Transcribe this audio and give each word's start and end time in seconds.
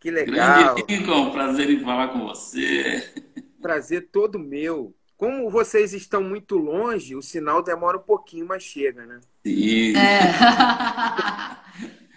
Que 0.00 0.10
legal. 0.10 0.74
Grande 0.74 0.94
Lincoln, 0.96 1.30
prazer 1.30 1.70
em 1.70 1.80
falar 1.80 2.08
com 2.08 2.20
você. 2.26 3.12
Prazer 3.60 4.08
todo 4.12 4.38
meu. 4.38 4.94
Como 5.16 5.50
vocês 5.50 5.92
estão 5.92 6.22
muito 6.22 6.56
longe, 6.56 7.16
o 7.16 7.22
sinal 7.22 7.62
demora 7.62 7.96
um 7.98 8.02
pouquinho, 8.02 8.46
mas 8.46 8.62
chega, 8.62 9.04
né? 9.04 9.20
Sim. 9.44 9.94
É. 9.96 11.58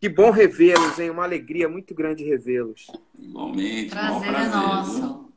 Que 0.00 0.08
bom 0.08 0.30
revê-los, 0.30 0.98
hein? 0.98 1.10
Uma 1.10 1.24
alegria 1.24 1.68
muito 1.68 1.94
grande 1.94 2.24
revê-los. 2.24 2.86
Igualmente, 3.18 3.88
um 3.88 3.98
Prazer 3.98 4.28
é 4.28 4.32
prazer. 4.32 4.50
viu? 4.50 4.60
nosso. 4.60 5.32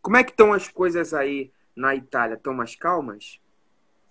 Como 0.00 0.16
é 0.16 0.22
que 0.22 0.30
estão 0.30 0.52
as 0.52 0.68
coisas 0.68 1.12
aí 1.12 1.50
na 1.74 1.92
Itália? 1.96 2.34
Estão 2.36 2.54
mais 2.54 2.76
calmas? 2.76 3.40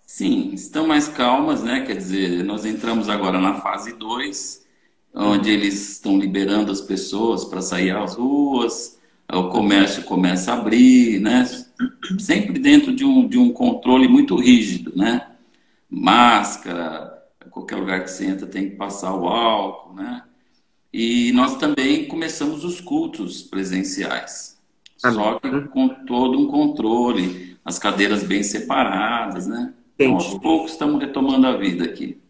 Sim, 0.03 0.53
estão 0.53 0.85
mais 0.85 1.07
calmas, 1.07 1.63
né? 1.63 1.85
Quer 1.85 1.95
dizer, 1.95 2.43
nós 2.43 2.65
entramos 2.65 3.07
agora 3.07 3.39
na 3.39 3.61
fase 3.61 3.93
2, 3.93 4.64
onde 5.15 5.49
eles 5.49 5.93
estão 5.93 6.19
liberando 6.19 6.71
as 6.71 6.81
pessoas 6.81 7.45
para 7.45 7.61
sair 7.61 7.95
às 7.95 8.15
ruas, 8.15 8.99
o 9.31 9.49
comércio 9.49 10.03
começa 10.03 10.51
a 10.51 10.57
abrir, 10.57 11.19
né? 11.21 11.45
Sempre 12.19 12.59
dentro 12.59 12.93
de 12.93 13.05
um, 13.05 13.27
de 13.27 13.37
um 13.37 13.51
controle 13.51 14.07
muito 14.07 14.35
rígido, 14.35 14.91
né? 14.95 15.31
Máscara, 15.89 17.23
qualquer 17.49 17.77
lugar 17.77 18.03
que 18.03 18.11
você 18.11 18.25
entra 18.25 18.45
tem 18.45 18.69
que 18.69 18.75
passar 18.75 19.15
o 19.15 19.27
álcool, 19.27 19.93
né? 19.93 20.23
E 20.91 21.31
nós 21.31 21.57
também 21.57 22.07
começamos 22.07 22.63
os 22.63 22.81
cultos 22.81 23.41
presenciais. 23.41 24.59
Só 24.97 25.39
que 25.39 25.61
com 25.69 25.89
todo 26.05 26.39
um 26.39 26.47
controle, 26.47 27.57
as 27.63 27.79
cadeiras 27.79 28.23
bem 28.23 28.43
separadas, 28.43 29.47
né? 29.47 29.73
Então, 29.95 30.15
aos 30.15 30.37
poucos 30.39 30.71
estamos 30.71 31.01
retomando 31.01 31.47
a 31.47 31.55
vida 31.55 31.85
aqui. 31.85 32.21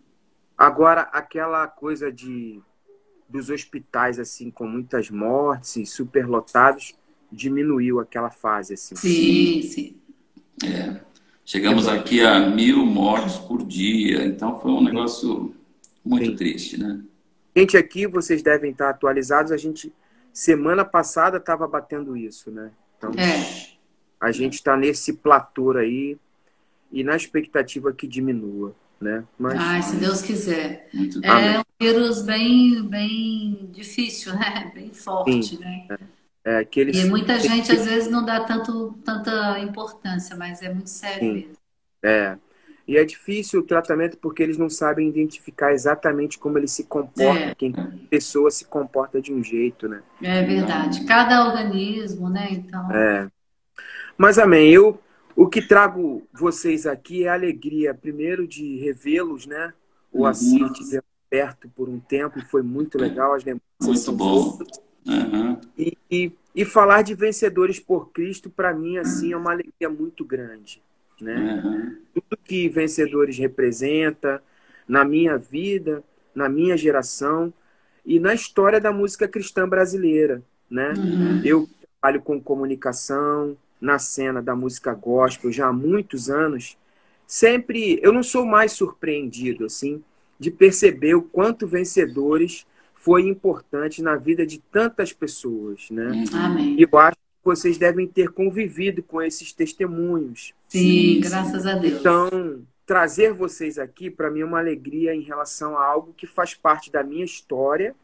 Agora, 0.58 1.02
aquela 1.12 1.68
coisa 1.68 2.12
de 2.12 2.62
dos 3.28 3.50
hospitais 3.50 4.20
assim 4.20 4.52
com 4.52 4.68
muitas 4.68 5.10
mortes 5.10 5.76
e 5.78 5.86
superlotados 5.86 6.94
diminuiu 7.32 8.00
aquela 8.00 8.30
fase 8.30 8.74
assim. 8.76 8.96
Sim, 8.96 9.62
sim. 9.64 9.96
Chegamos 11.44 11.88
aqui 11.88 12.22
a 12.22 12.40
mil 12.50 12.86
mortos 12.86 13.38
por 13.38 13.64
dia, 13.64 14.26
então 14.26 14.60
foi 14.60 14.72
um 14.72 14.84
negócio 14.84 15.54
muito 16.04 16.26
Sim. 16.26 16.36
triste, 16.36 16.80
né? 16.80 17.02
Gente, 17.56 17.78
aqui 17.78 18.08
vocês 18.08 18.42
devem 18.42 18.72
estar 18.72 18.90
atualizados. 18.90 19.52
A 19.52 19.58
gente 19.58 19.94
semana 20.34 20.84
passada 20.84 21.38
estava 21.38 21.68
batendo 21.68 22.18
isso, 22.18 22.52
né? 22.52 22.72
Então 22.98 23.12
É. 23.12 23.70
a 24.20 24.32
gente 24.32 24.56
está 24.56 24.76
nesse 24.76 25.14
platô 25.14 25.72
aí 25.72 26.18
e 26.92 27.04
na 27.04 27.16
expectativa 27.16 27.94
que 27.94 28.08
diminua, 28.08 28.76
né? 29.06 29.24
Mas 29.38 29.60
Ai, 29.60 29.82
se 29.84 29.96
Deus 29.98 30.22
quiser. 30.22 30.90
Muito 30.94 31.24
É 31.24 31.60
um 31.60 31.64
vírus 31.80 32.24
bem, 32.24 32.84
bem 32.84 33.70
difícil, 33.72 34.34
né? 34.34 34.72
Bem 34.74 34.92
forte, 34.92 35.60
né? 35.60 35.88
é 36.44 36.64
que 36.66 36.80
eles 36.80 36.98
E 36.98 37.06
muita 37.10 37.40
gente 37.40 37.72
às 37.72 37.86
vezes 37.86 38.10
não 38.10 38.24
dá 38.26 38.42
tanto, 38.42 38.98
tanta 39.04 39.60
importância, 39.60 40.36
mas 40.36 40.62
é 40.62 40.72
muito 40.74 40.90
sério 40.90 41.20
Sim. 41.20 41.34
mesmo. 41.34 41.58
É. 42.04 42.38
E 42.88 42.98
é 42.98 43.04
difícil 43.04 43.62
o 43.62 43.64
tratamento 43.64 44.16
porque 44.18 44.44
eles 44.44 44.58
não 44.60 44.70
sabem 44.70 45.10
identificar 45.10 45.72
exatamente 45.74 46.38
como 46.38 46.58
ele 46.58 46.68
se 46.68 46.84
comporta, 46.84 47.40
É. 47.40 47.56
quem 47.56 47.74
pessoa 48.10 48.52
se 48.52 48.66
comporta 48.66 49.20
de 49.20 49.34
um 49.34 49.44
jeito, 49.44 49.88
né? 49.88 50.04
É 50.22 50.44
verdade. 50.44 51.04
Cada 51.06 51.48
organismo, 51.48 52.30
né? 52.30 52.48
Então, 52.52 52.92
É. 52.92 53.28
Mas 54.18 54.38
amém, 54.38 54.70
eu 54.72 55.00
o 55.36 55.48
que 55.48 55.62
trago 55.62 56.26
vocês 56.34 56.86
aqui 56.86 57.26
é 57.26 57.30
a 57.30 57.34
alegria, 57.34 57.94
primeiro 57.94 58.48
de 58.48 58.78
revê-los, 58.78 59.46
né? 59.46 59.74
O 60.12 60.24
Uhum. 60.24 60.32
Estiver 60.32 61.04
perto 61.30 61.68
por 61.70 61.90
um 61.90 62.00
tempo, 62.00 62.40
foi 62.46 62.62
muito 62.62 62.98
legal, 62.98 63.34
as 63.34 63.44
lembranças 63.44 64.08
Muito 64.08 64.12
bom. 64.14 64.60
Aham. 65.08 65.60
E, 65.78 65.98
e, 66.10 66.32
e 66.56 66.64
falar 66.64 67.02
de 67.02 67.14
vencedores 67.14 67.80
por 67.80 68.12
Cristo, 68.12 68.50
para 68.50 68.74
mim, 68.74 68.98
assim, 68.98 69.34
é 69.34 69.38
uma 69.38 69.52
alegria 69.52 69.90
muito 69.90 70.24
grande, 70.24 70.82
né? 71.20 71.36
aham. 71.36 71.98
tudo 72.14 72.38
que 72.42 72.70
vencedores 72.70 73.38
representa 73.38 74.42
na 74.88 75.04
minha 75.04 75.38
vida, 75.38 76.02
na 76.34 76.48
minha 76.48 76.78
geração 76.78 77.54
e 78.06 78.20
na 78.20 78.34
história 78.34 78.80
da 78.80 78.92
música 78.92 79.28
cristã 79.28 79.68
brasileira, 79.68 80.42
né? 80.70 80.94
uhum. 80.98 81.42
Eu 81.44 81.70
trabalho 82.00 82.22
com 82.22 82.42
comunicação 82.42 83.58
na 83.80 84.00
cena 84.00 84.42
da 84.42 84.56
música 84.56 84.94
gospel 84.94 85.52
já 85.52 85.68
há 85.68 85.74
muitos 85.74 86.30
anos. 86.30 86.78
Sempre 87.26 88.00
eu 88.02 88.14
não 88.14 88.24
sou 88.24 88.46
mais 88.46 88.72
surpreendido 88.72 89.66
assim 89.66 90.04
de 90.40 90.52
perceber 90.52 91.16
o 91.16 91.22
quanto 91.22 91.68
vencedores 91.68 92.66
foi 92.94 93.28
importante 93.28 94.02
na 94.02 94.16
vida 94.16 94.46
de 94.46 94.60
tantas 94.60 95.14
pessoas, 95.14 95.90
né? 95.92 96.26
Amém. 96.34 96.76
E 96.78 96.82
eu 96.82 97.00
acho 97.00 97.16
que 97.16 97.46
vocês 97.46 97.78
devem 97.78 98.08
ter 98.08 98.30
convivido 98.30 99.04
com 99.04 99.22
esses 99.22 99.54
testemunhos. 99.54 100.54
Sim, 100.68 100.80
Sim, 100.80 101.20
graças 101.22 101.66
a 101.68 101.76
Deus. 101.76 102.00
Então, 102.00 102.66
trazer 102.86 103.32
vocês 103.32 103.78
aqui, 103.78 104.10
para 104.10 104.32
mim, 104.32 104.42
é 104.42 104.46
uma 104.46 104.60
alegria 104.60 105.14
em 105.14 105.22
relação 105.22 105.78
a 105.78 105.86
algo 105.86 106.14
que 106.14 106.26
faz 106.26 106.56
parte 106.56 106.92
da 106.92 107.04
minha 107.04 107.24
história, 107.24 107.96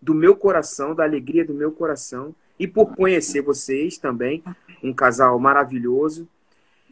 do 0.00 0.14
meu 0.14 0.36
coração, 0.36 0.94
da 0.94 1.04
alegria 1.04 1.44
do 1.44 1.54
meu 1.54 1.72
coração, 1.72 2.34
e 2.60 2.68
por 2.68 2.94
conhecer 2.94 3.40
vocês 3.40 3.96
também, 3.96 4.44
um 4.84 4.92
casal 4.92 5.38
maravilhoso, 5.38 6.28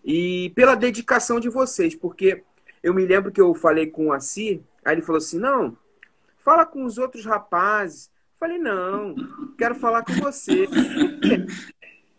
e 0.02 0.50
pela 0.56 0.74
dedicação 0.74 1.38
de 1.38 1.50
vocês, 1.50 1.94
porque 1.94 2.42
eu 2.82 2.94
me 2.94 3.04
lembro 3.04 3.30
que 3.30 3.40
eu 3.40 3.52
falei 3.52 3.86
com 3.86 4.06
o 4.06 4.12
Assir, 4.12 4.62
aí 4.82 4.94
ele 4.94 5.02
falou 5.02 5.18
assim: 5.18 5.38
não, 5.38 5.76
fala 6.38 6.64
com 6.64 6.84
os 6.84 6.96
outros 6.96 7.26
rapazes. 7.26 8.06
Eu 8.06 8.38
falei, 8.38 8.58
não, 8.58 9.14
quero 9.58 9.74
falar 9.74 10.02
com 10.02 10.14
você. 10.14 10.66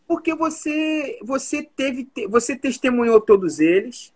Porque 0.08 0.36
você, 0.36 1.18
você 1.24 1.64
teve, 1.64 2.08
você 2.30 2.56
testemunhou 2.56 3.20
todos 3.20 3.60
eles 3.60 4.14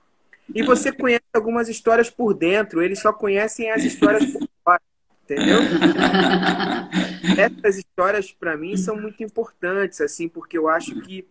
e 0.53 0.61
você 0.61 0.91
conhece 0.91 1.23
algumas 1.33 1.69
histórias 1.69 2.09
por 2.09 2.35
dentro. 2.35 2.83
Eles 2.83 2.99
só 2.99 3.11
conhecem 3.11 3.71
as 3.71 3.83
histórias 3.83 4.25
por 4.31 4.47
fora, 4.63 4.81
entendeu? 5.23 5.59
Essas 7.37 7.77
histórias 7.77 8.31
para 8.31 8.57
mim 8.57 8.75
são 8.77 8.99
muito 8.99 9.23
importantes, 9.23 10.01
assim, 10.01 10.27
porque 10.27 10.57
eu 10.57 10.67
acho 10.67 10.99
que 11.01 11.27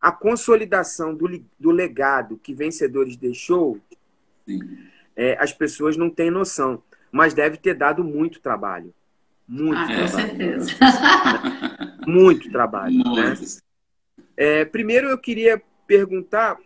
a 0.00 0.12
consolidação 0.12 1.14
do, 1.14 1.26
do 1.58 1.70
legado 1.70 2.38
que 2.38 2.52
Vencedores 2.54 3.16
deixou, 3.16 3.80
Sim. 4.46 4.60
é, 5.16 5.36
as 5.42 5.52
pessoas 5.52 5.96
não 5.96 6.10
têm 6.10 6.30
noção, 6.30 6.82
mas 7.10 7.32
deve 7.32 7.56
ter 7.56 7.74
dado 7.74 8.04
muito 8.04 8.40
trabalho. 8.40 8.92
Muito 9.46 9.78
Ah, 9.78 9.86
com 9.86 10.06
trabalho. 10.06 10.28
certeza. 10.28 10.70
Muito 12.06 12.50
trabalho, 12.50 12.96
né? 12.96 13.34
É, 14.36 14.64
primeiro 14.64 15.08
eu 15.08 15.16
queria 15.16 15.62
perguntar 15.86 16.58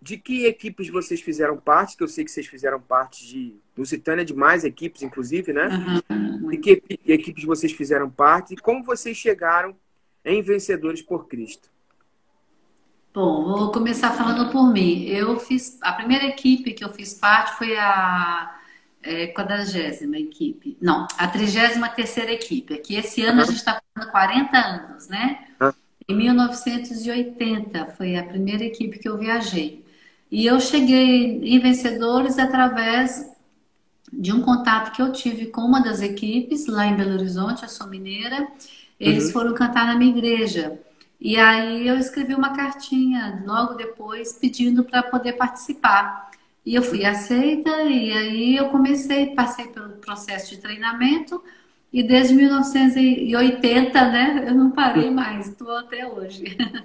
de 0.00 0.16
que 0.18 0.46
equipes 0.46 0.88
vocês 0.88 1.20
fizeram 1.20 1.56
parte, 1.56 1.96
que 1.96 2.02
eu 2.02 2.08
sei 2.08 2.24
que 2.24 2.30
vocês 2.30 2.46
fizeram 2.46 2.80
parte 2.80 3.24
de 3.26 3.54
Lusitânia, 3.76 4.24
de 4.24 4.34
mais 4.34 4.64
equipes, 4.64 5.02
inclusive, 5.02 5.52
né? 5.52 6.02
Uhum. 6.10 6.48
De 6.50 6.58
que 6.58 6.70
equi- 6.72 7.00
equipes 7.06 7.44
vocês 7.44 7.72
fizeram 7.72 8.10
parte 8.10 8.54
e 8.54 8.56
como 8.56 8.82
vocês 8.82 9.16
chegaram 9.16 9.74
em 10.24 10.42
Vencedores 10.42 11.00
por 11.02 11.26
Cristo. 11.26 11.70
Bom, 13.14 13.44
vou 13.44 13.72
começar 13.72 14.12
falando 14.12 14.50
por 14.50 14.72
mim. 14.72 15.04
Eu 15.04 15.38
fiz 15.38 15.78
a 15.82 15.92
primeira 15.92 16.24
equipe 16.26 16.72
que 16.72 16.84
eu 16.84 16.88
fiz 16.90 17.12
parte 17.14 17.58
foi 17.58 17.76
a 17.76 18.58
é, 19.02 19.26
quadragésima 19.28 20.16
equipe. 20.18 20.78
Não, 20.80 21.06
a 21.18 21.28
trigésima 21.28 21.88
terceira 21.88 22.32
equipe. 22.32 22.74
Aqui 22.74 22.94
esse 22.94 23.22
ano 23.22 23.42
a 23.42 23.44
gente 23.44 23.56
está 23.56 23.80
fazendo 23.94 24.10
40 24.10 24.56
anos, 24.58 25.08
né? 25.08 25.46
Ah. 25.60 25.74
Em 26.08 26.14
1980 26.16 27.86
foi 27.96 28.16
a 28.16 28.24
primeira 28.24 28.64
equipe 28.64 28.98
que 28.98 29.08
eu 29.08 29.18
viajei. 29.18 29.84
E 30.30 30.46
eu 30.46 30.58
cheguei 30.60 31.38
em 31.42 31.58
Vencedores 31.58 32.38
através 32.38 33.30
de 34.12 34.32
um 34.32 34.42
contato 34.42 34.92
que 34.92 35.00
eu 35.02 35.12
tive 35.12 35.46
com 35.46 35.62
uma 35.62 35.80
das 35.82 36.02
equipes 36.02 36.66
lá 36.66 36.86
em 36.86 36.96
Belo 36.96 37.14
Horizonte, 37.14 37.62
eu 37.62 37.68
sou 37.68 37.86
mineira. 37.86 38.46
Eles 39.00 39.26
Uhum. 39.26 39.32
foram 39.32 39.54
cantar 39.54 39.86
na 39.86 39.96
minha 39.96 40.10
igreja. 40.16 40.78
E 41.20 41.36
aí 41.36 41.86
eu 41.86 41.96
escrevi 41.96 42.34
uma 42.34 42.54
cartinha 42.54 43.42
logo 43.46 43.74
depois 43.74 44.32
pedindo 44.34 44.84
para 44.84 45.02
poder 45.02 45.34
participar. 45.34 46.30
E 46.64 46.74
eu 46.74 46.82
fui 46.82 47.04
aceita 47.04 47.70
e 47.84 48.12
aí 48.12 48.56
eu 48.56 48.68
comecei, 48.68 49.34
passei 49.34 49.66
pelo 49.68 49.90
processo 49.94 50.50
de 50.50 50.58
treinamento 50.58 51.42
e 51.92 52.02
desde 52.02 52.34
1980, 52.34 54.08
né, 54.10 54.44
eu 54.48 54.54
não 54.54 54.70
parei 54.70 55.10
mais, 55.10 55.48
estou 55.48 55.76
até 55.76 56.06
hoje. 56.06 56.56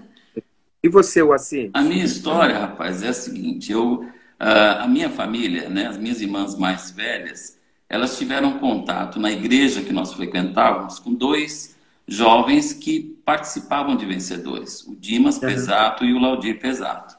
E 0.84 0.90
você, 0.90 1.22
Wassi? 1.22 1.69
A 1.74 1.81
minha 1.81 2.04
história, 2.06 2.60
rapaz, 2.60 3.04
é 3.04 3.10
a 3.10 3.13
seguinte: 3.13 3.72
eu, 3.72 4.06
ah, 4.39 4.84
a 4.84 4.88
minha 4.88 5.10
família, 5.10 5.69
né, 5.69 5.88
as 5.88 5.98
minhas 5.98 6.22
irmãs 6.22 6.57
mais 6.57 6.92
velhas, 6.92 7.57
elas 7.89 8.18
tiveram 8.18 8.60
contato 8.60 9.19
na 9.19 9.31
igreja 9.31 9.81
que 9.81 9.94
nós 9.94 10.13
frequentávamos 10.13 11.00
com 11.00 11.13
dois 11.13 11.75
jovens 12.07 12.74
que 12.74 13.18
participavam 13.25 13.95
de 13.95 14.06
vencedores, 14.06 14.86
o 14.88 14.95
Dimas 14.95 15.38
Pesato 15.39 16.06
e 16.06 16.13
o 16.13 16.19
Laudir 16.19 16.60
Pesato. 16.60 17.16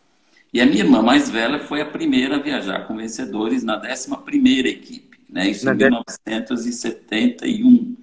E 0.53 0.61
a 0.61 0.67
minha 0.67 0.79
irmã 0.81 1.03
mais 1.03 1.29
velha 1.29 1.59
foi 1.61 1.81
a 1.82 1.87
primeira 1.87 2.37
a 2.37 2.38
viajar 2.38 2.87
com 2.87 2.97
vencedores 2.97 3.62
na 3.62 3.76
11ª 3.76 4.67
equipe, 4.67 5.19
né? 5.29 5.50
Isso 5.50 5.67
Na 5.67 5.75
em 5.75 5.76
dé- 5.76 5.91
1971. 5.91 7.97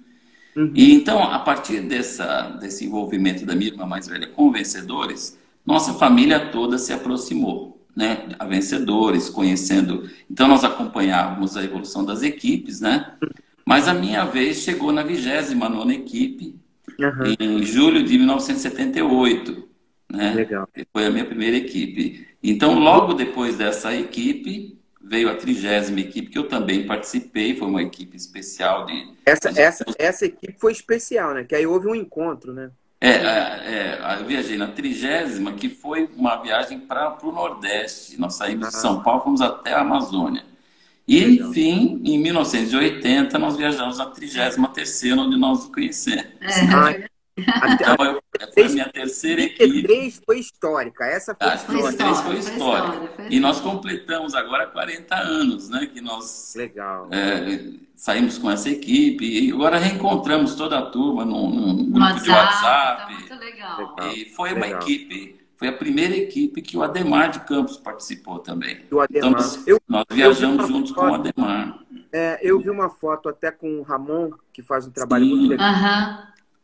Uhum. 0.56 0.72
E 0.74 0.94
então, 0.94 1.22
a 1.22 1.38
partir 1.40 1.80
dessa, 1.82 2.50
desse 2.60 2.86
envolvimento 2.86 3.44
da 3.44 3.54
minha 3.54 3.70
irmã 3.70 3.84
mais 3.84 4.06
velha 4.06 4.28
com 4.28 4.50
vencedores, 4.50 5.36
nossa 5.66 5.92
família 5.94 6.48
toda 6.50 6.78
se 6.78 6.92
aproximou, 6.92 7.75
né? 7.96 8.28
A 8.38 8.44
vencedores, 8.44 9.30
conhecendo. 9.30 10.08
Então, 10.30 10.46
nós 10.46 10.62
acompanhávamos 10.62 11.56
a 11.56 11.64
evolução 11.64 12.04
das 12.04 12.22
equipes, 12.22 12.80
né? 12.80 13.14
Mas 13.64 13.88
a 13.88 13.94
minha 13.94 14.24
vez 14.24 14.58
chegou 14.58 14.92
na 14.92 15.02
29 15.02 15.94
equipe, 15.94 16.54
uhum. 17.00 17.34
em 17.40 17.62
julho 17.64 18.04
de 18.04 18.18
1978. 18.18 19.66
Né? 20.12 20.34
Legal. 20.34 20.68
Foi 20.92 21.06
a 21.06 21.10
minha 21.10 21.24
primeira 21.24 21.56
equipe. 21.56 22.28
Então, 22.42 22.78
logo 22.78 23.14
depois 23.14 23.56
dessa 23.56 23.94
equipe, 23.94 24.78
veio 25.02 25.30
a 25.30 25.34
trigésima 25.34 26.00
equipe, 26.00 26.28
que 26.28 26.38
eu 26.38 26.48
também 26.48 26.86
participei, 26.86 27.56
foi 27.56 27.66
uma 27.66 27.82
equipe 27.82 28.16
especial 28.16 28.84
de. 28.84 29.08
Essa, 29.24 29.48
essa, 29.58 29.84
essa 29.98 30.26
equipe 30.26 30.54
foi 30.58 30.72
especial, 30.72 31.34
né? 31.34 31.44
Que 31.44 31.54
aí 31.54 31.66
houve 31.66 31.88
um 31.88 31.94
encontro, 31.94 32.52
né? 32.52 32.70
É, 33.00 33.10
é, 33.10 33.98
é 34.04 34.16
eu 34.20 34.26
viajei 34.26 34.56
na 34.56 34.68
trigésima, 34.68 35.52
que 35.52 35.68
foi 35.68 36.08
uma 36.16 36.36
viagem 36.36 36.80
para 36.80 37.16
o 37.22 37.32
Nordeste. 37.32 38.18
Nós 38.18 38.34
saímos 38.34 38.68
de 38.68 38.76
São 38.76 39.02
Paulo, 39.02 39.22
fomos 39.22 39.40
até 39.40 39.72
a 39.72 39.80
Amazônia. 39.80 40.44
E, 41.06 41.22
enfim, 41.22 42.00
em 42.04 42.18
1980, 42.18 43.38
nós 43.38 43.56
viajamos 43.56 43.98
na 43.98 44.06
33 44.06 44.58
onde 45.18 45.38
nós 45.38 45.60
nos 45.60 45.74
conhecemos. 45.74 46.26
É. 46.40 47.08
Então, 47.38 47.96
eu, 48.04 48.22
foi 48.54 48.64
a 48.64 48.68
minha 48.68 48.88
terceira 48.90 49.42
equipe. 49.42 49.82
33 49.82 50.22
foi 50.24 50.38
histórica, 50.38 51.04
essa 51.04 51.34
foi, 51.34 51.48
a 51.48 51.54
histórica. 51.54 51.88
33 51.88 52.20
foi 52.20 52.38
histórica. 52.38 53.08
Foi 53.14 53.26
e 53.30 53.40
nós 53.40 53.60
completamos 53.60 54.34
agora 54.34 54.66
40 54.66 55.14
anos, 55.14 55.68
né? 55.68 55.86
Que 55.86 56.00
nós 56.00 56.54
Legal. 56.56 57.08
É, 57.10 57.72
saímos 57.94 58.38
com 58.38 58.50
essa 58.50 58.70
equipe 58.70 59.24
e 59.24 59.52
agora 59.52 59.78
reencontramos 59.78 60.54
toda 60.54 60.78
a 60.78 60.82
turma 60.82 61.24
num, 61.24 61.50
num 61.50 61.90
grupo 61.90 61.98
WhatsApp, 62.00 62.22
de 62.24 62.30
WhatsApp. 62.30 62.96
Tá 62.96 63.18
muito 63.18 63.44
legal. 63.44 63.98
E 64.14 64.24
foi 64.26 64.52
legal. 64.52 64.70
uma 64.70 64.80
equipe 64.82 65.46
foi 65.56 65.68
a 65.68 65.72
primeira 65.72 66.14
equipe 66.14 66.60
que 66.60 66.76
o 66.76 66.82
Ademar 66.82 67.30
de 67.30 67.40
Campos 67.40 67.78
participou 67.78 68.38
também. 68.38 68.84
O 68.90 69.00
Ademar. 69.00 69.08
Então, 69.08 69.30
nós, 69.30 69.66
eu, 69.66 69.80
nós 69.88 70.04
viajamos 70.10 70.68
juntos 70.68 70.90
foto, 70.90 71.00
com 71.00 71.12
o 71.12 71.14
Ademar. 71.14 71.78
É, 72.12 72.38
eu 72.42 72.60
vi 72.60 72.68
uma 72.68 72.90
foto 72.90 73.30
até 73.30 73.50
com 73.50 73.78
o 73.78 73.82
Ramon, 73.82 74.32
que 74.52 74.62
faz 74.62 74.86
um 74.86 74.90
trabalho 74.90 75.24
Sim. 75.24 75.30
muito 75.30 75.50
legal. 75.50 75.66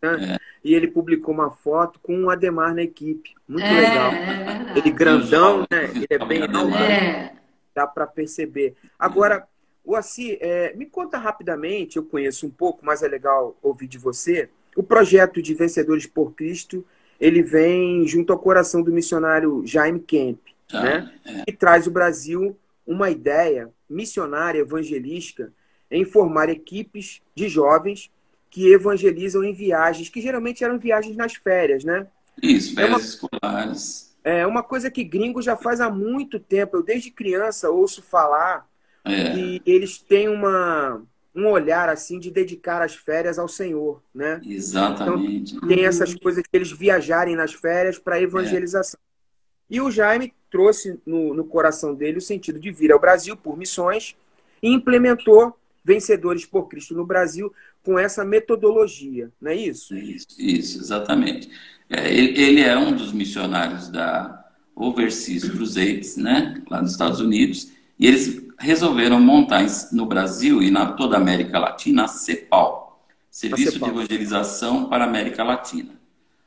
Né? 0.02 0.34
É. 0.34 0.38
E 0.64 0.74
ele 0.74 0.88
publicou 0.88 1.32
uma 1.32 1.50
foto 1.50 2.00
com 2.00 2.24
o 2.24 2.30
Ademar 2.30 2.74
na 2.74 2.82
equipe. 2.82 3.34
Muito 3.46 3.64
é, 3.64 3.80
legal. 3.80 4.12
É 4.12 4.78
ele 4.78 4.90
grandão, 4.90 5.60
né? 5.70 5.90
Ele 5.94 6.06
é 6.10 6.18
bem 6.24 6.42
alto. 6.42 6.74
É. 6.74 7.34
Dá 7.74 7.86
para 7.86 8.06
perceber. 8.06 8.74
Agora, 8.98 9.46
o 9.84 9.96
Assi, 9.96 10.38
é, 10.40 10.74
me 10.74 10.86
conta 10.86 11.18
rapidamente, 11.18 11.96
eu 11.96 12.04
conheço 12.04 12.46
um 12.46 12.50
pouco, 12.50 12.84
mas 12.84 13.02
é 13.02 13.08
legal 13.08 13.56
ouvir 13.62 13.86
de 13.86 13.98
você. 13.98 14.48
O 14.76 14.82
projeto 14.82 15.40
de 15.40 15.54
Vencedores 15.54 16.06
por 16.06 16.32
Cristo 16.34 16.84
ele 17.22 17.40
vem 17.40 18.04
junto 18.04 18.32
ao 18.32 18.38
coração 18.38 18.82
do 18.82 18.90
missionário 18.90 19.62
Jaime 19.64 20.00
Kemp, 20.00 20.40
ah, 20.72 20.82
né? 20.82 21.12
É. 21.24 21.44
E 21.46 21.52
traz 21.52 21.86
o 21.86 21.90
Brasil 21.90 22.58
uma 22.84 23.10
ideia 23.10 23.70
missionária 23.88 24.58
evangelística 24.58 25.52
em 25.88 26.04
formar 26.04 26.48
equipes 26.48 27.22
de 27.32 27.48
jovens 27.48 28.10
que 28.52 28.70
evangelizam 28.70 29.42
em 29.42 29.54
viagens, 29.54 30.10
que 30.10 30.20
geralmente 30.20 30.62
eram 30.62 30.78
viagens 30.78 31.16
nas 31.16 31.34
férias, 31.34 31.84
né? 31.84 32.06
Isso, 32.40 32.74
férias 32.74 32.90
é 32.90 32.94
uma, 32.94 33.00
escolares. 33.00 34.16
É 34.22 34.46
uma 34.46 34.62
coisa 34.62 34.90
que 34.90 35.02
gringo 35.02 35.40
já 35.40 35.56
faz 35.56 35.80
há 35.80 35.88
muito 35.88 36.38
tempo. 36.38 36.76
Eu 36.76 36.82
desde 36.82 37.10
criança 37.10 37.70
ouço 37.70 38.02
falar 38.02 38.68
é. 39.06 39.32
que 39.32 39.62
eles 39.64 39.98
têm 39.98 40.28
uma 40.28 41.02
um 41.34 41.46
olhar 41.46 41.88
assim 41.88 42.18
de 42.18 42.30
dedicar 42.30 42.82
as 42.82 42.94
férias 42.94 43.38
ao 43.38 43.48
Senhor, 43.48 44.02
né? 44.14 44.38
Exatamente. 44.44 45.56
Então, 45.56 45.66
tem 45.66 45.86
essas 45.86 46.14
coisas 46.14 46.42
de 46.42 46.48
eles 46.52 46.70
viajarem 46.70 47.34
nas 47.34 47.54
férias 47.54 47.98
para 47.98 48.20
evangelização. 48.20 49.00
É. 49.00 49.76
E 49.76 49.80
o 49.80 49.90
Jaime 49.90 50.34
trouxe 50.50 51.00
no, 51.06 51.32
no 51.32 51.46
coração 51.46 51.94
dele 51.94 52.18
o 52.18 52.20
sentido 52.20 52.60
de 52.60 52.70
vir 52.70 52.92
ao 52.92 53.00
Brasil 53.00 53.34
por 53.34 53.56
missões 53.56 54.14
e 54.62 54.68
implementou 54.68 55.56
Vencedores 55.84 56.46
por 56.46 56.68
Cristo 56.68 56.94
no 56.94 57.04
Brasil 57.04 57.52
com 57.82 57.98
essa 57.98 58.24
metodologia, 58.24 59.30
não 59.40 59.50
é 59.50 59.56
isso? 59.56 59.96
Isso, 59.96 60.26
isso 60.38 60.78
exatamente. 60.78 61.50
É, 61.90 62.12
ele, 62.12 62.40
ele 62.40 62.60
é 62.60 62.76
um 62.78 62.94
dos 62.94 63.12
missionários 63.12 63.88
da 63.88 64.44
Overseas 64.74 65.48
Crusades, 65.48 66.16
né, 66.16 66.62
lá 66.70 66.80
nos 66.80 66.92
Estados 66.92 67.20
Unidos, 67.20 67.72
e 67.98 68.06
eles 68.06 68.42
resolveram 68.58 69.20
montar 69.20 69.66
no 69.92 70.06
Brasil 70.06 70.62
e 70.62 70.70
na 70.70 70.92
toda 70.92 71.16
a 71.16 71.20
América 71.20 71.58
Latina 71.58 72.04
a 72.04 72.08
CEPAL, 72.08 73.04
Serviço 73.30 73.72
CEPAL. 73.72 73.90
de 73.90 73.94
Evangelização 73.96 74.88
para 74.88 75.04
a 75.04 75.08
América 75.08 75.42
Latina. 75.42 75.90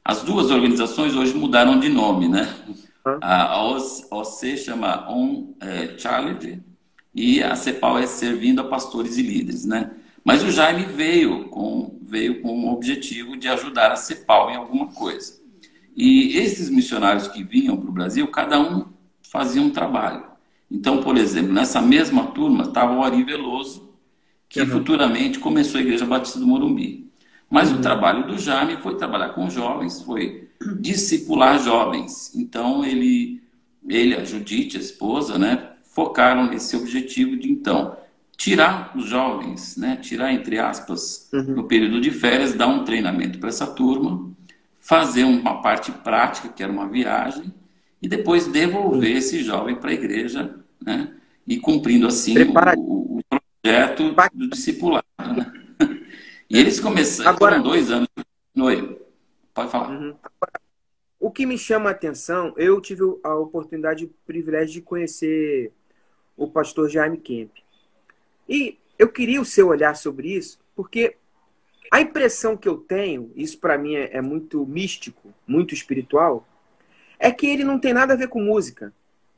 As 0.03 0.21
duas 0.21 0.51
organizações 0.51 1.15
hoje 1.15 1.33
mudaram 1.33 1.79
de 1.79 1.89
nome, 1.89 2.27
né? 2.27 2.47
A 3.21 3.63
OC 3.63 4.57
chama 4.57 5.09
On 5.11 5.53
é, 5.59 5.97
Challenge 5.97 6.63
e 7.15 7.41
a 7.41 7.55
CEPAL 7.55 7.97
é 7.99 8.05
Servindo 8.05 8.59
a 8.59 8.65
Pastores 8.65 9.17
e 9.17 9.21
Líderes, 9.21 9.63
né? 9.63 9.91
Mas 10.21 10.43
o 10.43 10.51
Jaime 10.51 10.83
veio 10.83 11.45
com, 11.45 11.97
veio 12.01 12.41
com 12.41 12.65
o 12.65 12.73
objetivo 12.73 13.37
de 13.37 13.47
ajudar 13.47 13.91
a 13.91 13.95
CEPAL 13.95 14.51
em 14.51 14.55
alguma 14.55 14.87
coisa. 14.87 15.39
E 15.95 16.37
esses 16.37 16.69
missionários 16.69 17.29
que 17.29 17.41
vinham 17.41 17.77
para 17.77 17.89
o 17.89 17.93
Brasil, 17.93 18.27
cada 18.27 18.59
um 18.59 18.87
fazia 19.21 19.61
um 19.61 19.69
trabalho. 19.69 20.25
Então, 20.69 21.01
por 21.01 21.15
exemplo, 21.15 21.53
nessa 21.53 21.81
mesma 21.81 22.27
turma 22.27 22.65
estava 22.65 22.93
o 22.93 23.03
Ari 23.03 23.23
Veloso, 23.23 23.93
que 24.49 24.59
uhum. 24.59 24.67
futuramente 24.67 25.39
começou 25.39 25.79
a 25.79 25.83
Igreja 25.83 26.05
Batista 26.05 26.39
do 26.39 26.47
Morumbi. 26.47 27.09
Mas 27.49 27.71
uhum. 27.71 27.77
o 27.77 27.81
trabalho 27.81 28.27
do 28.27 28.37
Jaime 28.37 28.75
foi 28.77 28.97
trabalhar 28.97 29.29
com 29.29 29.49
jovens, 29.49 30.01
foi 30.01 30.49
discipular 30.81 31.63
jovens. 31.63 32.35
Então, 32.35 32.83
ele, 32.83 33.41
ele, 33.87 34.15
a 34.15 34.25
Judite, 34.25 34.75
a 34.75 34.81
esposa, 34.81 35.37
né, 35.37 35.74
focaram 35.95 36.49
nesse 36.49 36.75
objetivo 36.75 37.37
de, 37.37 37.49
então, 37.49 37.97
tirar 38.35 38.91
os 38.97 39.05
jovens, 39.05 39.77
né, 39.77 39.95
tirar, 39.95 40.33
entre 40.33 40.59
aspas, 40.59 41.29
uhum. 41.31 41.55
no 41.55 41.63
período 41.69 42.01
de 42.01 42.11
férias, 42.11 42.53
dar 42.53 42.67
um 42.67 42.83
treinamento 42.83 43.39
para 43.39 43.47
essa 43.47 43.65
turma, 43.65 44.29
fazer 44.77 45.23
uma 45.23 45.61
parte 45.61 45.93
prática, 45.93 46.49
que 46.49 46.61
era 46.61 46.71
uma 46.71 46.89
viagem, 46.89 47.53
e 48.01 48.09
depois 48.09 48.45
devolver 48.45 49.15
esse 49.15 49.41
jovem 49.41 49.77
para 49.77 49.89
a 49.89 49.93
igreja, 49.93 50.59
né? 50.85 51.13
E 51.47 51.57
cumprindo 51.59 52.07
assim 52.07 52.35
o, 52.37 53.19
o, 53.19 53.21
projeto 53.63 54.13
do 54.33 54.49
discipulado, 54.49 55.05
né? 55.17 55.51
E 56.47 56.59
eles 56.59 56.79
começaram, 56.79 57.31
Agora, 57.31 57.59
dois 57.59 57.89
anos. 57.89 58.07
Oi, 58.55 59.01
pode 59.53 59.71
falar. 59.71 59.89
Uhum. 59.89 60.13
o 61.19 61.31
que 61.31 61.45
me 61.45 61.57
chama 61.57 61.89
a 61.89 61.93
atenção, 61.93 62.53
eu 62.57 62.79
tive 62.79 63.01
a 63.23 63.33
oportunidade, 63.33 64.05
o 64.05 64.13
privilégio 64.25 64.73
de 64.73 64.81
conhecer 64.81 65.73
o 66.37 66.47
pastor 66.47 66.89
Jaime 66.89 67.17
Kemp. 67.17 67.51
E 68.47 68.77
eu 68.97 69.09
queria 69.09 69.41
o 69.41 69.45
seu 69.45 69.67
olhar 69.67 69.95
sobre 69.95 70.29
isso, 70.35 70.59
porque 70.75 71.15
a 71.91 72.01
impressão 72.01 72.57
que 72.57 72.67
eu 72.67 72.77
tenho, 72.77 73.31
isso 73.35 73.57
para 73.59 73.77
mim 73.77 73.95
é, 73.95 74.17
é, 74.17 74.21
muito 74.21 74.65
místico, 74.65 75.33
muito 75.47 75.73
espiritual, 75.73 76.47
é 77.19 77.31
que 77.31 77.47
ele 77.47 77.63
não 77.63 77.79
tem 77.79 77.93
nada 77.93 78.13
a 78.13 78.17
ver 78.17 78.27
com 78.27 78.41
música. 78.41 78.93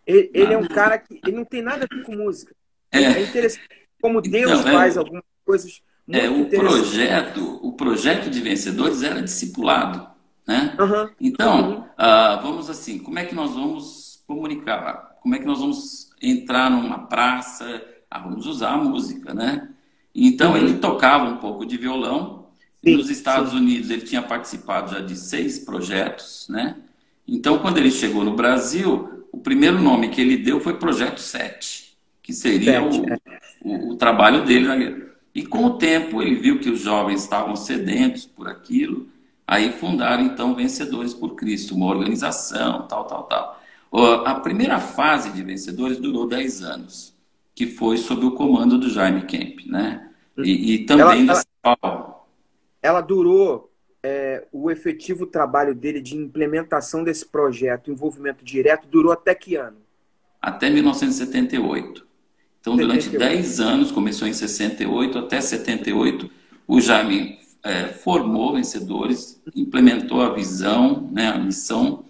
Ele, 0.05 0.31
ele 0.33 0.53
é 0.53 0.57
um 0.57 0.67
cara 0.67 0.97
que 0.97 1.19
ele 1.25 1.35
não 1.35 1.45
tem 1.45 1.61
nada 1.61 1.85
a 1.85 1.95
ver 1.95 2.03
com 2.03 2.15
música. 2.15 2.55
É, 2.91 2.99
é 2.99 3.21
interessante 3.21 3.67
como 4.01 4.21
Deus 4.21 4.51
não, 4.63 4.69
é 4.69 4.71
faz 4.71 4.97
algumas 4.97 5.23
coisas 5.45 5.81
muito 6.07 6.23
é, 6.23 6.29
o 6.29 6.47
projeto, 6.49 7.59
o 7.61 7.73
projeto 7.73 8.29
de 8.29 8.39
vencedores 8.39 9.03
era 9.03 9.21
discipulado, 9.21 10.07
né? 10.47 10.73
Uhum, 10.79 11.09
então, 11.19 11.69
uhum. 11.69 11.79
Uh, 11.81 12.41
vamos 12.41 12.69
assim, 12.69 12.97
como 12.97 13.19
é 13.19 13.25
que 13.25 13.35
nós 13.35 13.53
vamos 13.53 14.23
comunicar? 14.25 15.17
Como 15.21 15.35
é 15.35 15.39
que 15.39 15.45
nós 15.45 15.59
vamos 15.59 16.06
entrar 16.21 16.69
numa 16.69 16.99
praça? 16.99 17.83
Ah, 18.09 18.19
vamos 18.19 18.45
usar 18.45 18.71
a 18.71 18.77
música, 18.77 19.33
né? 19.33 19.69
Então 20.13 20.51
uhum. 20.51 20.57
ele 20.57 20.73
tocava 20.75 21.25
um 21.25 21.37
pouco 21.37 21.65
de 21.65 21.77
violão. 21.77 22.47
Sim, 22.83 22.95
Nos 22.95 23.09
Estados 23.09 23.51
sim. 23.51 23.57
Unidos 23.57 23.89
ele 23.89 24.01
tinha 24.01 24.21
participado 24.21 24.91
já 24.91 24.99
de 24.99 25.15
seis 25.15 25.59
projetos, 25.59 26.47
né? 26.49 26.77
Então, 27.27 27.59
quando 27.59 27.77
ele 27.77 27.91
chegou 27.91 28.23
no 28.23 28.35
Brasil, 28.35 29.25
o 29.33 29.37
primeiro 29.37 29.81
nome 29.81 30.07
que 30.07 30.21
ele 30.21 30.37
deu 30.37 30.61
foi 30.61 30.75
Projeto 30.75 31.19
7, 31.19 31.97
que 32.23 32.31
seria 32.31 32.81
o, 32.81 33.05
é. 33.09 33.19
o, 33.61 33.91
o, 33.91 33.95
trabalho 33.95 34.45
dele. 34.45 35.07
E 35.35 35.45
com 35.45 35.65
o 35.65 35.77
tempo 35.77 36.21
ele 36.21 36.35
viu 36.35 36.59
que 36.59 36.69
os 36.69 36.79
jovens 36.79 37.21
estavam 37.21 37.55
sedentos 37.55 38.25
por 38.25 38.47
aquilo, 38.47 39.09
aí 39.45 39.73
fundaram 39.73 40.23
então 40.23 40.55
Vencedores 40.55 41.13
por 41.13 41.35
Cristo, 41.35 41.75
uma 41.75 41.87
organização, 41.87 42.87
tal, 42.87 43.03
tal, 43.05 43.23
tal. 43.23 43.56
A 43.91 44.35
primeira 44.35 44.79
fase 44.79 45.31
de 45.31 45.41
Vencedores 45.41 45.97
durou 45.97 46.27
10 46.27 46.61
anos, 46.61 47.15
que 47.55 47.65
foi 47.65 47.97
sob 47.97 48.25
o 48.25 48.31
comando 48.31 48.77
do 48.77 48.89
Jaime 48.89 49.23
Kemp, 49.25 49.65
né? 49.65 50.09
E, 50.37 50.73
e 50.73 50.85
também 50.85 51.27
ela, 51.27 51.41
ela, 51.63 52.25
ela 52.81 53.01
durou 53.01 53.71
é, 54.03 54.45
o 54.51 54.69
efetivo 54.69 55.25
trabalho 55.25 55.73
dele 55.73 55.99
de 55.99 56.15
implementação 56.15 57.03
desse 57.03 57.25
projeto, 57.25 57.91
envolvimento 57.91 58.45
direto, 58.45 58.87
durou 58.87 59.11
até 59.11 59.33
que 59.33 59.55
ano? 59.55 59.77
Até 60.41 60.69
1978. 60.69 62.05
Então, 62.59 62.75
78. 62.75 63.09
durante 63.09 63.17
10 63.17 63.59
anos, 63.59 63.91
começou 63.91 64.27
em 64.27 64.33
68 64.33 65.17
até 65.17 65.41
78, 65.41 66.29
o 66.67 66.81
Jaime 66.81 67.39
é, 67.63 67.87
formou 67.87 68.53
vencedores, 68.53 69.41
implementou 69.55 70.21
a 70.21 70.33
visão, 70.33 71.09
né, 71.11 71.29
a 71.29 71.37
missão 71.37 72.05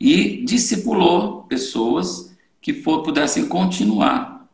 e 0.00 0.44
discipulou 0.44 1.42
pessoas 1.44 2.36
que 2.60 2.74
for, 2.74 3.02
pudessem 3.02 3.46
continuar 3.46 4.48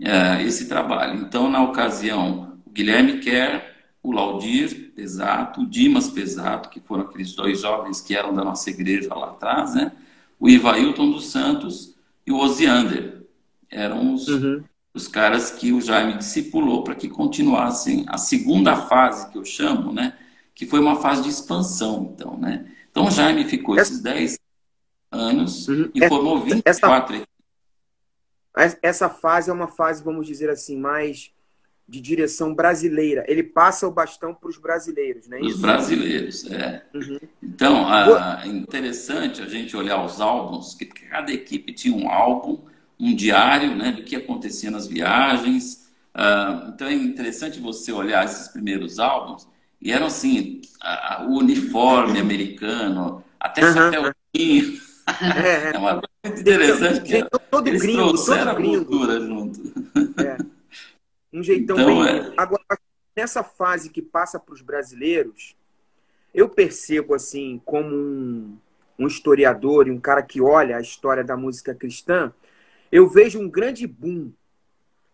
é, 0.00 0.42
esse 0.42 0.66
trabalho. 0.66 1.20
Então, 1.20 1.50
na 1.50 1.62
ocasião, 1.62 2.58
o 2.66 2.70
Guilherme 2.70 3.18
Quer, 3.18 3.76
o 4.02 4.12
Laudir 4.12 4.92
Pesato, 4.94 5.60
o 5.60 5.66
Dimas 5.66 6.08
Pesato, 6.08 6.70
que 6.70 6.80
foram 6.80 7.04
aqueles 7.04 7.34
dois 7.34 7.60
jovens 7.60 8.00
que 8.00 8.14
eram 8.14 8.34
da 8.34 8.42
nossa 8.42 8.70
igreja 8.70 9.14
lá 9.14 9.30
atrás, 9.30 9.74
né? 9.74 9.92
o 10.38 10.48
Ivailton 10.48 11.10
dos 11.10 11.26
Santos 11.26 11.94
e 12.26 12.32
o 12.32 12.38
Osiander. 12.38 13.26
Eram 13.70 14.14
os, 14.14 14.26
uhum. 14.26 14.64
os 14.94 15.06
caras 15.06 15.50
que 15.50 15.72
o 15.72 15.80
Jaime 15.80 16.16
discipulou 16.16 16.82
para 16.82 16.94
que 16.94 17.08
continuassem 17.08 18.04
a 18.08 18.16
segunda 18.16 18.74
fase, 18.74 19.30
que 19.30 19.36
eu 19.36 19.44
chamo, 19.44 19.92
né? 19.92 20.16
que 20.54 20.66
foi 20.66 20.80
uma 20.80 20.96
fase 20.96 21.22
de 21.22 21.28
expansão. 21.28 22.12
Então, 22.14 22.38
né? 22.38 22.66
então 22.90 23.06
o 23.06 23.10
Jaime 23.10 23.44
ficou 23.44 23.76
esses 23.76 24.00
10 24.00 24.39
anos 25.10 25.68
uhum. 25.68 25.90
e 25.94 26.08
formou 26.08 26.40
24 26.40 27.24
essa, 28.56 28.78
essa 28.82 29.08
fase 29.08 29.50
é 29.50 29.52
uma 29.52 29.68
fase, 29.68 30.02
vamos 30.02 30.26
dizer 30.26 30.50
assim, 30.50 30.76
mais 30.76 31.30
de 31.88 32.00
direção 32.00 32.54
brasileira. 32.54 33.24
Ele 33.26 33.42
passa 33.42 33.86
o 33.86 33.90
bastão 33.90 34.32
para 34.32 34.48
os 34.48 34.58
brasileiros, 34.58 35.26
né? 35.26 35.40
Os 35.40 35.58
brasileiros, 35.58 36.48
é. 36.50 36.84
Uhum. 36.94 37.18
Então, 37.42 37.92
é 37.92 38.46
interessante 38.46 39.42
a 39.42 39.46
gente 39.46 39.76
olhar 39.76 40.04
os 40.04 40.20
álbuns, 40.20 40.74
que 40.74 40.86
cada 40.86 41.32
equipe 41.32 41.72
tinha 41.72 41.96
um 41.96 42.08
álbum, 42.08 42.60
um 42.98 43.14
diário, 43.14 43.74
né, 43.74 43.92
do 43.92 44.02
que 44.02 44.14
acontecia 44.14 44.70
nas 44.70 44.86
viagens. 44.86 45.88
Uh, 46.14 46.68
então, 46.68 46.86
é 46.86 46.94
interessante 46.94 47.58
você 47.58 47.90
olhar 47.90 48.24
esses 48.24 48.48
primeiros 48.48 48.98
álbuns, 48.98 49.48
e 49.80 49.90
eram 49.90 50.06
assim, 50.06 50.60
a, 50.80 51.24
o 51.28 51.38
uniforme 51.38 52.20
americano, 52.20 53.24
até 53.38 53.64
uhum. 53.64 53.72
chapéuzinho. 53.72 54.89
É, 55.44 55.74
é 55.74 55.78
uma 55.78 55.92
coisa 55.92 56.08
muito 56.24 56.40
interessante. 56.40 57.00
que 57.02 57.40
todo 57.50 57.68
eles 57.68 57.82
gringo, 57.82 58.08
trouxeram 58.08 58.54
todo 58.54 58.62
gringo. 58.62 58.76
a 58.76 58.84
cultura 58.84 59.20
junto. 59.20 59.60
É. 60.20 60.36
Um 61.32 61.42
jeitão 61.42 61.78
então, 61.78 61.86
bem. 61.86 62.08
É... 62.08 62.32
Agora, 62.36 62.78
nessa 63.16 63.42
fase 63.42 63.90
que 63.90 64.02
passa 64.02 64.38
para 64.38 64.54
os 64.54 64.62
brasileiros, 64.62 65.56
eu 66.34 66.48
percebo, 66.48 67.14
assim, 67.14 67.60
como 67.64 67.94
um, 67.94 68.58
um 68.98 69.06
historiador 69.06 69.88
e 69.88 69.90
um 69.90 70.00
cara 70.00 70.22
que 70.22 70.40
olha 70.40 70.76
a 70.76 70.80
história 70.80 71.24
da 71.24 71.36
música 71.36 71.74
cristã, 71.74 72.32
eu 72.90 73.08
vejo 73.08 73.40
um 73.40 73.48
grande 73.48 73.86
boom. 73.86 74.32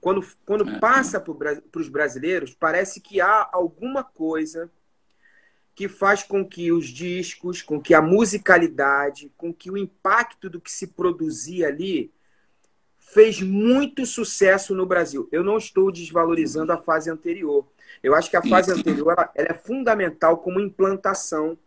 Quando, 0.00 0.24
quando 0.44 0.68
é. 0.68 0.78
passa 0.78 1.20
para 1.20 1.80
os 1.80 1.88
brasileiros, 1.88 2.54
parece 2.54 3.00
que 3.00 3.20
há 3.20 3.48
alguma 3.52 4.04
coisa 4.04 4.70
que 5.76 5.88
faz 5.88 6.22
com 6.22 6.42
que 6.42 6.72
os 6.72 6.86
discos, 6.86 7.60
com 7.60 7.78
que 7.78 7.92
a 7.92 8.00
musicalidade, 8.00 9.30
com 9.36 9.52
que 9.52 9.70
o 9.70 9.76
impacto 9.76 10.48
do 10.48 10.58
que 10.58 10.72
se 10.72 10.86
produzia 10.86 11.68
ali 11.68 12.10
fez 12.96 13.42
muito 13.42 14.06
sucesso 14.06 14.74
no 14.74 14.86
Brasil. 14.86 15.28
Eu 15.30 15.44
não 15.44 15.58
estou 15.58 15.92
desvalorizando 15.92 16.72
a 16.72 16.78
fase 16.78 17.10
anterior. 17.10 17.68
Eu 18.02 18.14
acho 18.14 18.30
que 18.30 18.38
a 18.38 18.42
fase 18.42 18.72
anterior 18.72 19.12
ela, 19.12 19.30
ela 19.34 19.48
é 19.50 19.54
fundamental 19.54 20.38
como 20.38 20.58
implantação 20.58 21.58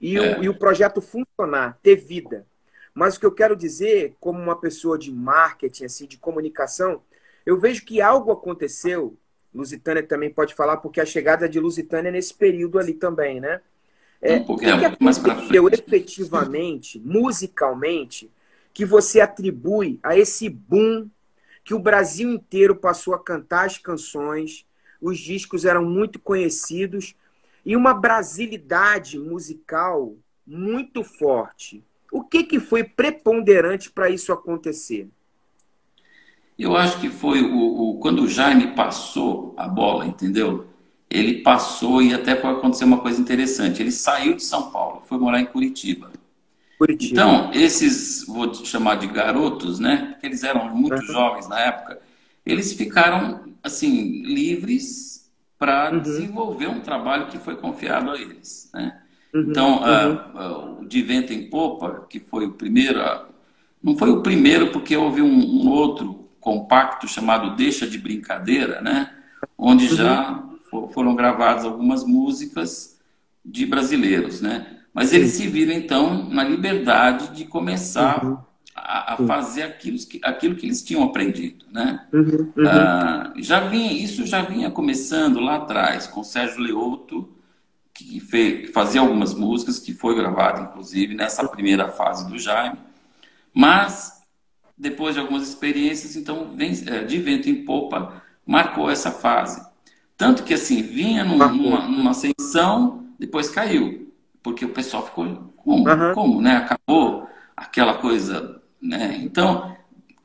e, 0.00 0.16
é. 0.16 0.38
o, 0.38 0.44
e 0.44 0.48
o 0.48 0.56
projeto 0.56 1.02
funcionar, 1.02 1.76
ter 1.82 1.96
vida. 1.96 2.46
Mas 2.94 3.16
o 3.16 3.20
que 3.20 3.26
eu 3.26 3.32
quero 3.32 3.56
dizer, 3.56 4.14
como 4.20 4.40
uma 4.40 4.58
pessoa 4.60 4.96
de 4.96 5.12
marketing, 5.12 5.86
assim, 5.86 6.06
de 6.06 6.18
comunicação, 6.18 7.02
eu 7.44 7.58
vejo 7.58 7.84
que 7.84 8.00
algo 8.00 8.30
aconteceu. 8.30 9.18
Lusitânia 9.56 10.02
também 10.02 10.30
pode 10.30 10.54
falar, 10.54 10.76
porque 10.76 11.00
a 11.00 11.06
chegada 11.06 11.48
de 11.48 11.58
Lusitânia 11.58 12.10
é 12.10 12.12
nesse 12.12 12.34
período 12.34 12.78
ali 12.78 12.92
também, 12.92 13.40
né? 13.40 13.60
É, 14.20 14.36
um 14.36 14.52
o 14.52 14.56
que, 14.56 14.66
que 14.66 14.84
aconteceu 14.84 15.68
efetivamente, 15.68 16.98
musicalmente, 17.00 18.30
que 18.72 18.84
você 18.84 19.20
atribui 19.20 19.98
a 20.02 20.16
esse 20.16 20.48
boom 20.48 21.08
que 21.64 21.74
o 21.74 21.78
Brasil 21.78 22.30
inteiro 22.30 22.76
passou 22.76 23.14
a 23.14 23.22
cantar 23.22 23.66
as 23.66 23.78
canções, 23.78 24.66
os 25.00 25.18
discos 25.18 25.64
eram 25.64 25.84
muito 25.84 26.18
conhecidos 26.18 27.14
e 27.64 27.74
uma 27.74 27.92
brasilidade 27.92 29.18
musical 29.18 30.14
muito 30.46 31.02
forte. 31.02 31.82
O 32.12 32.22
que, 32.22 32.44
que 32.44 32.60
foi 32.60 32.84
preponderante 32.84 33.90
para 33.90 34.08
isso 34.08 34.32
acontecer? 34.32 35.08
Eu 36.58 36.74
acho 36.76 37.00
que 37.00 37.10
foi 37.10 37.42
o, 37.42 37.56
o, 37.56 37.98
quando 37.98 38.22
o 38.22 38.28
Jaime 38.28 38.68
passou 38.68 39.54
a 39.56 39.68
bola, 39.68 40.06
entendeu? 40.06 40.66
Ele 41.08 41.42
passou 41.42 42.02
e 42.02 42.14
até 42.14 42.34
foi 42.34 42.50
acontecer 42.50 42.84
uma 42.84 42.98
coisa 42.98 43.20
interessante. 43.20 43.82
Ele 43.82 43.92
saiu 43.92 44.34
de 44.34 44.42
São 44.42 44.70
Paulo, 44.70 45.02
foi 45.06 45.18
morar 45.18 45.40
em 45.40 45.46
Curitiba. 45.46 46.10
Curitiba. 46.78 47.12
Então, 47.12 47.50
esses, 47.52 48.26
vou 48.26 48.52
chamar 48.54 48.96
de 48.96 49.06
garotos, 49.06 49.78
né? 49.78 50.08
Porque 50.12 50.26
eles 50.26 50.42
eram 50.42 50.74
muito 50.74 50.96
uhum. 50.96 51.06
jovens 51.06 51.48
na 51.48 51.60
época, 51.60 52.00
eles 52.44 52.72
ficaram, 52.72 53.44
assim, 53.62 54.22
livres 54.22 55.30
para 55.58 55.92
uhum. 55.92 56.00
desenvolver 56.00 56.68
um 56.68 56.80
trabalho 56.80 57.26
que 57.28 57.38
foi 57.38 57.56
confiado 57.56 58.10
a 58.10 58.20
eles, 58.20 58.70
né? 58.72 58.98
Uhum. 59.34 59.40
Então, 59.42 59.82
uhum. 59.82 60.82
o 60.82 60.84
De 60.86 61.02
Vento 61.02 61.32
em 61.32 61.48
Popa, 61.48 62.06
que 62.08 62.18
foi 62.18 62.46
o 62.46 62.52
primeiro, 62.52 63.00
não 63.82 63.96
foi 63.96 64.10
o 64.10 64.22
primeiro 64.22 64.70
porque 64.70 64.96
houve 64.96 65.20
um, 65.20 65.28
um 65.28 65.68
outro 65.68 66.25
compacto 66.46 67.08
chamado 67.08 67.56
Deixa 67.56 67.88
de 67.88 67.98
Brincadeira, 67.98 68.80
né? 68.80 69.10
Onde 69.58 69.88
já 69.88 70.44
uhum. 70.70 70.86
foram 70.90 71.16
gravadas 71.16 71.64
algumas 71.64 72.04
músicas 72.04 73.00
de 73.44 73.66
brasileiros, 73.66 74.40
né? 74.40 74.78
Mas 74.94 75.12
eles 75.12 75.32
se 75.32 75.48
viram, 75.48 75.72
então, 75.72 76.30
na 76.30 76.44
liberdade 76.44 77.34
de 77.34 77.46
começar 77.46 78.24
uhum. 78.24 78.38
a, 78.76 79.14
a, 79.14 79.16
fazer 79.16 79.64
aquilo 79.64 79.98
que, 79.98 80.20
aquilo 80.22 80.54
que 80.54 80.66
eles 80.66 80.84
tinham 80.84 81.02
aprendido. 81.02 81.66
Né? 81.72 82.06
Uhum. 82.12 82.52
Uhum. 82.56 82.68
Ah, 82.68 83.32
já 83.38 83.58
vinha, 83.58 83.92
isso 83.92 84.24
já 84.24 84.42
vinha 84.42 84.70
começando 84.70 85.40
lá 85.40 85.56
atrás, 85.56 86.06
com 86.06 86.22
Sérgio 86.22 86.60
Leoto, 86.60 87.28
que, 87.92 88.20
fez, 88.20 88.66
que 88.66 88.72
fazia 88.72 89.00
algumas 89.00 89.34
músicas, 89.34 89.80
que 89.80 89.92
foi 89.92 90.14
gravado, 90.14 90.62
inclusive, 90.62 91.12
nessa 91.12 91.46
primeira 91.48 91.88
fase 91.88 92.30
do 92.30 92.38
Jaime. 92.38 92.78
Mas, 93.52 94.15
depois 94.76 95.14
de 95.14 95.20
algumas 95.20 95.48
experiências, 95.48 96.16
então, 96.16 96.50
vem, 96.54 96.72
é, 96.86 97.04
de 97.04 97.18
vento 97.18 97.48
em 97.48 97.64
popa, 97.64 98.22
marcou 98.46 98.90
essa 98.90 99.10
fase. 99.10 99.64
Tanto 100.16 100.42
que, 100.42 100.54
assim, 100.54 100.82
vinha 100.82 101.24
num, 101.24 101.36
numa, 101.36 101.88
numa 101.88 102.10
ascensão, 102.10 103.06
depois 103.18 103.50
caiu 103.50 104.06
porque 104.46 104.64
o 104.64 104.68
pessoal 104.68 105.04
ficou 105.04 105.52
como, 105.56 105.88
uhum. 105.88 106.14
como, 106.14 106.40
né? 106.40 106.58
Acabou 106.58 107.28
aquela 107.56 107.94
coisa, 107.94 108.62
né? 108.80 109.18
Então, 109.20 109.76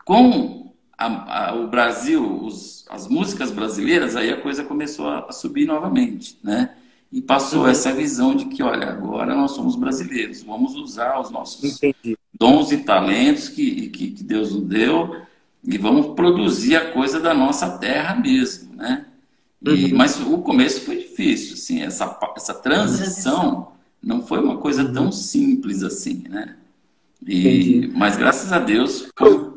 com 0.06 0.72
a, 0.96 1.48
a, 1.48 1.56
o 1.56 1.68
Brasil, 1.68 2.40
os, 2.40 2.86
as 2.88 3.08
músicas 3.08 3.50
brasileiras, 3.50 4.16
aí 4.16 4.32
a 4.32 4.40
coisa 4.40 4.64
começou 4.64 5.10
a, 5.10 5.26
a 5.28 5.32
subir 5.32 5.66
novamente, 5.66 6.38
né? 6.44 6.76
E 7.12 7.22
passou 7.22 7.64
uhum. 7.64 7.68
essa 7.68 7.94
visão 7.94 8.34
de 8.34 8.46
que, 8.46 8.64
olha, 8.64 8.88
agora 8.88 9.36
nós 9.36 9.52
somos 9.52 9.76
brasileiros, 9.76 10.44
vamos 10.44 10.76
usar 10.76 11.20
os 11.20 11.30
nossos 11.30 11.76
Entendi. 11.76 12.18
dons 12.34 12.72
e 12.72 12.78
talentos 12.78 13.50
que, 13.50 13.90
que, 13.90 14.12
que 14.12 14.24
Deus 14.24 14.54
nos 14.54 14.64
deu 14.64 15.18
e 15.64 15.78
vamos 15.78 16.16
produzir 16.16 16.76
a 16.76 16.92
coisa 16.92 17.20
da 17.20 17.34
nossa 17.34 17.78
terra 17.78 18.16
mesmo, 18.16 18.76
né? 18.76 19.06
E, 19.62 19.92
uhum. 19.92 19.98
Mas 19.98 20.20
o 20.20 20.38
começo 20.40 20.82
foi 20.82 20.98
difícil, 20.98 21.54
assim, 21.54 21.82
essa, 21.82 22.18
essa 22.36 22.54
transição 22.54 23.74
não 24.02 24.26
foi 24.26 24.40
uma 24.40 24.58
coisa 24.58 24.84
tão 24.92 25.12
simples 25.12 25.84
assim, 25.84 26.24
né? 26.28 26.56
E, 27.28 27.92
mas 27.94 28.18
graças 28.18 28.52
a 28.52 28.58
Deus 28.58 29.08
foi 29.16 29.52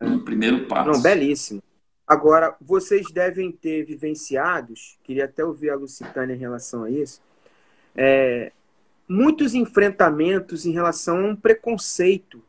um 0.00 0.18
primeiro 0.20 0.66
passo. 0.66 0.90
Não, 0.90 1.02
belíssimo. 1.02 1.62
Agora, 2.06 2.56
vocês 2.60 3.10
devem 3.10 3.52
ter 3.52 3.84
vivenciados, 3.84 4.98
queria 5.02 5.24
até 5.24 5.44
ouvir 5.44 5.70
a 5.70 5.76
Lucitânia 5.76 6.34
em 6.34 6.38
relação 6.38 6.84
a 6.84 6.90
isso, 6.90 7.22
é, 7.94 8.52
muitos 9.08 9.54
enfrentamentos 9.54 10.66
em 10.66 10.72
relação 10.72 11.18
a 11.18 11.28
um 11.28 11.36
preconceito 11.36 12.42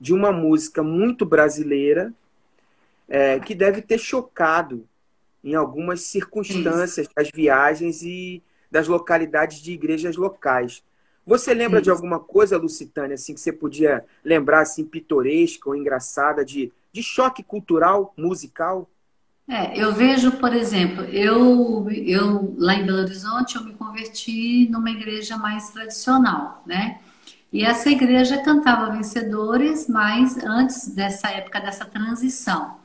de 0.00 0.12
uma 0.12 0.32
música 0.32 0.82
muito 0.82 1.24
brasileira 1.24 2.12
é, 3.08 3.38
que 3.40 3.54
deve 3.54 3.82
ter 3.82 3.98
chocado 3.98 4.86
em 5.42 5.54
algumas 5.54 6.02
circunstâncias 6.02 7.06
das 7.14 7.30
viagens 7.32 8.02
e 8.02 8.42
das 8.70 8.88
localidades 8.88 9.58
de 9.58 9.72
igrejas 9.72 10.16
locais. 10.16 10.82
Você 11.26 11.54
lembra 11.54 11.80
de 11.80 11.90
alguma 11.90 12.18
coisa, 12.18 12.58
Lucitânia, 12.58 13.14
assim, 13.14 13.34
que 13.34 13.40
você 13.40 13.52
podia 13.52 14.04
lembrar, 14.22 14.60
assim, 14.60 14.84
pitoresca 14.84 15.68
ou 15.68 15.76
engraçada, 15.76 16.44
de, 16.44 16.72
de 16.94 17.02
choque 17.02 17.42
cultural, 17.42 18.14
musical? 18.16 18.88
É, 19.48 19.76
eu 19.76 19.92
vejo, 19.92 20.30
por 20.38 20.54
exemplo, 20.54 21.02
eu, 21.04 21.90
eu 21.90 22.54
lá 22.56 22.76
em 22.76 22.86
Belo 22.86 22.98
Horizonte, 22.98 23.56
eu 23.56 23.64
me 23.64 23.74
converti 23.74 24.68
numa 24.70 24.88
igreja 24.90 25.36
mais 25.36 25.70
tradicional, 25.70 26.62
né? 26.64 27.00
E 27.52 27.64
essa 27.64 27.90
igreja 27.90 28.40
cantava 28.42 28.92
vencedores, 28.92 29.88
mas 29.88 30.38
antes 30.38 30.94
dessa 30.94 31.28
época, 31.28 31.60
dessa 31.60 31.84
transição. 31.84 32.76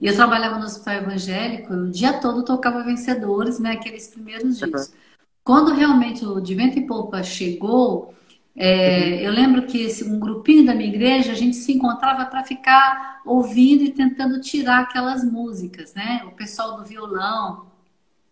E 0.00 0.06
eu 0.06 0.14
trabalhava 0.14 0.58
no 0.58 0.66
hospital 0.66 0.94
evangélico, 0.94 1.72
o 1.72 1.90
dia 1.90 2.12
todo 2.20 2.44
tocava 2.44 2.84
vencedores, 2.84 3.58
né? 3.58 3.72
Aqueles 3.72 4.06
primeiros 4.06 4.58
dias. 4.58 4.88
Uhum. 4.88 4.94
quando 5.42 5.74
realmente 5.74 6.24
o 6.24 6.40
De 6.40 6.54
Vento 6.54 6.78
e 6.78 6.86
Polpa 6.86 7.22
chegou, 7.22 8.14
é, 8.56 9.26
eu 9.26 9.32
lembro 9.32 9.62
que 9.66 9.88
um 10.04 10.18
grupinho 10.18 10.64
da 10.64 10.74
minha 10.74 10.88
igreja, 10.88 11.32
a 11.32 11.34
gente 11.34 11.56
se 11.56 11.72
encontrava 11.72 12.26
para 12.26 12.44
ficar 12.44 13.20
ouvindo 13.24 13.82
e 13.82 13.90
tentando 13.90 14.40
tirar 14.40 14.82
aquelas 14.82 15.24
músicas, 15.24 15.92
né? 15.94 16.22
O 16.26 16.30
pessoal 16.30 16.76
do 16.76 16.84
violão, 16.84 17.66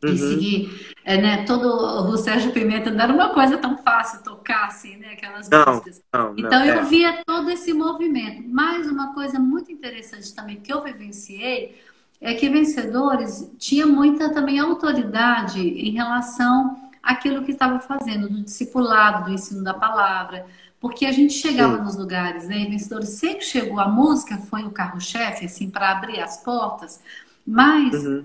uhum. 0.03 0.11
e 0.11 0.19
seguir, 0.19 0.95
é, 1.05 1.21
né? 1.21 1.45
Todo 1.45 1.67
o 1.67 2.17
Sérgio 2.17 2.53
Pimenta 2.53 2.91
não 2.91 3.03
era 3.03 3.13
uma 3.13 3.31
coisa 3.31 3.59
tão 3.59 3.77
fácil 3.79 4.23
tocar 4.23 4.67
assim, 4.67 4.97
né? 4.97 5.15
Aquelas 5.15 5.49
não, 5.49 5.65
músicas. 5.67 6.03
Não, 6.13 6.35
então 6.37 6.61
não, 6.61 6.67
eu 6.67 6.79
é. 6.79 6.85
via 6.85 7.23
todo 7.27 7.51
esse 7.51 7.73
movimento. 7.73 8.45
Mas 8.49 8.87
uma 8.87 9.13
coisa 9.15 9.41
muito 9.41 9.73
interessante 9.73 10.33
também 10.33 10.61
que 10.61 10.73
eu 10.73 10.83
vivenciei 10.83 11.81
é 12.21 12.35
que 12.35 12.49
vencedores 12.49 13.53
tinha 13.59 13.85
muita 13.85 14.33
também 14.33 14.61
autoridade 14.61 15.61
em 15.61 15.91
relação 15.91 16.77
aquilo 17.03 17.43
que 17.43 17.53
estava 17.53 17.81
fazendo, 17.81 18.29
do 18.29 18.43
discipulado, 18.43 19.25
do 19.25 19.35
ensino 19.35 19.65
da 19.65 19.75
palavra. 19.75 20.47
Porque 20.81 21.07
a 21.07 21.13
gente 21.13 21.33
chegava 21.35 21.77
Sim. 21.79 21.83
nos 21.85 21.97
lugares, 21.97 22.49
né? 22.49 22.59
E 22.59 22.71
vencedores 22.71 23.11
sempre 23.11 23.45
chegou, 23.45 23.81
a 23.81 23.89
música 23.89 24.37
foi 24.37 24.63
o 24.65 24.71
carro-chefe, 24.71 25.47
assim, 25.47 25.71
para 25.71 25.91
abrir 25.91 26.21
as 26.21 26.43
portas, 26.43 27.01
mas 27.47 27.95
uhum. 28.05 28.25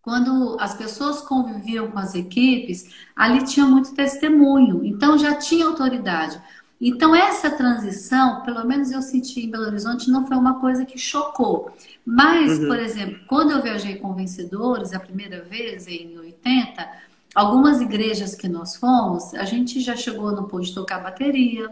quando 0.00 0.56
as 0.60 0.74
pessoas 0.74 1.20
conviviam 1.20 1.90
com 1.90 1.98
as 1.98 2.14
equipes, 2.14 2.94
ali 3.14 3.44
tinha 3.44 3.66
muito 3.66 3.94
testemunho, 3.94 4.84
então 4.84 5.18
já 5.18 5.34
tinha 5.34 5.66
autoridade. 5.66 6.40
Então, 6.80 7.14
essa 7.14 7.50
transição, 7.50 8.42
pelo 8.42 8.64
menos 8.66 8.90
eu 8.90 9.00
senti 9.00 9.46
em 9.46 9.50
Belo 9.50 9.66
Horizonte, 9.66 10.10
não 10.10 10.26
foi 10.26 10.36
uma 10.36 10.60
coisa 10.60 10.84
que 10.84 10.98
chocou. 10.98 11.74
Mas, 12.04 12.58
uhum. 12.58 12.66
por 12.66 12.78
exemplo, 12.78 13.20
quando 13.26 13.52
eu 13.52 13.62
viajei 13.62 13.96
com 13.96 14.12
vencedores 14.12 14.92
a 14.92 15.00
primeira 15.00 15.42
vez, 15.42 15.86
em 15.86 16.18
80, 16.18 16.86
Algumas 17.34 17.80
igrejas 17.80 18.34
que 18.34 18.48
nós 18.48 18.76
fomos, 18.76 19.34
a 19.34 19.44
gente 19.44 19.80
já 19.80 19.96
chegou, 19.96 20.30
não 20.32 20.44
pôde 20.44 20.72
tocar 20.72 21.02
bateria. 21.02 21.70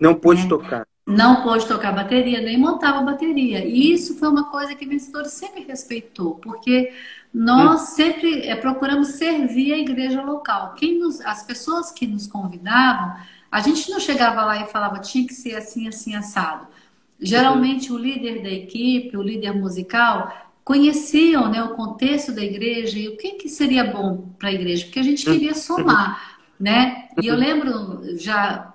Não 0.00 0.14
pôde 0.14 0.44
né? 0.44 0.48
tocar. 0.48 0.86
Não 1.06 1.42
pôde 1.42 1.66
tocar 1.66 1.92
bateria, 1.92 2.40
nem 2.40 2.58
montava 2.58 3.02
bateria. 3.02 3.64
E 3.64 3.92
isso 3.92 4.18
foi 4.18 4.28
uma 4.28 4.50
coisa 4.50 4.74
que 4.74 4.84
o 4.84 4.88
vencedor 4.88 5.24
sempre 5.26 5.62
respeitou, 5.62 6.34
porque 6.36 6.92
nós 7.32 7.82
hum. 7.82 7.86
sempre 7.86 8.46
é, 8.46 8.54
procuramos 8.56 9.08
servir 9.08 9.72
a 9.72 9.78
igreja 9.78 10.22
local. 10.22 10.74
Quem 10.74 10.98
nos, 10.98 11.20
as 11.22 11.42
pessoas 11.42 11.90
que 11.90 12.06
nos 12.06 12.26
convidavam, 12.26 13.16
a 13.50 13.60
gente 13.60 13.90
não 13.90 13.98
chegava 13.98 14.44
lá 14.44 14.62
e 14.62 14.66
falava 14.66 14.98
tinha 14.98 15.26
que 15.26 15.34
ser 15.34 15.54
assim, 15.54 15.88
assim, 15.88 16.14
assado. 16.14 16.66
Geralmente 17.20 17.92
o 17.92 17.98
líder 17.98 18.42
da 18.42 18.50
equipe, 18.50 19.16
o 19.16 19.22
líder 19.22 19.52
musical, 19.52 20.32
conheciam 20.68 21.50
né, 21.50 21.64
o 21.64 21.74
contexto 21.74 22.30
da 22.30 22.42
igreja 22.42 22.98
e 22.98 23.08
o 23.08 23.16
que, 23.16 23.36
que 23.36 23.48
seria 23.48 23.82
bom 23.84 24.34
para 24.38 24.50
a 24.50 24.52
igreja, 24.52 24.84
porque 24.84 24.98
a 24.98 25.02
gente 25.02 25.24
queria 25.24 25.54
somar, 25.54 26.36
né? 26.60 27.08
E 27.22 27.26
eu 27.26 27.34
lembro, 27.34 28.18
já 28.18 28.74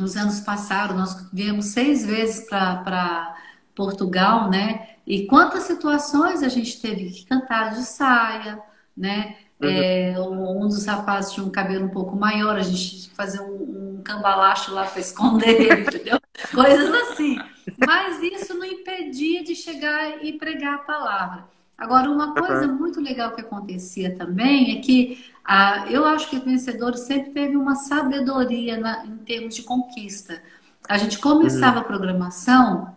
nos 0.00 0.16
anos 0.16 0.40
passados, 0.40 0.96
nós 0.96 1.30
viemos 1.32 1.66
seis 1.66 2.04
vezes 2.04 2.44
para 2.48 3.36
Portugal, 3.72 4.50
né? 4.50 4.96
E 5.06 5.26
quantas 5.26 5.62
situações 5.62 6.42
a 6.42 6.48
gente 6.48 6.80
teve 6.80 7.08
que 7.10 7.24
cantar 7.24 7.74
de 7.74 7.84
saia, 7.84 8.58
né? 8.96 9.36
Uhum. 9.62 9.68
É, 9.68 10.14
um 10.18 10.66
dos 10.66 10.84
rapazes 10.86 11.34
tinha 11.34 11.46
um 11.46 11.50
cabelo 11.50 11.84
um 11.84 11.90
pouco 11.90 12.16
maior, 12.16 12.56
a 12.56 12.62
gente 12.62 12.90
tinha 12.90 13.10
que 13.10 13.14
fazer 13.14 13.40
um, 13.40 13.98
um 13.98 14.02
cambalacho 14.02 14.74
lá 14.74 14.84
para 14.84 15.00
esconder, 15.00 15.82
entendeu? 15.82 16.18
Coisas 16.52 16.92
assim. 16.92 17.38
Mas 17.86 18.22
isso 18.22 18.54
não 18.54 18.64
impedia 18.64 19.42
de 19.42 19.54
chegar 19.54 20.24
e 20.24 20.32
pregar 20.34 20.74
a 20.74 20.78
palavra. 20.78 21.44
Agora, 21.76 22.10
uma 22.10 22.32
coisa 22.34 22.66
uhum. 22.66 22.74
muito 22.74 23.00
legal 23.00 23.32
que 23.32 23.40
acontecia 23.42 24.16
também 24.16 24.78
é 24.78 24.80
que 24.80 25.24
ah, 25.44 25.84
eu 25.90 26.06
acho 26.06 26.30
que 26.30 26.36
o 26.36 26.44
vencedor 26.44 26.96
sempre 26.96 27.32
teve 27.32 27.56
uma 27.56 27.74
sabedoria 27.74 28.78
na, 28.78 29.04
em 29.04 29.16
termos 29.18 29.54
de 29.54 29.62
conquista. 29.62 30.42
A 30.88 30.96
gente 30.96 31.18
começava 31.18 31.76
uhum. 31.76 31.82
a 31.82 31.84
programação 31.84 32.96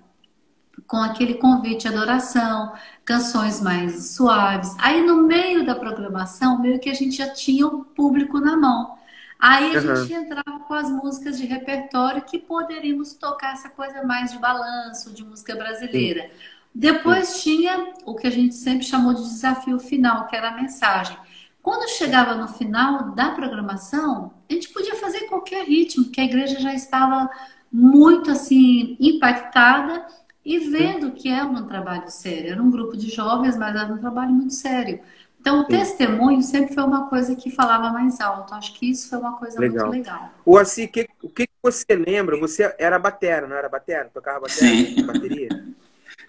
com 0.88 0.97
aquele 0.97 1.36
convite 1.36 1.88
à 1.88 1.91
adoração, 1.91 2.73
canções 3.03 3.62
mais 3.62 4.12
suaves. 4.15 4.75
Aí, 4.79 5.05
no 5.05 5.23
meio 5.23 5.65
da 5.65 5.75
programação, 5.75 6.62
meio 6.62 6.79
que 6.79 6.89
a 6.89 6.93
gente 6.93 7.17
já 7.17 7.29
tinha 7.29 7.67
o 7.67 7.84
público 7.84 8.39
na 8.39 8.55
mão. 8.58 8.97
Aí 9.39 9.78
a 9.78 9.80
uhum. 9.80 9.95
gente 9.95 10.13
entrava 10.13 10.60
com 10.67 10.73
as 10.73 10.91
músicas 10.91 11.38
de 11.38 11.45
repertório 11.45 12.21
que 12.23 12.38
poderíamos 12.38 13.13
tocar 13.13 13.54
essa 13.54 13.69
coisa 13.69 14.04
mais 14.04 14.34
de 14.34 14.38
balanço, 14.38 15.13
de 15.13 15.23
música 15.23 15.56
brasileira. 15.56 16.23
Sim. 16.23 16.30
Depois 16.75 17.28
Sim. 17.30 17.58
tinha 17.58 17.93
o 18.06 18.15
que 18.15 18.28
a 18.28 18.30
gente 18.30 18.54
sempre 18.54 18.86
chamou 18.86 19.13
de 19.13 19.23
desafio 19.23 19.80
final, 19.80 20.28
que 20.28 20.36
era 20.36 20.49
a 20.49 20.56
mensagem. 20.56 21.17
Quando 21.62 21.89
chegava 21.89 22.36
no 22.36 22.47
final 22.49 23.12
da 23.12 23.32
programação, 23.32 24.34
a 24.49 24.54
gente 24.54 24.69
podia 24.69 24.95
fazer 24.95 25.21
qualquer 25.21 25.65
ritmo, 25.65 26.10
que 26.10 26.19
a 26.19 26.25
igreja 26.25 26.60
já 26.60 26.73
estava 26.73 27.30
muito 27.71 28.32
assim 28.32 28.97
impactada 28.99 30.06
e 30.43 30.58
vendo 30.60 31.12
que 31.12 31.30
era 31.30 31.45
um 31.45 31.65
trabalho 31.65 32.10
sério. 32.10 32.52
Era 32.52 32.63
um 32.63 32.71
grupo 32.71 32.97
de 32.97 33.10
jovens, 33.10 33.56
mas 33.56 33.75
era 33.75 33.93
um 33.93 33.97
trabalho 33.97 34.32
muito 34.32 34.54
sério. 34.54 34.99
Então, 35.39 35.62
o 35.62 35.65
Sim. 35.65 35.69
testemunho 35.69 36.41
sempre 36.41 36.73
foi 36.73 36.84
uma 36.84 37.10
coisa 37.10 37.36
que 37.36 37.49
falava 37.49 37.89
mais 37.91 38.19
alto. 38.19 38.54
Acho 38.54 38.73
que 38.73 38.89
isso 38.89 39.10
foi 39.10 39.19
uma 39.19 39.38
coisa 39.38 39.60
legal. 39.60 39.88
muito 39.88 39.97
legal. 39.97 40.34
O 40.45 40.58
assim, 40.58 40.86
que, 40.86 41.08
o 41.23 41.30
que 41.30 41.47
você 41.63 41.95
lembra? 41.95 42.38
Você 42.38 42.75
era 42.78 42.99
batera, 42.99 43.47
não 43.47 43.56
era 43.56 43.69
batera? 43.69 44.10
Tocava 44.13 44.41
batera? 44.41 44.60
Sim. 44.60 45.06
Bateria? 45.06 45.49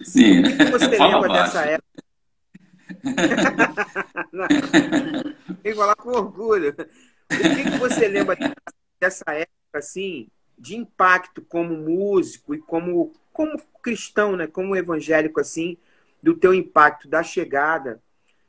Sim. 0.01 0.39
O 0.39 0.57
que 0.57 0.65
você 0.65 0.87
lembra 0.87 1.27
baixo. 1.27 1.53
dessa 1.53 1.65
época? 1.65 2.03
Tem 5.61 5.73
que 5.73 5.75
falar 5.75 5.95
com 5.95 6.09
orgulho. 6.09 6.69
O 6.69 6.75
que, 6.75 7.71
que 7.71 7.77
você 7.77 8.07
lembra 8.07 8.37
dessa 8.99 9.25
época, 9.27 9.51
assim, 9.73 10.29
de 10.57 10.77
impacto 10.77 11.41
como 11.41 11.75
músico 11.75 12.55
e 12.55 12.59
como, 12.59 13.11
como 13.33 13.61
cristão, 13.81 14.37
né? 14.37 14.47
Como 14.47 14.75
evangélico, 14.75 15.41
assim, 15.41 15.77
do 16.23 16.33
teu 16.33 16.53
impacto 16.53 17.09
da 17.09 17.23
chegada 17.23 18.01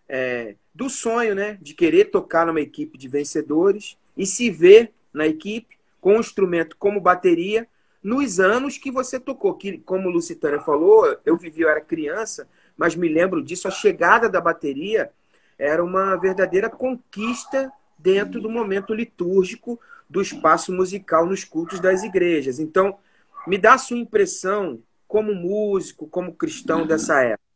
é, 0.09 0.57
do 0.75 0.89
sonho, 0.89 1.35
né? 1.35 1.59
De 1.61 1.75
querer 1.75 2.07
tocar 2.07 2.47
numa 2.47 2.61
equipe 2.61 2.97
de 2.99 3.09
vencedores 3.09 3.97
e 4.17 4.27
se 4.27 4.51
ver 4.51 4.93
na 5.13 5.27
equipe 5.27 5.77
com 6.01 6.17
um 6.17 6.21
instrumento 6.21 6.77
como 6.77 7.01
bateria 7.01 7.67
nos 8.03 8.41
anos 8.41 8.77
que 8.77 8.91
você 8.91 9.21
tocou. 9.21 9.55
Que, 9.55 9.79
como 9.79 10.11
Lucitânia 10.11 10.61
falou, 10.61 11.17
eu 11.25 11.37
vivi, 11.37 11.63
eu 11.63 11.69
era 11.69 11.81
criança, 11.81 12.49
mas 12.77 12.97
me 12.97 13.09
lembro 13.09 13.43
disso, 13.43 13.69
a 13.69 13.71
chegada 13.71 14.29
da 14.29 14.41
bateria 14.41 15.11
era 15.59 15.83
uma 15.85 16.17
verdadeira 16.17 16.69
conquista 16.69 17.73
dentro 17.99 18.41
do 18.41 18.51
momento 18.51 18.93
litúrgico 18.93 19.79
do 20.11 20.21
espaço 20.21 20.73
musical 20.73 21.25
nos 21.25 21.45
cultos 21.45 21.79
das 21.79 22.03
igrejas. 22.03 22.59
Então, 22.59 22.99
me 23.47 23.57
dá 23.57 23.75
a 23.75 23.79
sua 23.79 23.97
impressão 23.97 24.83
como 25.07 25.35
músico, 25.35 26.07
como 26.09 26.35
cristão 26.35 26.87
dessa 26.87 27.21
época. 27.23 27.52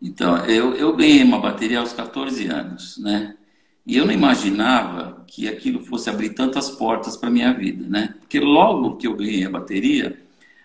Então, 0.00 0.36
eu, 0.46 0.74
eu 0.74 0.96
ganhei 0.96 1.22
uma 1.24 1.40
bateria 1.40 1.80
aos 1.80 1.92
14 1.92 2.46
anos, 2.46 2.98
né? 2.98 3.36
E 3.84 3.96
eu 3.96 4.04
não 4.04 4.12
imaginava 4.12 5.24
que 5.26 5.48
aquilo 5.48 5.80
fosse 5.80 6.10
abrir 6.10 6.30
tantas 6.30 6.70
portas 6.70 7.16
para 7.16 7.30
minha 7.30 7.52
vida, 7.52 7.88
né? 7.88 8.14
Porque 8.20 8.38
logo 8.38 8.96
que 8.96 9.06
eu 9.06 9.16
ganhei 9.16 9.44
a 9.44 9.50
bateria, 9.50 10.20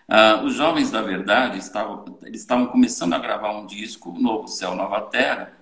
uh, 0.08 0.44
os 0.44 0.54
jovens 0.54 0.90
da 0.90 1.02
verdade 1.02 1.58
estavam, 1.58 2.18
eles 2.22 2.42
estavam 2.42 2.66
começando 2.66 3.14
a 3.14 3.18
gravar 3.18 3.58
um 3.58 3.66
disco, 3.66 4.12
Novo 4.20 4.46
Céu, 4.46 4.76
Nova 4.76 5.00
Terra, 5.00 5.52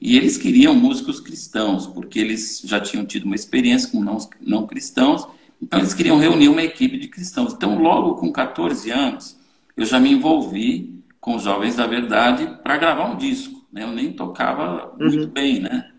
e 0.00 0.16
eles 0.16 0.38
queriam 0.38 0.74
músicos 0.74 1.20
cristãos, 1.20 1.86
porque 1.86 2.18
eles 2.18 2.62
já 2.64 2.80
tinham 2.80 3.04
tido 3.04 3.26
uma 3.26 3.34
experiência 3.34 3.90
com 3.90 4.00
não, 4.00 4.16
não 4.40 4.66
cristãos, 4.66 5.28
então 5.62 5.78
eles 5.78 5.92
queriam 5.92 6.18
reunir 6.18 6.48
uma 6.48 6.62
equipe 6.62 6.98
de 6.98 7.06
cristãos. 7.06 7.52
Então, 7.52 7.80
logo 7.80 8.14
com 8.14 8.32
14 8.32 8.90
anos, 8.90 9.36
eu 9.76 9.84
já 9.84 10.00
me 10.00 10.10
envolvi 10.10 10.99
com 11.20 11.36
os 11.36 11.42
Jovens 11.42 11.76
da 11.76 11.86
Verdade 11.86 12.58
para 12.62 12.76
gravar 12.76 13.06
um 13.06 13.16
disco. 13.16 13.66
Né? 13.72 13.82
Eu 13.82 13.92
nem 13.92 14.12
tocava 14.12 14.92
uhum. 14.98 15.06
muito 15.06 15.28
bem, 15.28 15.60
né? 15.60 15.90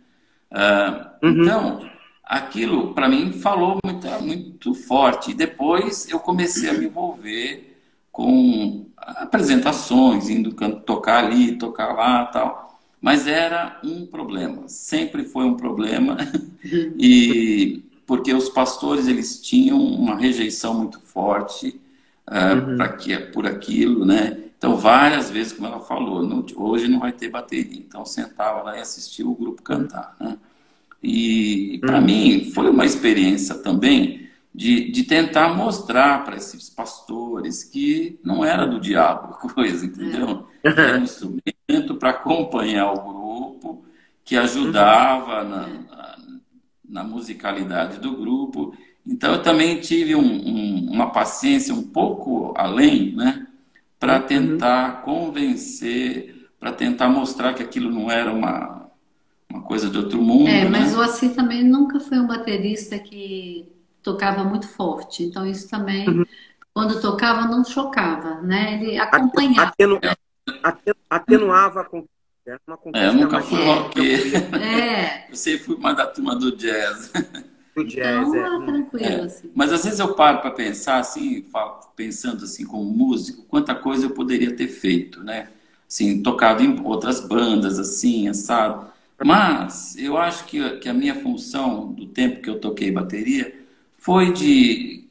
Uh, 0.52 1.26
uhum. 1.26 1.42
Então, 1.42 1.90
aquilo 2.24 2.94
para 2.94 3.08
mim 3.08 3.32
falou 3.32 3.78
muito, 3.86 4.08
muito 4.22 4.74
forte. 4.74 5.32
E 5.32 5.36
depois 5.36 6.10
eu 6.10 6.20
comecei 6.20 6.70
a 6.70 6.74
me 6.74 6.86
envolver 6.86 7.78
com 8.12 8.86
apresentações, 8.98 10.30
indo 10.30 10.54
tocar 10.82 11.24
ali, 11.24 11.58
tocar 11.58 11.94
lá, 11.94 12.26
tal. 12.26 12.80
Mas 13.00 13.26
era 13.26 13.80
um 13.84 14.06
problema, 14.06 14.68
sempre 14.68 15.24
foi 15.24 15.46
um 15.46 15.56
problema. 15.56 16.18
Uhum. 16.64 16.94
e 17.00 17.84
porque 18.06 18.34
os 18.34 18.50
pastores 18.50 19.08
eles 19.08 19.42
tinham 19.42 19.80
uma 19.80 20.16
rejeição 20.18 20.74
muito 20.74 21.00
forte 21.00 21.80
uh, 22.30 22.70
uhum. 22.70 22.78
para 22.78 22.90
que 22.90 23.18
por 23.18 23.48
aquilo, 23.48 24.06
né? 24.06 24.51
Então, 24.62 24.78
várias 24.78 25.32
vezes, 25.32 25.54
como 25.54 25.68
ela 25.68 25.80
falou, 25.80 26.22
não, 26.22 26.46
hoje 26.56 26.88
não 26.88 27.00
vai 27.00 27.12
ter 27.12 27.30
bateria. 27.30 27.80
Então, 27.80 28.06
sentava 28.06 28.62
lá 28.62 28.78
e 28.78 28.82
assistia 28.82 29.28
o 29.28 29.34
grupo 29.34 29.64
cantar. 29.64 30.16
Né? 30.20 30.38
E, 31.02 31.80
para 31.82 31.98
uhum. 31.98 32.06
mim, 32.06 32.52
foi 32.54 32.70
uma 32.70 32.86
experiência 32.86 33.56
também 33.56 34.30
de, 34.54 34.92
de 34.92 35.02
tentar 35.02 35.56
mostrar 35.56 36.24
para 36.24 36.36
esses 36.36 36.70
pastores 36.70 37.64
que 37.64 38.20
não 38.24 38.46
era 38.46 38.68
do 38.68 38.80
diabo 38.80 39.34
a 39.34 39.38
coisa, 39.50 39.84
entendeu? 39.84 40.46
Era 40.64 41.00
um 41.00 41.04
instrumento 41.06 41.96
para 41.98 42.12
acompanhar 42.12 42.92
o 42.94 43.02
grupo, 43.02 43.84
que 44.24 44.38
ajudava 44.38 45.44
na, 45.44 45.68
na, 45.68 46.18
na 46.88 47.04
musicalidade 47.04 47.98
do 47.98 48.16
grupo. 48.16 48.78
Então, 49.08 49.34
eu 49.34 49.42
também 49.42 49.80
tive 49.80 50.14
um, 50.14 50.22
um, 50.22 50.92
uma 50.92 51.10
paciência 51.10 51.74
um 51.74 51.82
pouco 51.82 52.54
além, 52.56 53.16
né? 53.16 53.41
Para 54.02 54.20
uhum. 54.20 54.26
tentar 54.26 54.96
uhum. 54.96 55.02
convencer, 55.04 56.50
para 56.60 56.74
tentar 56.74 57.08
mostrar 57.08 57.54
que 57.54 57.64
aquilo 57.64 57.92
não 57.92 58.10
era 58.10 58.34
uma, 58.34 58.90
uma 59.50 59.62
coisa 59.62 59.90
de 59.90 59.98
outro 59.98 60.22
mundo. 60.22 60.50
É, 60.50 60.64
né? 60.64 60.70
mas 60.70 60.94
o 60.94 61.02
Assi 61.02 61.30
também 61.30 61.64
nunca 61.64 62.00
foi 62.00 62.20
um 62.20 62.26
baterista 62.26 62.98
que 62.98 63.72
tocava 64.02 64.44
muito 64.44 64.68
forte. 64.68 65.24
Então, 65.24 65.46
isso 65.46 65.70
também, 65.70 66.10
uhum. 66.10 66.26
quando 66.74 67.00
tocava, 67.00 67.48
não 67.48 67.64
chocava, 67.64 68.42
né? 68.42 68.82
Ele 68.82 68.98
acompanhava. 68.98 69.70
Atenu, 69.70 70.00
atenu, 70.64 70.96
atenuava 71.10 71.82
a 71.82 71.86
era 72.44 72.60
uma 72.68 72.80
é, 72.94 73.08
eu 73.08 73.14
nunca 73.14 73.40
fui 73.42 73.64
rock. 73.64 74.00
É. 74.60 75.30
Eu 75.30 75.36
sempre 75.36 75.64
fui 75.64 75.78
mais 75.78 75.96
da 75.96 76.08
turma 76.08 76.36
do 76.36 76.56
jazz. 76.56 77.12
Do 77.76 77.86
jazz, 77.86 78.28
então, 78.28 78.64
é. 78.64 78.66
tranquilo, 78.66 79.06
é. 79.06 79.22
assim. 79.22 79.52
Mas 79.56 79.72
às 79.72 79.84
vezes 79.84 80.00
eu 80.00 80.14
paro 80.14 80.40
para 80.42 80.52
pensar 80.52 81.00
assim, 81.00 81.46
pensando 81.96 82.44
assim 82.44 82.66
como 82.66 82.84
músico, 82.84 83.44
quanta 83.44 83.74
coisa 83.74 84.06
eu 84.06 84.12
poderia 84.12 84.56
ter 84.56 84.68
feito, 84.68 85.24
né? 85.24 85.48
Assim, 85.88 86.22
tocado 86.22 86.64
em 86.64 86.80
outras 86.84 87.20
bandas, 87.20 87.80
assim, 87.80 88.28
assado. 88.28 88.88
Mas 89.24 89.96
eu 89.98 90.18
acho 90.18 90.46
que, 90.46 90.78
que 90.78 90.90
a 90.90 90.94
minha 90.94 91.16
função 91.16 91.92
do 91.94 92.08
tempo 92.08 92.42
que 92.42 92.50
eu 92.50 92.60
toquei 92.60 92.92
bateria 92.92 93.54
foi 93.98 94.34
de 94.34 95.06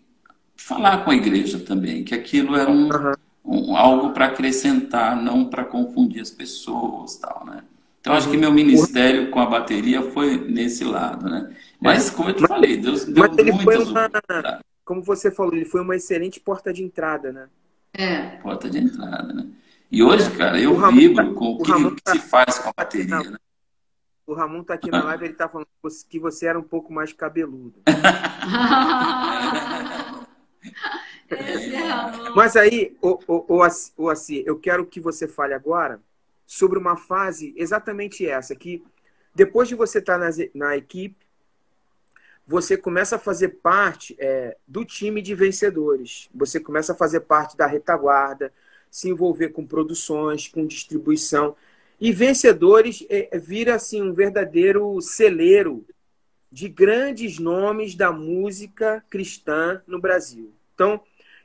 falar 0.56 1.04
com 1.04 1.10
a 1.10 1.14
igreja 1.14 1.58
também, 1.58 2.02
que 2.02 2.14
aquilo 2.14 2.56
era 2.56 2.70
um, 2.70 2.88
uhum 2.88 3.14
um, 3.44 3.76
algo 3.76 4.10
para 4.10 4.26
acrescentar, 4.26 5.20
não 5.20 5.46
para 5.46 5.64
confundir 5.64 6.20
as 6.20 6.30
pessoas, 6.30 7.16
tal, 7.16 7.44
né? 7.44 7.62
Então 8.00 8.14
acho 8.14 8.30
que 8.30 8.36
meu 8.36 8.50
ministério 8.50 9.30
com 9.30 9.40
a 9.40 9.46
bateria 9.46 10.02
foi 10.10 10.38
nesse 10.38 10.84
lado, 10.84 11.28
né? 11.28 11.54
Mas 11.78 12.08
como 12.08 12.30
eu 12.30 12.34
te 12.34 12.46
falei, 12.46 12.78
Deus 12.78 13.04
deu 13.04 13.28
mas 13.28 13.38
ele 13.38 13.52
foi 13.62 13.76
uma, 13.76 14.10
como 14.84 15.02
você 15.02 15.30
falou, 15.30 15.54
ele 15.54 15.66
foi 15.66 15.82
uma 15.82 15.94
excelente 15.94 16.40
porta 16.40 16.72
de 16.72 16.82
entrada, 16.82 17.30
né? 17.30 17.48
É. 17.92 18.22
Porta 18.38 18.70
de 18.70 18.78
entrada, 18.78 19.32
né? 19.32 19.46
E 19.90 20.02
hoje, 20.02 20.30
cara, 20.36 20.58
eu 20.58 20.74
vibro 20.90 21.28
tá, 21.28 21.34
com 21.34 21.52
o 21.52 21.62
que, 21.62 21.72
o 21.72 21.96
tá, 21.96 22.12
se 22.12 22.18
faz 22.20 22.58
com 22.58 22.70
a 22.70 22.72
bateria, 22.76 23.30
né? 23.30 23.36
O 24.26 24.32
Ramon 24.32 24.62
tá 24.62 24.74
aqui 24.74 24.90
na 24.90 25.02
live, 25.04 25.24
ele 25.24 25.34
tá 25.34 25.48
falando 25.48 25.66
que 26.08 26.18
você 26.18 26.46
era 26.46 26.58
um 26.58 26.62
pouco 26.62 26.92
mais 26.92 27.12
cabeludo. 27.12 27.80
É 31.32 32.30
Mas 32.34 32.56
aí, 32.56 32.96
o, 33.00 33.16
o, 33.28 33.56
o, 33.56 33.68
o 33.96 34.10
assim, 34.10 34.42
eu 34.44 34.58
quero 34.58 34.84
que 34.84 35.00
você 35.00 35.28
fale 35.28 35.54
agora 35.54 36.00
sobre 36.50 36.80
uma 36.80 36.96
fase 36.96 37.54
exatamente 37.56 38.26
essa, 38.26 38.56
que 38.56 38.82
depois 39.32 39.68
de 39.68 39.76
você 39.76 40.00
estar 40.00 40.18
tá 40.18 40.28
na, 40.28 40.30
na 40.52 40.76
equipe, 40.76 41.24
você 42.44 42.76
começa 42.76 43.14
a 43.14 43.20
fazer 43.20 43.60
parte 43.62 44.16
é, 44.18 44.56
do 44.66 44.84
time 44.84 45.22
de 45.22 45.32
vencedores. 45.32 46.28
Você 46.34 46.58
começa 46.58 46.92
a 46.92 46.96
fazer 46.96 47.20
parte 47.20 47.56
da 47.56 47.68
retaguarda, 47.68 48.52
se 48.90 49.08
envolver 49.08 49.50
com 49.50 49.64
produções, 49.64 50.48
com 50.48 50.66
distribuição. 50.66 51.54
E 52.00 52.10
vencedores 52.10 53.06
é, 53.08 53.38
vira 53.38 53.76
assim 53.76 54.02
um 54.02 54.12
verdadeiro 54.12 55.00
celeiro 55.00 55.86
de 56.50 56.68
grandes 56.68 57.38
nomes 57.38 57.94
da 57.94 58.10
música 58.10 59.04
cristã 59.08 59.80
no 59.86 60.00
Brasil. 60.00 60.52
Então, 60.74 61.00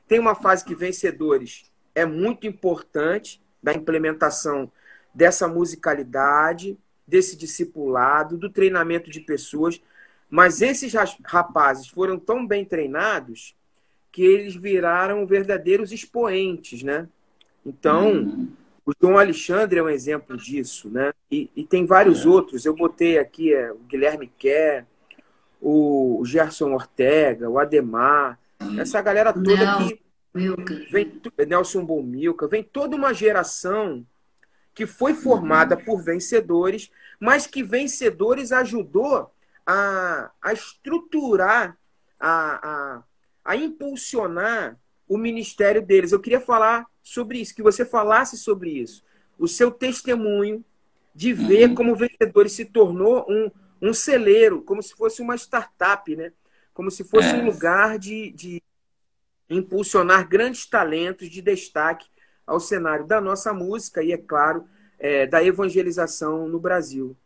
tem 0.08 0.18
uma 0.18 0.34
fase 0.34 0.64
que 0.64 0.74
vencedores 0.74 1.70
é 1.94 2.04
muito 2.04 2.44
importante 2.44 3.40
da 3.62 3.72
implementação 3.72 4.72
dessa 5.16 5.48
musicalidade, 5.48 6.76
desse 7.08 7.36
discipulado, 7.36 8.36
do 8.36 8.50
treinamento 8.50 9.10
de 9.10 9.20
pessoas. 9.20 9.80
Mas 10.28 10.60
esses 10.60 10.92
rapazes 11.24 11.88
foram 11.88 12.18
tão 12.18 12.46
bem 12.46 12.66
treinados 12.66 13.56
que 14.12 14.22
eles 14.22 14.54
viraram 14.54 15.26
verdadeiros 15.26 15.90
expoentes, 15.90 16.82
né? 16.82 17.08
Então, 17.64 18.12
uhum. 18.12 18.48
o 18.84 18.92
João 19.00 19.18
Alexandre 19.18 19.78
é 19.78 19.82
um 19.82 19.88
exemplo 19.88 20.36
disso, 20.36 20.90
né? 20.90 21.14
E, 21.30 21.50
e 21.56 21.64
tem 21.64 21.86
vários 21.86 22.26
é. 22.26 22.28
outros. 22.28 22.66
Eu 22.66 22.74
botei 22.74 23.18
aqui 23.18 23.54
é, 23.54 23.72
o 23.72 23.78
Guilherme 23.78 24.30
Kerr, 24.38 24.84
o 25.62 26.22
Gerson 26.26 26.72
Ortega, 26.72 27.48
o 27.48 27.58
Ademar, 27.58 28.38
essa 28.78 29.00
galera 29.00 29.32
toda 29.32 29.56
Nelson, 29.56 29.96
que 30.66 30.92
vem 30.92 31.20
Nelson 31.46 31.84
Bomilca, 31.84 32.46
vem 32.46 32.62
toda 32.62 32.94
uma 32.94 33.14
geração 33.14 34.04
que 34.76 34.84
foi 34.84 35.14
formada 35.14 35.74
por 35.74 36.02
vencedores, 36.02 36.90
mas 37.18 37.46
que 37.46 37.62
vencedores 37.62 38.52
ajudou 38.52 39.32
a, 39.64 40.30
a 40.42 40.52
estruturar, 40.52 41.78
a, 42.20 42.68
a, 42.68 43.02
a 43.42 43.56
impulsionar 43.56 44.78
o 45.08 45.16
ministério 45.16 45.80
deles. 45.80 46.12
Eu 46.12 46.20
queria 46.20 46.42
falar 46.42 46.84
sobre 47.02 47.38
isso, 47.38 47.54
que 47.54 47.62
você 47.62 47.86
falasse 47.86 48.36
sobre 48.36 48.70
isso. 48.70 49.02
O 49.38 49.48
seu 49.48 49.70
testemunho 49.70 50.62
de 51.14 51.32
ver 51.32 51.70
uhum. 51.70 51.74
como 51.74 51.96
vencedores 51.96 52.52
se 52.52 52.66
tornou 52.66 53.24
um, 53.30 53.50
um 53.80 53.94
celeiro, 53.94 54.60
como 54.60 54.82
se 54.82 54.94
fosse 54.94 55.22
uma 55.22 55.36
startup, 55.36 56.14
né? 56.14 56.32
como 56.74 56.90
se 56.90 57.02
fosse 57.02 57.28
é. 57.28 57.34
um 57.36 57.46
lugar 57.46 57.98
de, 57.98 58.30
de 58.32 58.62
impulsionar 59.48 60.28
grandes 60.28 60.66
talentos 60.66 61.30
de 61.30 61.40
destaque 61.40 62.06
ao 62.46 62.60
cenário 62.60 63.06
da 63.06 63.20
nossa 63.20 63.52
música 63.52 64.02
e, 64.02 64.12
é 64.12 64.18
claro, 64.18 64.64
é, 64.98 65.26
da 65.26 65.42
evangelização 65.44 66.48
no 66.48 66.58
Brasil. 66.58 67.16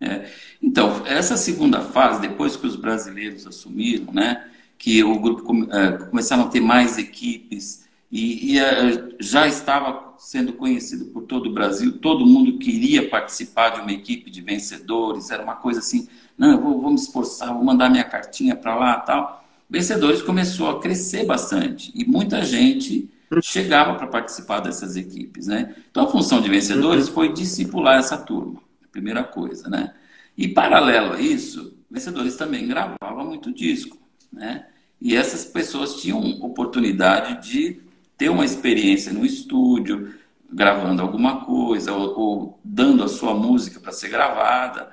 É. 0.00 0.28
Então, 0.60 1.06
essa 1.06 1.36
segunda 1.36 1.80
fase, 1.80 2.20
depois 2.20 2.56
que 2.56 2.66
os 2.66 2.74
brasileiros 2.74 3.46
assumiram, 3.46 4.12
né, 4.12 4.48
que 4.76 5.04
o 5.04 5.18
grupo 5.20 5.42
come, 5.42 5.68
é, 5.70 5.92
começaram 5.92 6.44
a 6.44 6.48
ter 6.48 6.60
mais 6.60 6.98
equipes 6.98 7.86
e, 8.10 8.54
e 8.54 8.58
é, 8.58 9.14
já 9.20 9.46
estava 9.46 10.14
sendo 10.18 10.54
conhecido 10.54 11.06
por 11.06 11.22
todo 11.22 11.50
o 11.50 11.54
Brasil, 11.54 11.98
todo 11.98 12.26
mundo 12.26 12.58
queria 12.58 13.08
participar 13.08 13.70
de 13.70 13.80
uma 13.80 13.92
equipe 13.92 14.30
de 14.30 14.40
vencedores, 14.40 15.30
era 15.30 15.42
uma 15.42 15.56
coisa 15.56 15.78
assim 15.78 16.08
não, 16.36 16.52
eu 16.52 16.60
vou, 16.60 16.80
vou 16.80 16.90
me 16.90 16.96
esforçar, 16.96 17.52
vou 17.52 17.64
mandar 17.64 17.88
minha 17.90 18.04
cartinha 18.04 18.56
para 18.56 18.74
lá 18.74 18.98
tal. 18.98 19.44
Vencedores 19.68 20.22
começou 20.22 20.70
a 20.70 20.80
crescer 20.80 21.24
bastante 21.24 21.92
e 21.94 22.04
muita 22.04 22.44
gente 22.44 23.08
chegava 23.40 23.94
para 23.94 24.06
participar 24.06 24.60
dessas 24.60 24.96
equipes, 24.96 25.46
né? 25.46 25.74
Então 25.90 26.04
a 26.04 26.10
função 26.10 26.40
de 26.40 26.50
vencedores 26.50 27.08
foi 27.08 27.32
discipular 27.32 27.98
essa 27.98 28.18
turma, 28.18 28.60
primeira 28.90 29.22
coisa, 29.22 29.68
né? 29.68 29.94
E 30.36 30.48
paralelo 30.48 31.14
a 31.14 31.20
isso, 31.20 31.76
vencedores 31.90 32.36
também 32.36 32.66
gravavam 32.66 33.26
muito 33.26 33.52
disco, 33.52 33.96
né? 34.32 34.66
E 35.00 35.16
essas 35.16 35.44
pessoas 35.44 36.00
tinham 36.00 36.20
oportunidade 36.40 37.50
de 37.50 37.80
ter 38.16 38.28
uma 38.28 38.44
experiência 38.44 39.12
no 39.12 39.24
estúdio, 39.24 40.14
gravando 40.52 41.02
alguma 41.02 41.44
coisa 41.44 41.92
ou, 41.92 42.18
ou 42.18 42.60
dando 42.62 43.02
a 43.02 43.08
sua 43.08 43.34
música 43.34 43.80
para 43.80 43.92
ser 43.92 44.08
gravada. 44.08 44.90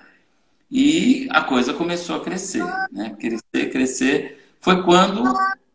E 0.72 1.28
a 1.32 1.42
coisa 1.42 1.74
começou 1.74 2.16
a 2.16 2.24
crescer, 2.24 2.64
né? 2.92 3.16
Crescer, 3.20 3.72
crescer. 3.72 4.54
Foi 4.60 4.84
quando 4.84 5.24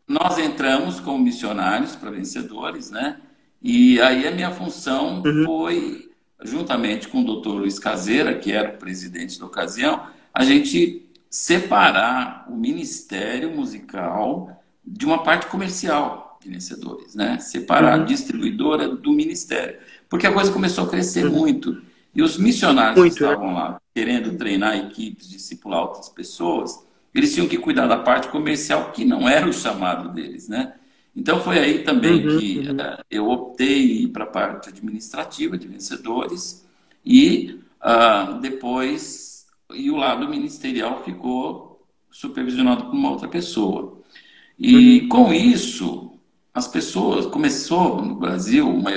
nós 0.07 0.37
entramos 0.37 0.99
como 0.99 1.23
missionários 1.23 1.95
para 1.95 2.11
vencedores, 2.11 2.91
né? 2.91 3.17
E 3.61 3.99
aí 4.01 4.27
a 4.27 4.31
minha 4.31 4.51
função 4.51 5.23
uhum. 5.25 5.45
foi, 5.45 6.11
juntamente 6.43 7.07
com 7.07 7.21
o 7.21 7.25
doutor 7.25 7.55
Luiz 7.55 7.79
Caseira, 7.79 8.35
que 8.35 8.51
era 8.51 8.69
o 8.69 8.77
presidente 8.77 9.39
da 9.39 9.45
ocasião, 9.45 10.07
a 10.33 10.43
gente 10.43 11.09
separar 11.29 12.45
o 12.49 12.55
ministério 12.55 13.49
musical 13.49 14.63
de 14.85 15.05
uma 15.05 15.23
parte 15.23 15.47
comercial 15.47 16.37
de 16.41 16.49
vencedores, 16.49 17.15
né? 17.15 17.39
Separar 17.39 17.97
uhum. 17.97 18.03
a 18.03 18.05
distribuidora 18.05 18.87
do 18.87 19.11
ministério. 19.11 19.79
Porque 20.07 20.27
a 20.27 20.31
coisa 20.31 20.51
começou 20.51 20.83
a 20.83 20.89
crescer 20.89 21.25
uhum. 21.25 21.33
muito. 21.33 21.81
E 22.13 22.21
os 22.21 22.37
missionários 22.37 22.99
muito, 22.99 23.15
que 23.15 23.23
né? 23.23 23.29
estavam 23.29 23.53
lá 23.53 23.81
querendo 23.93 24.37
treinar 24.37 24.77
equipes, 24.77 25.27
discipular 25.27 25.81
outras 25.81 26.09
pessoas, 26.09 26.84
eles 27.15 27.33
tinham 27.33 27.47
que 27.47 27.57
cuidar 27.57 27.87
da 27.87 27.97
parte 27.97 28.27
comercial, 28.27 28.91
que 28.91 29.05
não 29.05 29.27
era 29.27 29.47
o 29.47 29.53
chamado 29.53 30.09
deles, 30.09 30.49
né? 30.49 30.73
Então 31.15 31.39
foi 31.39 31.57
aí 31.57 31.83
também 31.83 32.27
uhum, 32.27 32.39
que 32.39 32.59
uhum. 32.59 32.75
Uh, 32.75 33.03
eu 33.09 33.29
optei 33.29 34.07
para 34.07 34.25
a 34.25 34.27
parte 34.27 34.67
administrativa 34.67 35.57
de 35.57 35.65
vencedores 35.65 36.67
e 37.05 37.61
uh, 37.81 38.39
depois 38.41 39.45
e 39.73 39.89
o 39.89 39.95
lado 39.95 40.27
ministerial 40.27 41.03
ficou 41.03 41.87
supervisionado 42.11 42.85
por 42.85 42.93
uma 42.93 43.11
outra 43.11 43.27
pessoa. 43.27 44.01
E 44.59 45.01
uhum. 45.01 45.09
com 45.09 45.33
isso 45.33 46.19
as 46.53 46.67
pessoas 46.67 47.25
começou 47.25 48.01
no 48.01 48.15
Brasil 48.15 48.69
uma, 48.69 48.91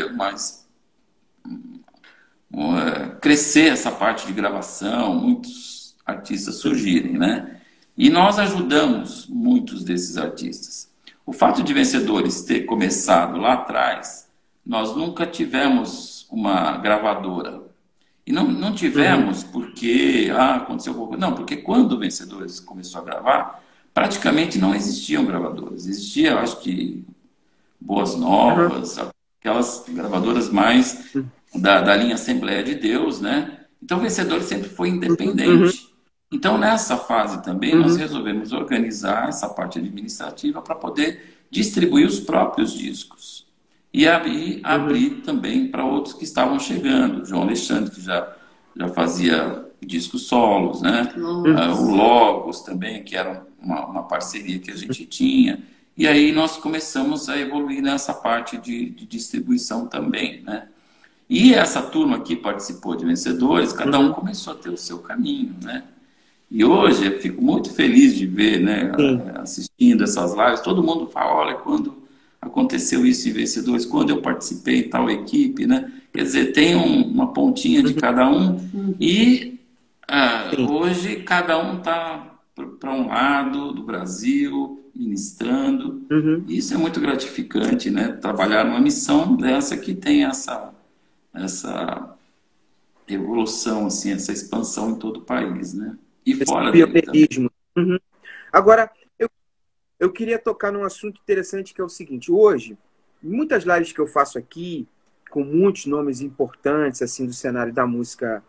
uma 2.50 2.81
é, 2.81 3.09
crescer 3.20 3.72
essa 3.72 3.90
parte 3.90 4.26
de 4.26 4.33
gravação, 4.33 5.14
muitos 5.14 5.96
artistas 6.07 6.57
surgirem, 6.57 7.18
né? 7.18 7.58
E 7.98 8.08
nós 8.08 8.38
ajudamos 8.38 9.26
muitos 9.26 9.82
desses 9.82 10.16
artistas. 10.16 10.88
O 11.26 11.32
fato 11.32 11.64
de 11.64 11.74
Vencedores 11.74 12.42
ter 12.42 12.61
começado 12.61 13.38
lá 13.38 13.54
atrás, 13.54 14.28
nós 14.64 14.94
nunca 14.94 15.26
tivemos 15.26 16.24
uma 16.30 16.76
gravadora. 16.76 17.61
E 18.24 18.30
não, 18.30 18.46
não 18.46 18.72
tivemos 18.72 19.42
uhum. 19.42 19.50
porque 19.50 20.30
ah, 20.32 20.56
aconteceu 20.56 20.92
alguma 20.92 21.08
coisa. 21.08 21.26
Não, 21.26 21.34
porque 21.34 21.56
quando 21.56 21.92
o 21.92 21.98
Vencedores 21.98 22.61
começou 22.61 23.00
a 23.00 23.04
gravar, 23.04 23.64
praticamente 23.92 24.58
não 24.58 24.76
existiam 24.76 25.24
gravadoras. 25.24 25.87
Existia, 25.87 26.30
eu 26.30 26.38
acho 26.38 26.61
que, 26.61 27.04
Boas 27.80 28.14
Novas, 28.14 28.96
uhum. 28.96 29.11
aquelas 29.40 29.84
gravadoras 29.88 30.50
mais 30.50 31.14
uhum. 31.16 31.26
da, 31.56 31.80
da 31.80 31.96
linha 31.96 32.14
Assembleia 32.14 32.62
de 32.62 32.76
Deus, 32.76 33.20
né? 33.20 33.58
Então, 33.82 33.98
o 33.98 34.00
Vencedores 34.02 34.44
sempre 34.44 34.68
foi 34.68 34.90
independente. 34.90 35.88
Então, 36.31 36.59
nessa 36.59 36.97
fase 36.97 37.43
também, 37.43 37.75
nós 37.75 37.93
uhum. 37.93 37.99
resolvemos 37.99 38.53
organizar 38.53 39.29
essa 39.29 39.49
parte 39.49 39.79
administrativa 39.79 40.61
para 40.61 40.75
poder 40.75 41.38
distribuir 41.51 42.07
os 42.07 42.21
próprios 42.21 42.73
discos. 42.73 43.47
E 43.93 44.07
abrir, 44.07 44.57
uhum. 44.57 44.61
abrir 44.64 45.11
também 45.23 45.69
para 45.69 45.85
outros 45.85 46.14
que 46.14 46.25
estavam 46.25 46.59
chegando. 46.59 47.25
João 47.25 47.43
Alexandre, 47.43 47.91
que 47.91 48.03
já, 48.03 48.37
já 48.77 48.88
fazia 48.88 49.67
discos 49.81 50.27
solos, 50.27 50.83
né? 50.83 51.12
Uh, 51.17 51.83
o 51.83 51.95
Logos 51.95 52.61
também, 52.61 53.03
que 53.03 53.17
era 53.17 53.47
uma, 53.62 53.87
uma, 53.87 54.03
parceria 54.03 54.59
que 54.59 54.71
a 54.71 54.77
gente 54.77 55.07
tinha. 55.07 55.62
E 55.97 56.07
aí 56.07 56.31
nós 56.31 56.59
começamos 56.59 57.29
a 57.31 57.38
evoluir 57.38 57.81
nessa 57.81 58.12
parte 58.12 58.59
de, 58.59 58.91
de 58.91 59.07
distribuição 59.07 59.87
também, 59.87 60.43
né? 60.43 60.69
E 61.31 61.55
essa 61.55 61.83
turma 61.83 62.21
que 62.21 62.37
participou 62.37 62.97
de 62.97 63.05
vencedores, 63.05 63.73
cada 63.73 63.99
um 63.99 64.09
uhum. 64.09 64.12
começou 64.12 64.53
a 64.53 64.57
ter 64.57 64.71
o 64.71 64.77
seu 64.77 64.99
caminho, 64.99 65.55
né? 65.62 65.85
E 66.50 66.64
hoje 66.64 67.06
eu 67.06 67.18
fico 67.18 67.42
muito 67.42 67.72
feliz 67.72 68.14
de 68.14 68.26
ver, 68.26 68.61
né, 68.61 68.92
assistindo 69.37 70.04
essas 70.04 70.32
lives, 70.34 70.61
todo 70.61 70.82
mundo 70.82 71.06
fala, 71.06 71.34
olha, 71.34 71.54
quando 71.56 71.94
aconteceu 72.40 73.04
isso 73.04 73.28
em 73.28 73.32
Vencedores, 73.32 73.84
quando 73.84 74.11
eu 74.11 74.22
participei 74.22 74.80
em 74.80 74.88
tal 74.88 75.11
equipe, 75.11 75.66
né? 75.66 75.92
Quer 76.12 76.22
dizer, 76.22 76.52
tem 76.52 76.74
um, 76.74 77.02
uma 77.06 77.32
pontinha 77.32 77.82
de 77.82 77.92
cada 77.94 78.28
um 78.30 78.58
e 78.98 79.58
ah, 80.06 80.50
hoje 80.70 81.16
cada 81.16 81.62
um 81.62 81.78
está 81.78 82.34
para 82.80 82.92
um 82.92 83.08
lado 83.08 83.72
do 83.72 83.82
Brasil, 83.82 84.82
ministrando. 84.94 86.02
Uhum. 86.11 86.44
Isso 86.48 86.74
é 86.74 86.76
muito 86.76 87.00
gratificante, 87.00 87.90
né? 87.90 88.08
Trabalhar 88.08 88.64
numa 88.64 88.80
missão 88.80 89.37
dessa 89.37 89.76
que 89.76 89.94
tem 89.94 90.24
essa, 90.24 90.72
essa 91.32 92.16
evolução, 93.06 93.87
assim, 93.87 94.12
essa 94.12 94.32
expansão 94.32 94.90
em 94.90 94.94
todo 94.96 95.18
o 95.18 95.22
país, 95.22 95.74
né? 95.74 95.96
E 96.24 96.33
Esse 96.33 96.44
fora 96.44 96.72
pioneirismo. 96.72 97.50
Uhum. 97.76 97.98
Agora, 98.52 98.90
eu, 99.18 99.28
eu 99.98 100.12
queria 100.12 100.38
tocar 100.38 100.72
num 100.72 100.85
assunto 100.85 101.20
interessante 101.20 101.74
que 101.74 101.81
é 101.81 101.85
o 101.85 101.88
seguinte. 101.88 102.31
Hoje, 102.31 102.76
muitas 103.22 103.64
lives 103.64 103.92
que 103.92 104.00
eu 104.00 104.07
faço 104.07 104.38
aqui, 104.38 104.87
com 105.31 105.44
muitos 105.44 105.87
nomes 105.87 106.20
importantes 106.20 107.02
assim 107.02 107.26
do 107.26 107.33
cenário 107.33 107.72
da 107.72 107.87
música 107.87 108.42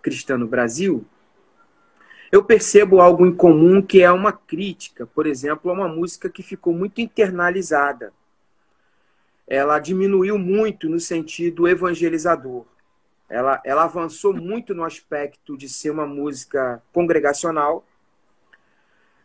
cristã 0.00 0.36
no 0.36 0.46
Brasil, 0.46 1.04
eu 2.30 2.42
percebo 2.42 3.00
algo 3.00 3.26
em 3.26 3.34
comum 3.34 3.82
que 3.82 4.02
é 4.02 4.10
uma 4.10 4.32
crítica, 4.32 5.06
por 5.06 5.26
exemplo, 5.26 5.70
a 5.70 5.74
uma 5.74 5.88
música 5.88 6.30
que 6.30 6.42
ficou 6.42 6.72
muito 6.72 7.00
internalizada. 7.00 8.12
Ela 9.46 9.78
diminuiu 9.78 10.38
muito 10.38 10.88
no 10.88 10.98
sentido 10.98 11.68
evangelizador 11.68 12.64
ela, 13.32 13.62
ela 13.64 13.84
avançou 13.84 14.34
muito 14.34 14.74
no 14.74 14.84
aspecto 14.84 15.56
de 15.56 15.66
ser 15.66 15.90
uma 15.90 16.06
música 16.06 16.82
congregacional 16.92 17.82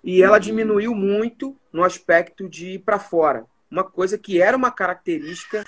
e 0.02 0.24
ela 0.24 0.40
diminuiu 0.40 0.96
muito 0.96 1.58
no 1.74 1.84
aspecto 1.84 2.48
de 2.48 2.76
ir 2.76 2.80
para 2.80 3.00
fora, 3.00 3.46
uma 3.70 3.84
coisa 3.84 4.18
que 4.18 4.42
era 4.42 4.56
uma 4.56 4.72
característica 4.72 5.62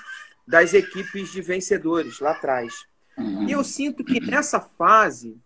das 0.47 0.73
equipes 0.73 1.33
de 1.33 1.41
vencedores 1.41 2.21
lá 2.21 2.31
atrás. 2.31 2.87
E 3.45 3.51
eu 3.51 3.61
sinto 3.61 4.05
que 4.05 4.21
nessa 4.21 4.61
fase 4.61 5.37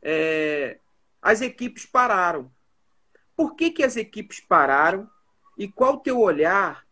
é, 0.00 0.78
as 1.20 1.40
equipes 1.40 1.84
pararam. 1.84 2.48
Por 3.34 3.56
que, 3.56 3.72
que 3.72 3.82
as 3.82 3.96
equipes 3.96 4.38
pararam? 4.38 5.10
E 5.58 5.66
qual 5.66 5.94
o 5.94 6.00
teu 6.00 6.20
olhar 6.20 6.86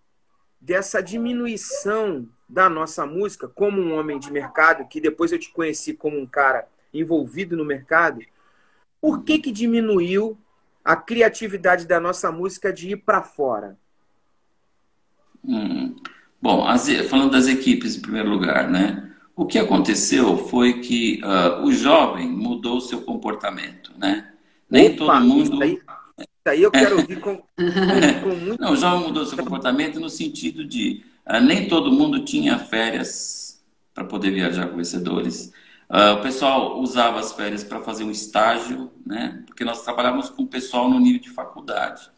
dessa 0.60 1.00
diminuição 1.00 2.28
da 2.50 2.68
nossa 2.68 3.06
música, 3.06 3.46
como 3.46 3.80
um 3.80 3.94
homem 3.96 4.18
de 4.18 4.32
mercado, 4.32 4.86
que 4.88 5.00
depois 5.00 5.30
eu 5.30 5.38
te 5.38 5.50
conheci 5.50 5.94
como 5.94 6.18
um 6.18 6.26
cara 6.26 6.66
envolvido 6.92 7.56
no 7.56 7.64
mercado, 7.64 8.20
por 9.00 9.22
que, 9.22 9.38
que 9.38 9.52
diminuiu 9.52 10.36
a 10.84 10.96
criatividade 10.96 11.86
da 11.86 12.00
nossa 12.00 12.32
música 12.32 12.72
de 12.72 12.90
ir 12.90 12.96
para 12.96 13.22
fora? 13.22 13.78
Hum. 15.44 15.94
Bom, 16.42 16.66
as, 16.66 16.88
falando 17.08 17.30
das 17.30 17.46
equipes 17.46 17.96
em 17.96 18.00
primeiro 18.00 18.28
lugar, 18.28 18.68
né? 18.68 19.10
O 19.36 19.46
que 19.46 19.58
aconteceu 19.58 20.36
foi 20.36 20.80
que 20.80 21.20
uh, 21.22 21.64
o 21.64 21.72
jovem 21.72 22.28
mudou 22.28 22.78
o 22.78 22.80
seu 22.80 23.02
comportamento, 23.02 23.92
né? 23.96 24.32
Nem 24.68 24.88
Opa, 24.88 24.96
todo 24.96 25.20
mundo. 25.20 25.54
Isso 25.54 25.62
aí, 25.62 25.72
isso 26.18 26.48
aí 26.48 26.62
eu 26.62 26.70
quero 26.70 26.98
ouvir 26.98 27.20
com, 27.20 27.36
com 27.36 28.34
muito. 28.36 28.60
Não, 28.60 28.72
o 28.72 28.76
jovem 28.76 29.06
mudou 29.06 29.24
seu 29.24 29.38
comportamento 29.38 30.00
no 30.00 30.10
sentido 30.10 30.64
de 30.64 31.04
Uh, 31.30 31.40
nem 31.40 31.68
todo 31.68 31.92
mundo 31.92 32.24
tinha 32.24 32.58
férias 32.58 33.62
para 33.94 34.04
poder 34.04 34.32
viajar 34.32 34.66
com 34.66 34.76
vencedores. 34.76 35.52
Uh, 35.88 36.14
o 36.18 36.22
pessoal 36.22 36.80
usava 36.80 37.20
as 37.20 37.32
férias 37.32 37.62
para 37.62 37.80
fazer 37.80 38.04
um 38.04 38.10
estágio, 38.10 38.90
né? 39.06 39.42
Porque 39.46 39.64
nós 39.64 39.82
trabalhávamos 39.82 40.28
com 40.30 40.42
o 40.42 40.48
pessoal 40.48 40.90
no 40.90 40.98
nível 40.98 41.20
de 41.20 41.30
faculdade. 41.30 42.10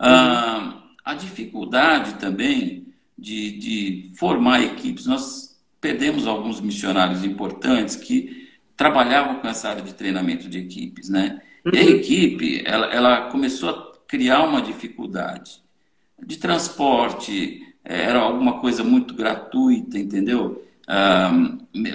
Uh, 0.00 0.82
a 1.04 1.14
dificuldade 1.14 2.14
também 2.14 2.86
de, 3.16 3.58
de 3.58 4.10
formar 4.16 4.62
equipes. 4.62 5.06
Nós 5.06 5.58
perdemos 5.80 6.26
alguns 6.26 6.60
missionários 6.60 7.24
importantes 7.24 7.96
que 7.96 8.50
trabalhavam 8.76 9.36
com 9.36 9.48
essa 9.48 9.70
área 9.70 9.82
de 9.82 9.94
treinamento 9.94 10.48
de 10.48 10.58
equipes, 10.58 11.08
né? 11.08 11.40
E 11.64 11.78
a 11.78 11.82
uhum. 11.82 11.88
equipe, 11.88 12.62
ela, 12.64 12.86
ela 12.92 13.30
começou 13.30 13.70
a 13.70 13.92
criar 14.06 14.42
uma 14.42 14.62
dificuldade 14.62 15.62
de 16.24 16.36
transporte, 16.38 17.65
era 17.88 18.18
alguma 18.18 18.58
coisa 18.58 18.82
muito 18.82 19.14
gratuita, 19.14 19.98
entendeu? 19.98 20.62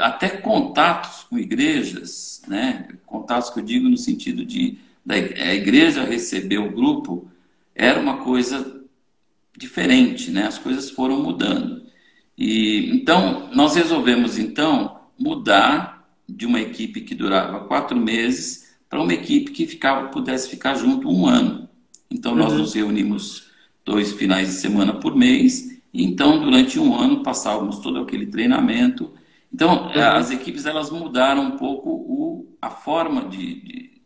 até 0.01 0.27
contatos 0.27 1.23
com 1.23 1.39
igrejas, 1.39 2.41
né? 2.47 2.89
contatos 3.05 3.49
que 3.49 3.59
eu 3.59 3.63
digo 3.63 3.87
no 3.87 3.97
sentido 3.97 4.43
de 4.45 4.79
da, 5.05 5.15
a 5.15 5.53
igreja 5.53 6.03
receber 6.03 6.57
o 6.57 6.71
grupo, 6.71 7.29
era 7.73 7.99
uma 7.99 8.17
coisa 8.17 8.81
diferente, 9.57 10.29
né? 10.29 10.45
as 10.45 10.57
coisas 10.57 10.89
foram 10.89 11.21
mudando. 11.23 11.83
E 12.37 12.91
Então, 12.93 13.49
nós 13.53 13.75
resolvemos 13.75 14.37
então 14.37 14.99
mudar 15.17 16.05
de 16.27 16.45
uma 16.45 16.59
equipe 16.59 17.01
que 17.01 17.15
durava 17.15 17.61
quatro 17.61 17.97
meses 17.97 18.75
para 18.89 19.01
uma 19.01 19.13
equipe 19.13 19.51
que 19.51 19.65
ficava, 19.65 20.09
pudesse 20.09 20.49
ficar 20.49 20.75
junto 20.75 21.09
um 21.09 21.25
ano. 21.25 21.69
Então, 22.09 22.35
nós 22.35 22.51
uhum. 22.51 22.59
nos 22.59 22.73
reunimos 22.73 23.49
dois 23.85 24.11
finais 24.11 24.49
de 24.49 24.53
semana 24.55 24.93
por 24.93 25.15
mês 25.15 25.70
então, 25.93 26.39
durante 26.39 26.79
um 26.79 26.95
ano, 26.95 27.21
passávamos 27.21 27.79
todo 27.79 27.99
aquele 27.99 28.25
treinamento. 28.25 29.13
Então, 29.53 29.87
uhum. 29.87 30.01
as 30.01 30.31
equipes 30.31 30.65
elas 30.65 30.89
mudaram 30.89 31.43
um 31.43 31.57
pouco 31.57 31.89
o, 31.89 32.55
a 32.61 32.69
forma 32.69 33.27
de, 33.27 33.55
de, 33.61 34.01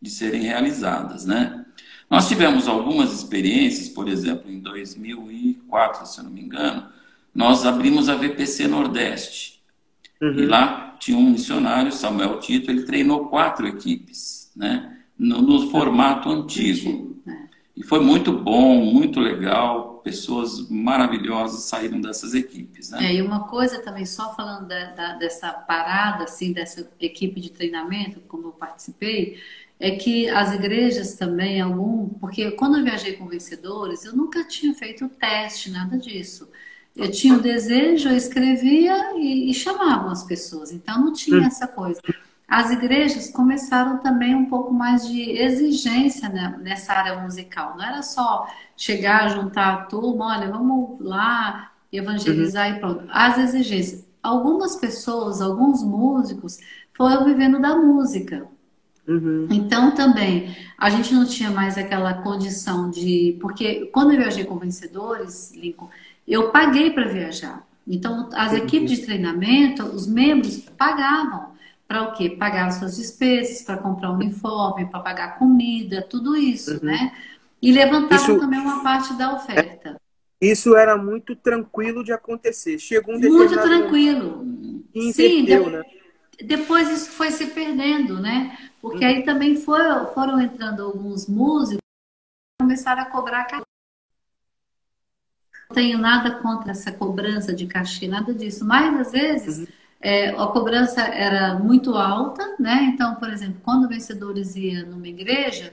de, 0.00 0.10
serem 0.10 0.42
realizadas, 0.42 1.24
né? 1.26 1.64
Nós 2.08 2.28
tivemos 2.28 2.68
algumas 2.68 3.12
experiências, 3.12 3.88
por 3.88 4.08
exemplo, 4.08 4.50
em 4.50 4.60
2004, 4.60 6.06
se 6.06 6.20
eu 6.20 6.24
não 6.24 6.30
me 6.30 6.42
engano, 6.42 6.86
nós 7.34 7.66
abrimos 7.66 8.08
a 8.08 8.14
VPC 8.14 8.68
Nordeste. 8.68 9.60
Uhum. 10.20 10.34
E 10.34 10.46
lá 10.46 10.96
tinha 11.00 11.18
um 11.18 11.30
missionário, 11.30 11.90
Samuel 11.90 12.38
Tito, 12.38 12.70
ele 12.70 12.84
treinou 12.84 13.28
quatro 13.28 13.66
equipes, 13.66 14.52
né? 14.54 14.98
No, 15.18 15.42
no 15.42 15.70
formato 15.70 16.28
antigo. 16.28 17.20
É. 17.26 17.32
E 17.76 17.82
foi 17.82 17.98
muito 17.98 18.32
bom, 18.32 18.84
muito 18.84 19.18
legal 19.18 19.93
pessoas 20.04 20.68
maravilhosas 20.68 21.64
saíram 21.64 21.98
dessas 22.00 22.34
equipes. 22.34 22.90
Né? 22.90 23.06
É, 23.06 23.14
e 23.14 23.22
uma 23.22 23.48
coisa 23.48 23.80
também, 23.80 24.04
só 24.04 24.34
falando 24.34 24.68
da, 24.68 24.90
da, 24.92 25.12
dessa 25.14 25.50
parada, 25.50 26.24
assim, 26.24 26.52
dessa 26.52 26.88
equipe 27.00 27.40
de 27.40 27.50
treinamento, 27.50 28.20
como 28.28 28.48
eu 28.48 28.52
participei, 28.52 29.40
é 29.80 29.92
que 29.92 30.28
as 30.28 30.52
igrejas 30.52 31.14
também, 31.14 31.60
algum, 31.60 32.08
porque 32.20 32.50
quando 32.52 32.76
eu 32.76 32.84
viajei 32.84 33.14
com 33.14 33.26
vencedores, 33.26 34.04
eu 34.04 34.14
nunca 34.14 34.44
tinha 34.44 34.74
feito 34.74 35.08
teste, 35.08 35.70
nada 35.70 35.96
disso. 35.96 36.48
Eu 36.94 37.10
tinha 37.10 37.34
o 37.34 37.38
um 37.38 37.42
desejo, 37.42 38.10
eu 38.10 38.16
escrevia 38.16 39.16
e, 39.16 39.50
e 39.50 39.54
chamavam 39.54 40.10
as 40.10 40.22
pessoas, 40.22 40.70
então 40.70 41.00
não 41.00 41.12
tinha 41.12 41.40
hum. 41.40 41.46
essa 41.46 41.66
coisa 41.66 42.00
as 42.46 42.70
igrejas 42.70 43.30
começaram 43.30 43.98
também 43.98 44.34
um 44.34 44.46
pouco 44.46 44.72
mais 44.72 45.06
de 45.08 45.30
exigência 45.30 46.28
né, 46.28 46.58
nessa 46.62 46.92
área 46.92 47.20
musical. 47.20 47.74
Não 47.76 47.84
era 47.84 48.02
só 48.02 48.46
chegar, 48.76 49.30
juntar 49.30 49.72
a 49.72 49.76
turma, 49.84 50.26
olha, 50.26 50.50
vamos 50.50 51.00
lá 51.00 51.72
evangelizar 51.90 52.70
uhum. 52.70 52.76
e 52.76 52.80
pronto. 52.80 53.04
As 53.10 53.38
exigências. 53.38 54.04
Algumas 54.22 54.76
pessoas, 54.76 55.40
alguns 55.40 55.82
músicos 55.82 56.58
foram 56.94 57.24
vivendo 57.24 57.60
da 57.60 57.76
música. 57.76 58.46
Uhum. 59.06 59.48
Então 59.50 59.90
também 59.90 60.56
a 60.78 60.88
gente 60.88 61.12
não 61.12 61.26
tinha 61.26 61.50
mais 61.50 61.76
aquela 61.76 62.14
condição 62.14 62.90
de. 62.90 63.36
Porque 63.40 63.86
quando 63.92 64.12
eu 64.12 64.18
viajei 64.18 64.44
com 64.44 64.56
vencedores, 64.56 65.52
Lincoln, 65.54 65.90
eu 66.26 66.50
paguei 66.50 66.90
para 66.90 67.08
viajar. 67.08 67.66
Então 67.86 68.30
as 68.32 68.54
equipes 68.54 68.90
de 68.90 69.04
treinamento, 69.04 69.84
os 69.84 70.06
membros 70.06 70.58
pagavam 70.58 71.53
para 71.86 72.02
o 72.02 72.12
quê? 72.12 72.30
Pagar 72.30 72.66
as 72.66 72.76
suas 72.76 72.96
despesas, 72.96 73.62
para 73.62 73.76
comprar 73.76 74.10
um 74.10 74.14
uniforme, 74.14 74.86
para 74.86 75.00
pagar 75.00 75.38
comida, 75.38 76.02
tudo 76.02 76.36
isso, 76.36 76.74
uhum. 76.74 76.84
né? 76.84 77.12
E 77.60 77.72
levantavam 77.72 78.34
isso... 78.34 78.40
também 78.40 78.60
uma 78.60 78.82
parte 78.82 79.14
da 79.14 79.34
oferta. 79.34 80.00
Isso 80.40 80.76
era 80.76 80.96
muito 80.96 81.34
tranquilo 81.34 82.04
de 82.04 82.12
acontecer. 82.12 82.78
Chegou 82.78 83.14
um 83.14 83.18
Muito 83.18 83.54
tranquilo. 83.54 84.44
Sim, 85.12 85.44
de... 85.44 85.58
né? 85.58 85.82
depois 86.42 86.90
isso 86.90 87.10
foi 87.10 87.30
se 87.30 87.46
perdendo, 87.46 88.20
né? 88.20 88.58
Porque 88.80 89.04
uhum. 89.04 89.10
aí 89.10 89.22
também 89.22 89.56
foram, 89.56 90.06
foram 90.12 90.40
entrando 90.40 90.82
alguns 90.82 91.26
músicos 91.26 91.84
começaram 92.60 93.02
a 93.02 93.06
cobrar 93.06 93.44
cachê. 93.44 93.64
Não 95.68 95.74
tenho 95.74 95.98
nada 95.98 96.36
contra 96.40 96.70
essa 96.70 96.92
cobrança 96.92 97.52
de 97.52 97.66
cachê, 97.66 98.08
nada 98.08 98.32
disso. 98.32 98.64
Mas 98.64 99.00
às 99.00 99.12
vezes 99.12 99.58
uhum. 99.58 99.66
É, 100.04 100.28
a 100.28 100.46
cobrança 100.48 101.00
era 101.00 101.54
muito 101.54 101.96
alta, 101.96 102.56
né? 102.58 102.90
Então, 102.92 103.14
por 103.14 103.30
exemplo, 103.30 103.58
quando 103.64 103.88
vencedores 103.88 104.54
ia 104.54 104.84
numa 104.84 105.08
igreja, 105.08 105.72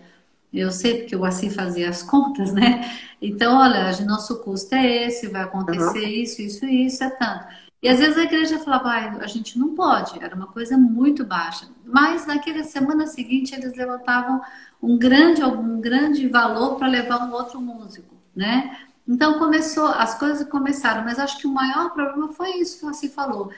eu 0.53 0.71
sei 0.71 0.99
porque 0.99 1.17
o 1.17 1.25
Assi 1.25 1.49
fazia 1.49 1.89
as 1.89 2.01
contas, 2.01 2.53
né? 2.53 2.89
Então, 3.21 3.57
olha, 3.57 3.91
nosso 4.05 4.41
custo 4.41 4.73
é 4.73 5.05
esse, 5.05 5.27
vai 5.27 5.41
acontecer 5.41 5.99
uhum. 5.99 6.07
isso, 6.07 6.41
isso, 6.41 6.65
isso, 6.65 7.03
é 7.03 7.09
tanto. 7.09 7.45
E 7.83 7.89
às 7.89 7.99
vezes 7.99 8.17
a 8.17 8.23
igreja 8.23 8.57
falava, 8.59 8.89
ah, 8.89 9.17
a 9.21 9.27
gente 9.27 9.59
não 9.59 9.75
pode, 9.75 10.23
era 10.23 10.33
uma 10.33 10.47
coisa 10.47 10.77
muito 10.77 11.25
baixa. 11.25 11.67
Mas 11.83 12.25
naquela 12.25 12.63
semana 12.63 13.07
seguinte 13.07 13.53
eles 13.53 13.75
levantavam 13.75 14.39
um 14.81 14.97
grande, 14.97 15.43
um 15.43 15.81
grande 15.81 16.25
valor 16.29 16.75
para 16.75 16.87
levar 16.87 17.27
um 17.27 17.33
outro 17.33 17.59
músico, 17.59 18.15
né? 18.33 18.77
Então 19.07 19.39
começou, 19.39 19.87
as 19.87 20.17
coisas 20.17 20.47
começaram, 20.47 21.03
mas 21.03 21.19
acho 21.19 21.37
que 21.39 21.47
o 21.47 21.53
maior 21.53 21.89
problema 21.89 22.29
foi 22.29 22.51
isso 22.57 22.79
que 22.79 22.85
você 22.85 23.09
falou. 23.09 23.51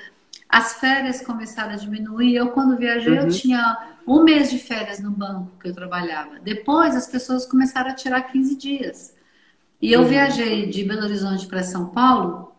As 0.53 0.75
férias 0.75 1.19
começaram 1.19 1.73
a 1.73 1.77
diminuir. 1.77 2.35
Eu, 2.35 2.51
quando 2.51 2.77
viajei, 2.77 3.17
uhum. 3.17 3.25
eu 3.25 3.29
tinha 3.31 3.75
um 4.05 4.23
mês 4.23 4.51
de 4.51 4.59
férias 4.59 4.99
no 4.99 5.09
banco 5.09 5.49
que 5.59 5.67
eu 5.67 5.73
trabalhava. 5.73 6.37
Depois, 6.43 6.95
as 6.95 7.07
pessoas 7.07 7.43
começaram 7.43 7.89
a 7.89 7.95
tirar 7.95 8.21
15 8.21 8.55
dias. 8.55 9.15
E 9.81 9.91
eu 9.91 10.01
uhum. 10.01 10.07
viajei 10.07 10.69
de 10.69 10.83
Belo 10.83 11.05
Horizonte 11.05 11.47
para 11.47 11.63
São 11.63 11.87
Paulo 11.87 12.53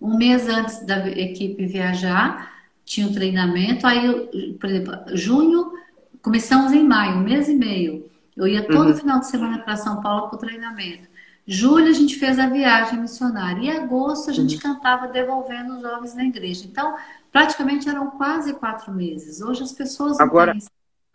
um 0.00 0.16
mês 0.16 0.48
antes 0.48 0.84
da 0.84 1.06
equipe 1.08 1.66
viajar. 1.66 2.52
Tinha 2.84 3.06
um 3.06 3.12
treinamento. 3.12 3.86
Aí, 3.86 4.06
eu, 4.06 4.56
por 4.58 4.68
exemplo, 4.68 4.94
junho, 5.12 5.72
começamos 6.20 6.72
em 6.72 6.82
maio, 6.82 7.18
um 7.18 7.22
mês 7.22 7.48
e 7.48 7.54
meio. 7.54 8.10
Eu 8.36 8.48
ia 8.48 8.66
todo 8.66 8.88
uhum. 8.88 8.96
final 8.96 9.20
de 9.20 9.28
semana 9.28 9.60
para 9.60 9.76
São 9.76 10.00
Paulo 10.00 10.30
para 10.30 10.36
o 10.36 10.40
treinamento. 10.40 11.08
Julho 11.46 11.88
a 11.88 11.92
gente 11.92 12.16
fez 12.16 12.38
a 12.38 12.48
viagem 12.48 13.00
missionária. 13.00 13.60
E 13.60 13.70
agosto 13.70 14.30
a 14.30 14.32
gente 14.32 14.56
uhum. 14.56 14.62
cantava 14.62 15.06
devolvendo 15.06 15.76
os 15.76 15.82
jovens 15.82 16.14
na 16.14 16.24
igreja. 16.24 16.64
Então, 16.64 16.96
praticamente 17.32 17.88
eram 17.88 18.10
quase 18.10 18.54
quatro 18.54 18.92
meses. 18.92 19.40
Hoje 19.40 19.62
as 19.62 19.72
pessoas 19.72 20.18
não 20.18 20.24
agora, 20.24 20.52
têm... 20.52 20.62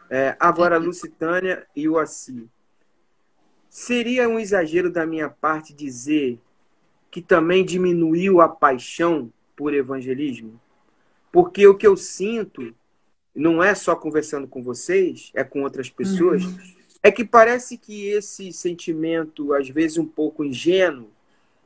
é, 0.10 0.36
agora, 0.39 0.78
Lucitânia 0.78 1.65
e 1.75 1.88
o 1.88 1.97
Assi. 1.97 2.47
Seria 3.69 4.30
um 4.30 4.39
exagero 4.39 4.89
da 4.89 5.06
minha 5.06 5.30
parte 5.30 5.73
dizer 5.73 6.39
que 7.12 7.21
também 7.21 7.65
diminuiu 7.65 8.39
a 8.39 8.47
paixão 8.47 9.32
por 9.56 9.73
evangelismo? 9.73 10.60
Porque 11.32 11.67
o 11.67 11.75
que 11.75 11.86
eu 11.86 11.97
sinto, 11.97 12.73
não 13.36 13.62
é 13.62 13.75
só 13.75 13.95
conversando 13.95 14.47
com 14.47 14.63
vocês, 14.63 15.32
é 15.34 15.43
com 15.43 15.63
outras 15.63 15.89
pessoas, 15.89 16.45
uhum. 16.45 16.58
é 17.04 17.12
que 17.12 17.25
parece 17.25 17.78
que 17.78 18.08
esse 18.08 18.54
sentimento, 18.54 19.54
às 19.54 19.67
vezes 19.67 19.97
um 19.97 20.06
pouco 20.06 20.45
ingênuo, 20.45 21.10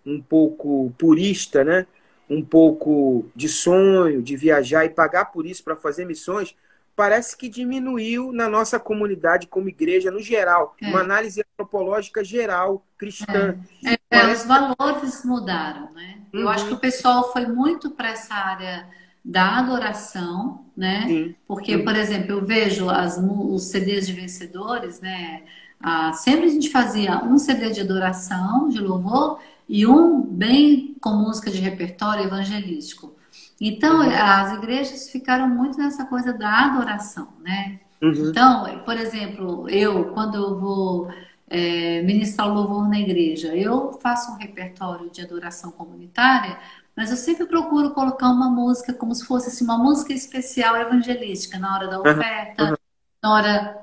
um 0.03 0.19
pouco 0.19 0.91
purista, 0.97 1.63
né? 1.63 1.85
Um 2.29 2.43
pouco 2.43 3.25
de 3.35 3.49
sonho, 3.49 4.21
de 4.21 4.35
viajar 4.35 4.85
e 4.85 4.89
pagar 4.89 5.25
por 5.25 5.45
isso 5.45 5.63
para 5.63 5.75
fazer 5.75 6.05
missões, 6.05 6.55
parece 6.95 7.37
que 7.37 7.47
diminuiu 7.47 8.31
na 8.31 8.49
nossa 8.49 8.77
comunidade 8.77 9.47
como 9.47 9.69
igreja 9.69 10.11
no 10.11 10.19
geral. 10.19 10.75
É. 10.81 10.89
Uma 10.89 10.99
análise 10.99 11.41
antropológica 11.53 12.23
geral, 12.23 12.85
cristã. 12.97 13.57
É. 13.85 13.97
É, 14.11 14.31
os 14.33 14.43
valores 14.43 15.23
mudaram, 15.23 15.91
né? 15.93 16.17
Uhum. 16.33 16.41
Eu 16.41 16.49
acho 16.49 16.67
que 16.67 16.73
o 16.73 16.79
pessoal 16.79 17.31
foi 17.31 17.45
muito 17.45 17.91
para 17.91 18.09
essa 18.09 18.33
área 18.33 18.87
da 19.23 19.59
adoração, 19.59 20.65
né? 20.75 21.05
Sim. 21.07 21.35
Porque, 21.47 21.77
por 21.77 21.95
exemplo, 21.95 22.31
eu 22.31 22.45
vejo 22.45 22.89
as, 22.89 23.17
os 23.17 23.69
CDs 23.69 24.07
de 24.07 24.13
vencedores, 24.13 24.99
né? 24.99 25.43
Ah, 25.79 26.11
sempre 26.11 26.47
a 26.47 26.49
gente 26.49 26.69
fazia 26.69 27.23
um 27.23 27.37
CD 27.37 27.69
de 27.71 27.81
adoração, 27.81 28.67
de 28.67 28.79
louvor, 28.79 29.39
e 29.69 29.85
um 29.85 30.21
bem 30.21 30.95
com 30.99 31.11
música 31.11 31.51
de 31.51 31.59
repertório 31.59 32.25
evangelístico. 32.25 33.15
Então, 33.61 33.99
uhum. 33.99 34.11
as 34.11 34.53
igrejas 34.53 35.09
ficaram 35.11 35.47
muito 35.47 35.77
nessa 35.77 36.05
coisa 36.05 36.33
da 36.33 36.65
adoração, 36.65 37.33
né? 37.41 37.79
Uhum. 38.01 38.29
Então, 38.29 38.79
por 38.83 38.97
exemplo, 38.97 39.69
eu, 39.69 40.05
quando 40.13 40.35
eu 40.35 40.57
vou 40.57 41.13
é, 41.47 42.01
ministrar 42.01 42.49
o 42.49 42.53
louvor 42.53 42.89
na 42.89 42.99
igreja, 42.99 43.55
eu 43.55 43.91
faço 44.01 44.31
um 44.31 44.37
repertório 44.37 45.09
de 45.11 45.21
adoração 45.21 45.71
comunitária, 45.71 46.57
mas 46.95 47.11
eu 47.11 47.17
sempre 47.17 47.45
procuro 47.45 47.91
colocar 47.91 48.29
uma 48.31 48.49
música 48.49 48.93
como 48.93 49.13
se 49.13 49.25
fosse 49.25 49.49
assim, 49.49 49.65
uma 49.65 49.77
música 49.77 50.13
especial 50.13 50.75
evangelística 50.77 51.59
na 51.59 51.75
hora 51.75 51.87
da 51.87 51.99
oferta, 51.99 52.71
uhum. 52.71 52.75
na 53.21 53.33
hora 53.33 53.79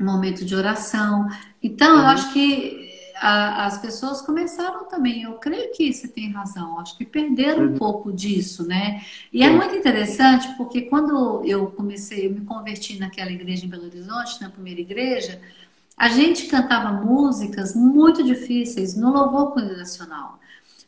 momento 0.00 0.44
de 0.44 0.54
oração. 0.54 1.28
Então, 1.62 1.96
eu 1.96 2.02
uhum. 2.02 2.06
acho 2.06 2.32
que 2.32 2.77
a, 3.20 3.66
as 3.66 3.78
pessoas 3.78 4.22
começaram 4.22 4.84
também, 4.84 5.22
eu 5.22 5.34
creio 5.34 5.72
que 5.72 5.92
você 5.92 6.08
tem 6.08 6.30
razão, 6.30 6.78
acho 6.80 6.96
que 6.96 7.04
perderam 7.04 7.64
uhum. 7.64 7.74
um 7.74 7.78
pouco 7.78 8.12
disso, 8.12 8.66
né? 8.66 9.02
E 9.32 9.42
é 9.42 9.50
muito 9.50 9.74
interessante 9.74 10.48
porque 10.56 10.82
quando 10.82 11.44
eu 11.44 11.66
comecei, 11.72 12.26
eu 12.26 12.32
me 12.32 12.40
converti 12.42 12.98
naquela 12.98 13.30
igreja 13.30 13.66
em 13.66 13.68
Belo 13.68 13.84
Horizonte, 13.84 14.40
na 14.40 14.50
primeira 14.50 14.80
igreja, 14.80 15.40
a 15.96 16.08
gente 16.08 16.46
cantava 16.46 16.92
músicas 16.92 17.74
muito 17.74 18.22
difíceis 18.22 18.96
no 18.96 19.12
louvor 19.12 19.52
congregacional. 19.52 20.38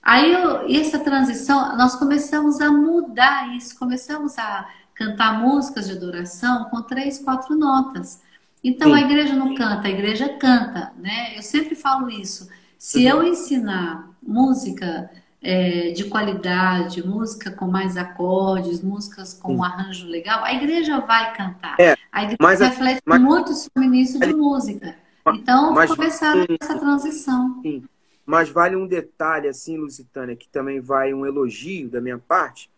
Aí 0.03 0.33
eu, 0.33 0.67
essa 0.71 0.99
transição, 0.99 1.77
nós 1.77 1.95
começamos 1.97 2.61
a 2.61 2.71
mudar 2.71 3.55
isso, 3.55 3.79
começamos 3.79 4.39
a 4.39 4.69
cantar 4.95 5.41
músicas 5.41 5.87
de 5.87 5.93
adoração 5.93 6.65
com 6.65 6.83
três, 6.83 7.19
quatro 7.19 7.57
notas. 7.57 8.23
Então 8.63 8.91
Sim. 8.91 8.97
a 8.97 9.01
igreja 9.01 9.35
não 9.35 9.55
canta, 9.55 9.89
a 9.89 9.91
igreja 9.91 10.29
canta, 10.29 10.93
né? 10.99 11.37
Eu 11.37 11.43
sempre 11.43 11.75
falo 11.75 12.11
isso. 12.11 12.49
Se 12.77 13.07
uhum. 13.07 13.11
eu 13.11 13.23
ensinar 13.25 14.11
música 14.23 15.11
é, 15.43 15.91
de 15.93 16.05
qualidade, 16.05 17.07
música 17.07 17.51
com 17.51 17.67
mais 17.67 17.97
acordes, 17.97 18.83
músicas 18.83 19.33
com 19.33 19.57
um 19.57 19.65
arranjo 19.65 20.07
legal, 20.07 20.45
a 20.45 20.53
igreja 20.53 21.01
vai 21.01 21.35
cantar. 21.35 21.77
É, 21.81 21.97
a 22.13 22.23
igreja 22.23 22.39
mas, 22.41 22.61
reflete 22.61 23.03
mas, 23.05 23.21
muito 23.21 23.53
sobre 23.55 23.81
o 23.81 23.85
início 23.85 24.21
de 24.21 24.35
música. 24.35 24.95
Então, 25.35 25.73
mas, 25.73 25.91
começaram 25.91 26.43
sim, 26.43 26.57
essa 26.61 26.79
transição. 26.79 27.61
Sim. 27.63 27.85
Mas 28.27 28.49
vale 28.49 28.77
um 28.77 28.87
detalhe, 28.87 29.49
assim, 29.49 29.77
Lusitânia, 29.77 30.37
que 30.37 30.49
também 30.49 30.81
vai 30.81 31.13
um 31.13 31.27
elogio 31.27 31.89
da 31.89 32.01
minha 32.01 32.19
parte. 32.19 32.71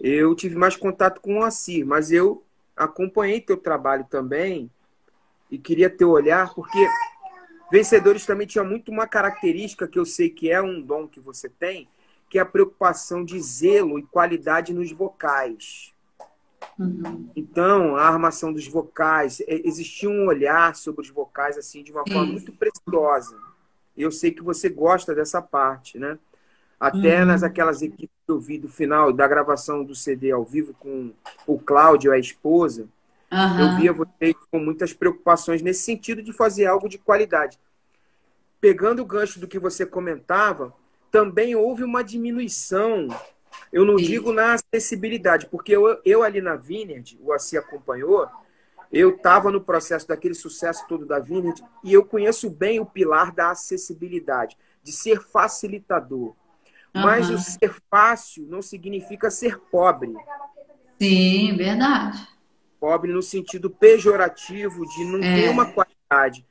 Eu 0.00 0.34
tive 0.34 0.56
mais 0.56 0.76
contato 0.76 1.20
com 1.20 1.38
o 1.38 1.42
Assir, 1.42 1.84
mas 1.84 2.12
eu 2.12 2.44
acompanhei 2.76 3.40
teu 3.40 3.56
trabalho 3.56 4.04
também 4.08 4.70
e 5.52 5.58
queria 5.58 5.90
teu 5.90 6.08
olhar, 6.08 6.54
porque 6.54 6.78
vencedores 7.70 8.24
também 8.24 8.46
tinha 8.46 8.64
muito 8.64 8.90
uma 8.90 9.06
característica 9.06 9.86
que 9.86 9.98
eu 9.98 10.06
sei 10.06 10.30
que 10.30 10.50
é 10.50 10.62
um 10.62 10.80
dom 10.80 11.06
que 11.06 11.20
você 11.20 11.46
tem, 11.46 11.86
que 12.30 12.38
é 12.38 12.40
a 12.40 12.46
preocupação 12.46 13.22
de 13.22 13.38
zelo 13.38 13.98
e 13.98 14.02
qualidade 14.02 14.72
nos 14.72 14.90
vocais. 14.90 15.92
Uhum. 16.78 17.28
Então, 17.36 17.96
a 17.96 18.08
armação 18.08 18.50
dos 18.50 18.66
vocais, 18.66 19.40
é, 19.42 19.60
existia 19.68 20.08
um 20.08 20.26
olhar 20.26 20.74
sobre 20.74 21.02
os 21.02 21.10
vocais 21.10 21.58
assim 21.58 21.82
de 21.82 21.92
uma 21.92 22.04
forma 22.06 22.32
muito 22.32 22.50
preciosa. 22.52 23.36
Eu 23.94 24.10
sei 24.10 24.30
que 24.30 24.42
você 24.42 24.70
gosta 24.70 25.14
dessa 25.14 25.42
parte, 25.42 25.98
né? 25.98 26.18
Até 26.80 27.20
uhum. 27.20 27.26
nas 27.26 27.42
aquelas 27.42 27.82
equipes 27.82 28.16
que 28.24 28.32
eu 28.32 28.38
vi 28.38 28.56
do 28.56 28.70
final 28.70 29.12
da 29.12 29.28
gravação 29.28 29.84
do 29.84 29.94
CD 29.94 30.30
ao 30.30 30.44
vivo 30.44 30.72
com 30.78 31.12
o 31.46 31.58
Cláudio, 31.58 32.10
a 32.10 32.18
esposa, 32.18 32.88
Uhum. 33.32 33.60
Eu 33.60 33.76
via 33.76 33.92
vocês 33.94 34.34
com 34.50 34.58
muitas 34.58 34.92
preocupações 34.92 35.62
nesse 35.62 35.82
sentido 35.82 36.22
de 36.22 36.34
fazer 36.34 36.66
algo 36.66 36.86
de 36.86 36.98
qualidade. 36.98 37.58
Pegando 38.60 39.00
o 39.00 39.06
gancho 39.06 39.40
do 39.40 39.48
que 39.48 39.58
você 39.58 39.86
comentava, 39.86 40.74
também 41.10 41.56
houve 41.56 41.82
uma 41.82 42.04
diminuição. 42.04 43.08
Eu 43.72 43.86
não 43.86 43.96
Sim. 43.96 44.04
digo 44.04 44.32
na 44.34 44.54
acessibilidade, 44.54 45.46
porque 45.46 45.74
eu, 45.74 45.98
eu 46.04 46.22
ali 46.22 46.42
na 46.42 46.56
Vineyard, 46.56 47.18
o 47.22 47.32
Assi 47.32 47.56
acompanhou, 47.56 48.28
eu 48.92 49.16
estava 49.16 49.50
no 49.50 49.62
processo 49.62 50.06
daquele 50.06 50.34
sucesso 50.34 50.86
todo 50.86 51.06
da 51.06 51.18
Vineyard 51.18 51.64
e 51.82 51.94
eu 51.94 52.04
conheço 52.04 52.50
bem 52.50 52.80
o 52.80 52.86
pilar 52.86 53.32
da 53.32 53.50
acessibilidade, 53.50 54.58
de 54.82 54.92
ser 54.92 55.22
facilitador. 55.22 56.34
Uhum. 56.94 57.02
Mas 57.02 57.30
o 57.30 57.38
ser 57.38 57.74
fácil 57.90 58.46
não 58.46 58.60
significa 58.60 59.30
ser 59.30 59.58
pobre. 59.58 60.14
Sim, 61.00 61.56
verdade 61.56 62.32
pobre 62.82 63.12
no 63.12 63.22
sentido 63.22 63.70
pejorativo 63.70 64.84
de 64.84 65.04
não 65.04 65.22
é. 65.22 65.36
ter 65.36 65.48
uma 65.50 65.66
qualidade. 65.66 66.44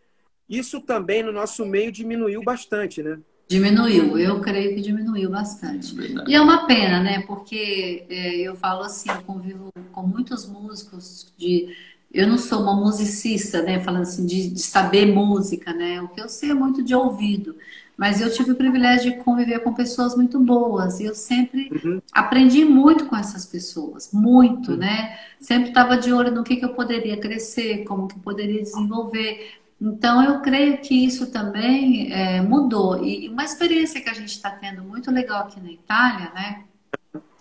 Isso 0.48 0.80
também 0.80 1.22
no 1.22 1.34
nosso 1.34 1.66
meio 1.66 1.92
diminuiu 1.92 2.42
bastante, 2.42 3.04
né? 3.04 3.20
Diminuiu, 3.50 4.18
eu 4.18 4.40
creio 4.40 4.74
que 4.74 4.80
diminuiu 4.80 5.30
bastante. 5.30 5.94
Verdade. 5.94 6.32
E 6.32 6.34
é 6.34 6.40
uma 6.40 6.66
pena, 6.66 7.04
né? 7.04 7.22
Porque 7.28 8.06
é, 8.10 8.38
eu 8.38 8.56
falo 8.56 8.84
assim, 8.84 9.10
eu 9.10 9.22
convivo 9.24 9.74
com 9.92 10.04
muitos 10.04 10.48
músicos 10.48 11.34
de. 11.38 11.76
Eu 12.14 12.28
não 12.28 12.38
sou 12.38 12.62
uma 12.62 12.76
musicista, 12.76 13.62
né? 13.62 13.80
Falando 13.80 14.04
assim, 14.04 14.26
de, 14.26 14.50
de 14.50 14.62
saber 14.62 15.06
música, 15.06 15.74
né? 15.74 16.02
O 16.02 16.10
que 16.10 16.20
eu 16.20 16.28
sei 16.28 16.52
é 16.52 16.54
muito 16.54 16.84
de 16.84 16.94
ouvido. 16.94 17.56
Mas 17.98 18.20
eu 18.20 18.34
tive 18.34 18.52
o 18.52 18.56
privilégio 18.56 19.12
de 19.12 19.18
conviver 19.20 19.60
com 19.60 19.74
pessoas 19.74 20.16
muito 20.16 20.40
boas 20.40 21.00
e 21.00 21.06
eu 21.06 21.14
sempre 21.14 21.70
uhum. 21.72 22.02
aprendi 22.12 22.66
muito 22.66 23.06
com 23.06 23.16
essas 23.16 23.46
pessoas, 23.46 24.10
muito, 24.12 24.72
uhum. 24.72 24.78
né? 24.78 25.20
Sempre 25.40 25.70
estava 25.70 25.96
de 25.98 26.12
olho 26.12 26.32
no 26.32 26.44
que, 26.44 26.56
que 26.56 26.66
eu 26.66 26.74
poderia 26.74 27.18
crescer, 27.18 27.84
como 27.84 28.08
que 28.08 28.16
eu 28.16 28.20
poderia 28.22 28.62
desenvolver. 28.62 29.52
Então, 29.80 30.24
eu 30.24 30.42
creio 30.42 30.80
que 30.80 30.94
isso 30.94 31.32
também 31.32 32.12
é, 32.12 32.42
mudou. 32.42 33.04
E 33.04 33.30
uma 33.30 33.44
experiência 33.44 34.02
que 34.02 34.10
a 34.10 34.14
gente 34.14 34.30
está 34.30 34.50
tendo 34.50 34.84
muito 34.84 35.12
legal 35.12 35.42
aqui 35.42 35.60
na 35.60 35.72
Itália, 35.72 36.32
né? 36.34 36.64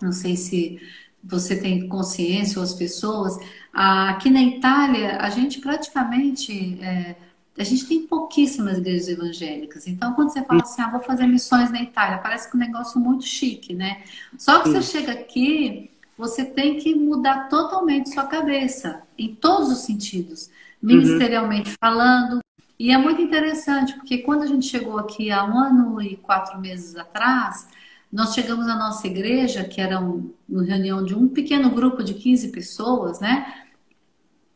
Não 0.01 0.11
sei 0.11 0.35
se 0.35 0.79
você 1.23 1.55
tem 1.55 1.87
consciência 1.87 2.59
ou 2.59 2.63
as 2.63 2.73
pessoas. 2.73 3.37
Aqui 3.73 4.29
na 4.29 4.41
Itália, 4.41 5.17
a 5.17 5.29
gente 5.29 5.59
praticamente. 5.59 6.79
É, 6.81 7.15
a 7.57 7.63
gente 7.63 7.85
tem 7.85 8.07
pouquíssimas 8.07 8.77
igrejas 8.77 9.09
evangélicas. 9.09 9.85
Então, 9.85 10.13
quando 10.13 10.31
você 10.31 10.41
fala 10.43 10.61
assim, 10.61 10.81
ah, 10.81 10.89
vou 10.89 11.01
fazer 11.01 11.27
missões 11.27 11.69
na 11.69 11.81
Itália, 11.81 12.17
parece 12.17 12.49
que 12.49 12.55
um 12.55 12.59
negócio 12.59 12.99
muito 12.99 13.25
chique, 13.25 13.73
né? 13.73 14.03
Só 14.37 14.61
que 14.61 14.69
você 14.69 14.81
chega 14.81 15.11
aqui, 15.11 15.91
você 16.17 16.45
tem 16.45 16.77
que 16.77 16.95
mudar 16.95 17.49
totalmente 17.49 18.09
sua 18.09 18.25
cabeça, 18.25 19.03
em 19.17 19.35
todos 19.35 19.69
os 19.69 19.79
sentidos 19.79 20.49
ministerialmente 20.81 21.69
uhum. 21.69 21.75
falando. 21.79 22.39
E 22.79 22.91
é 22.91 22.97
muito 22.97 23.21
interessante, 23.21 23.93
porque 23.93 24.19
quando 24.19 24.41
a 24.41 24.47
gente 24.47 24.65
chegou 24.65 24.97
aqui 24.97 25.29
há 25.29 25.45
um 25.45 25.57
ano 25.57 26.01
e 26.01 26.17
quatro 26.17 26.59
meses 26.59 26.95
atrás, 26.95 27.67
nós 28.11 28.33
chegamos 28.33 28.67
à 28.67 28.75
nossa 28.75 29.07
igreja, 29.07 29.63
que 29.63 29.79
era 29.79 29.99
um, 29.99 30.33
uma 30.47 30.63
reunião 30.63 31.03
de 31.03 31.15
um 31.15 31.27
pequeno 31.27 31.69
grupo 31.69 32.03
de 32.03 32.13
15 32.13 32.49
pessoas, 32.49 33.19
né? 33.19 33.53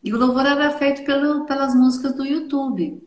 E 0.04 0.14
o 0.14 0.18
louvor 0.18 0.46
era 0.46 0.72
feito 0.72 1.04
pelo, 1.04 1.46
pelas 1.46 1.74
músicas 1.74 2.14
do 2.14 2.26
YouTube. 2.26 3.02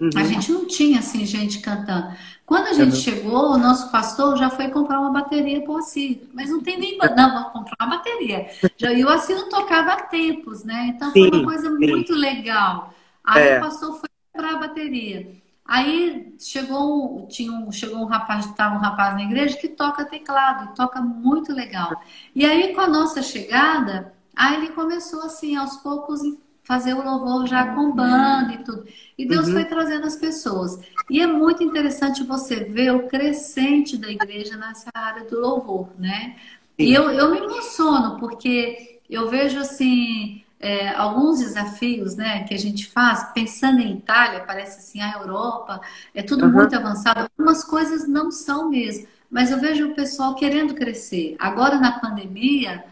Uhum. 0.00 0.10
A 0.16 0.24
gente 0.24 0.50
não 0.50 0.66
tinha, 0.66 0.98
assim, 0.98 1.24
gente 1.24 1.60
cantando. 1.60 2.14
Quando 2.44 2.66
a 2.66 2.72
gente 2.72 2.94
uhum. 2.94 3.00
chegou, 3.00 3.52
o 3.52 3.58
nosso 3.58 3.90
pastor 3.90 4.36
já 4.36 4.50
foi 4.50 4.68
comprar 4.68 5.00
uma 5.00 5.12
bateria 5.12 5.62
para 5.62 5.72
o 5.72 5.76
Assir. 5.76 6.28
Mas 6.32 6.50
não 6.50 6.60
tem 6.60 6.78
nem. 6.78 6.98
Não, 6.98 7.32
vamos 7.32 7.52
comprar 7.52 7.76
uma 7.80 7.96
bateria. 7.96 8.48
Já, 8.76 8.92
e 8.92 9.04
o 9.04 9.08
Assir 9.08 9.36
não 9.36 9.48
tocava 9.48 9.92
há 9.92 10.02
tempos, 10.02 10.64
né? 10.64 10.92
Então 10.94 11.12
sim, 11.12 11.28
foi 11.28 11.38
uma 11.38 11.44
coisa 11.44 11.70
sim. 11.70 11.86
muito 11.86 12.12
legal. 12.14 12.92
Aí 13.22 13.48
é. 13.48 13.58
o 13.58 13.60
pastor 13.60 14.00
foi 14.00 14.08
comprar 14.32 14.56
a 14.56 14.58
bateria. 14.58 15.43
Aí 15.64 16.34
chegou, 16.38 17.26
tinha 17.28 17.50
um, 17.52 17.72
chegou 17.72 17.98
um 17.98 18.04
rapaz, 18.04 18.44
estava 18.44 18.74
um 18.74 18.80
rapaz 18.80 19.14
na 19.14 19.22
igreja 19.22 19.56
que 19.56 19.68
toca 19.68 20.04
teclado, 20.04 20.70
e 20.70 20.74
toca 20.74 21.00
muito 21.00 21.52
legal. 21.52 22.02
E 22.34 22.44
aí, 22.44 22.74
com 22.74 22.82
a 22.82 22.88
nossa 22.88 23.22
chegada, 23.22 24.12
aí 24.36 24.56
ele 24.56 24.68
começou 24.72 25.22
assim, 25.22 25.56
aos 25.56 25.76
poucos, 25.78 26.20
fazer 26.64 26.94
o 26.94 27.02
louvor 27.02 27.46
já 27.46 27.74
com 27.74 27.92
banda 27.92 28.54
e 28.54 28.64
tudo. 28.64 28.86
E 29.16 29.26
Deus 29.26 29.46
uhum. 29.46 29.52
foi 29.54 29.64
trazendo 29.64 30.06
as 30.06 30.16
pessoas. 30.16 30.78
E 31.08 31.20
é 31.20 31.26
muito 31.26 31.62
interessante 31.62 32.24
você 32.24 32.56
ver 32.64 32.90
o 32.92 33.06
crescente 33.06 33.96
da 33.96 34.10
igreja 34.10 34.56
nessa 34.56 34.90
área 34.94 35.24
do 35.24 35.40
louvor, 35.40 35.90
né? 35.98 36.36
E 36.78 36.92
eu, 36.92 37.10
eu 37.10 37.30
me 37.30 37.38
emociono, 37.38 38.18
porque 38.18 39.00
eu 39.08 39.28
vejo 39.28 39.58
assim. 39.60 40.43
É, 40.64 40.94
alguns 40.94 41.40
desafios 41.40 42.16
né, 42.16 42.44
que 42.44 42.54
a 42.54 42.58
gente 42.58 42.86
faz, 42.86 43.32
pensando 43.34 43.80
em 43.80 43.98
Itália, 43.98 44.44
parece 44.46 44.78
assim, 44.78 45.00
a 45.02 45.18
Europa, 45.18 45.78
é 46.14 46.22
tudo 46.22 46.46
uhum. 46.46 46.52
muito 46.52 46.74
avançado. 46.74 47.28
Algumas 47.36 47.62
coisas 47.62 48.08
não 48.08 48.30
são 48.30 48.70
mesmo, 48.70 49.06
mas 49.30 49.50
eu 49.50 49.60
vejo 49.60 49.88
o 49.90 49.94
pessoal 49.94 50.34
querendo 50.34 50.74
crescer. 50.74 51.36
Agora, 51.38 51.78
na 51.78 51.98
pandemia, 51.98 52.82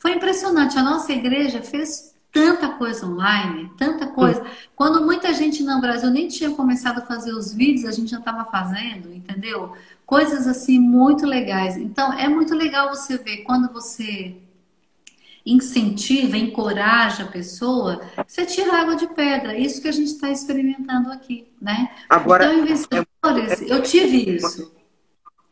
foi 0.00 0.14
impressionante. 0.14 0.76
A 0.76 0.82
nossa 0.82 1.12
igreja 1.12 1.62
fez 1.62 2.10
tanta 2.32 2.70
coisa 2.70 3.06
online, 3.06 3.70
tanta 3.76 4.06
coisa. 4.08 4.44
Quando 4.74 5.04
muita 5.04 5.32
gente 5.34 5.62
no 5.62 5.80
Brasil 5.80 6.10
nem 6.10 6.28
tinha 6.28 6.50
começado 6.50 6.98
a 6.98 7.06
fazer 7.06 7.32
os 7.32 7.52
vídeos, 7.52 7.84
a 7.84 7.92
gente 7.92 8.10
já 8.10 8.18
estava 8.18 8.44
fazendo, 8.44 9.12
entendeu? 9.12 9.74
Coisas 10.06 10.46
assim 10.46 10.78
muito 10.78 11.26
legais. 11.26 11.76
Então 11.76 12.12
é 12.12 12.28
muito 12.28 12.54
legal 12.54 12.88
você 12.88 13.18
ver 13.18 13.38
quando 13.38 13.72
você 13.72 14.36
incentiva, 15.44 16.36
encoraja 16.36 17.24
a 17.24 17.28
pessoa, 17.28 18.00
você 18.26 18.44
tira 18.44 18.80
água 18.80 18.96
de 18.96 19.06
pedra. 19.08 19.56
Isso 19.56 19.80
que 19.80 19.88
a 19.88 19.92
gente 19.92 20.08
está 20.08 20.30
experimentando 20.30 21.10
aqui, 21.10 21.48
né? 21.60 21.90
Agora, 22.08 22.44
então, 22.44 22.58
investidores, 22.58 23.62
é, 23.62 23.64
é, 23.64 23.72
eu 23.72 23.82
tive 23.82 24.36
isso. 24.36 24.72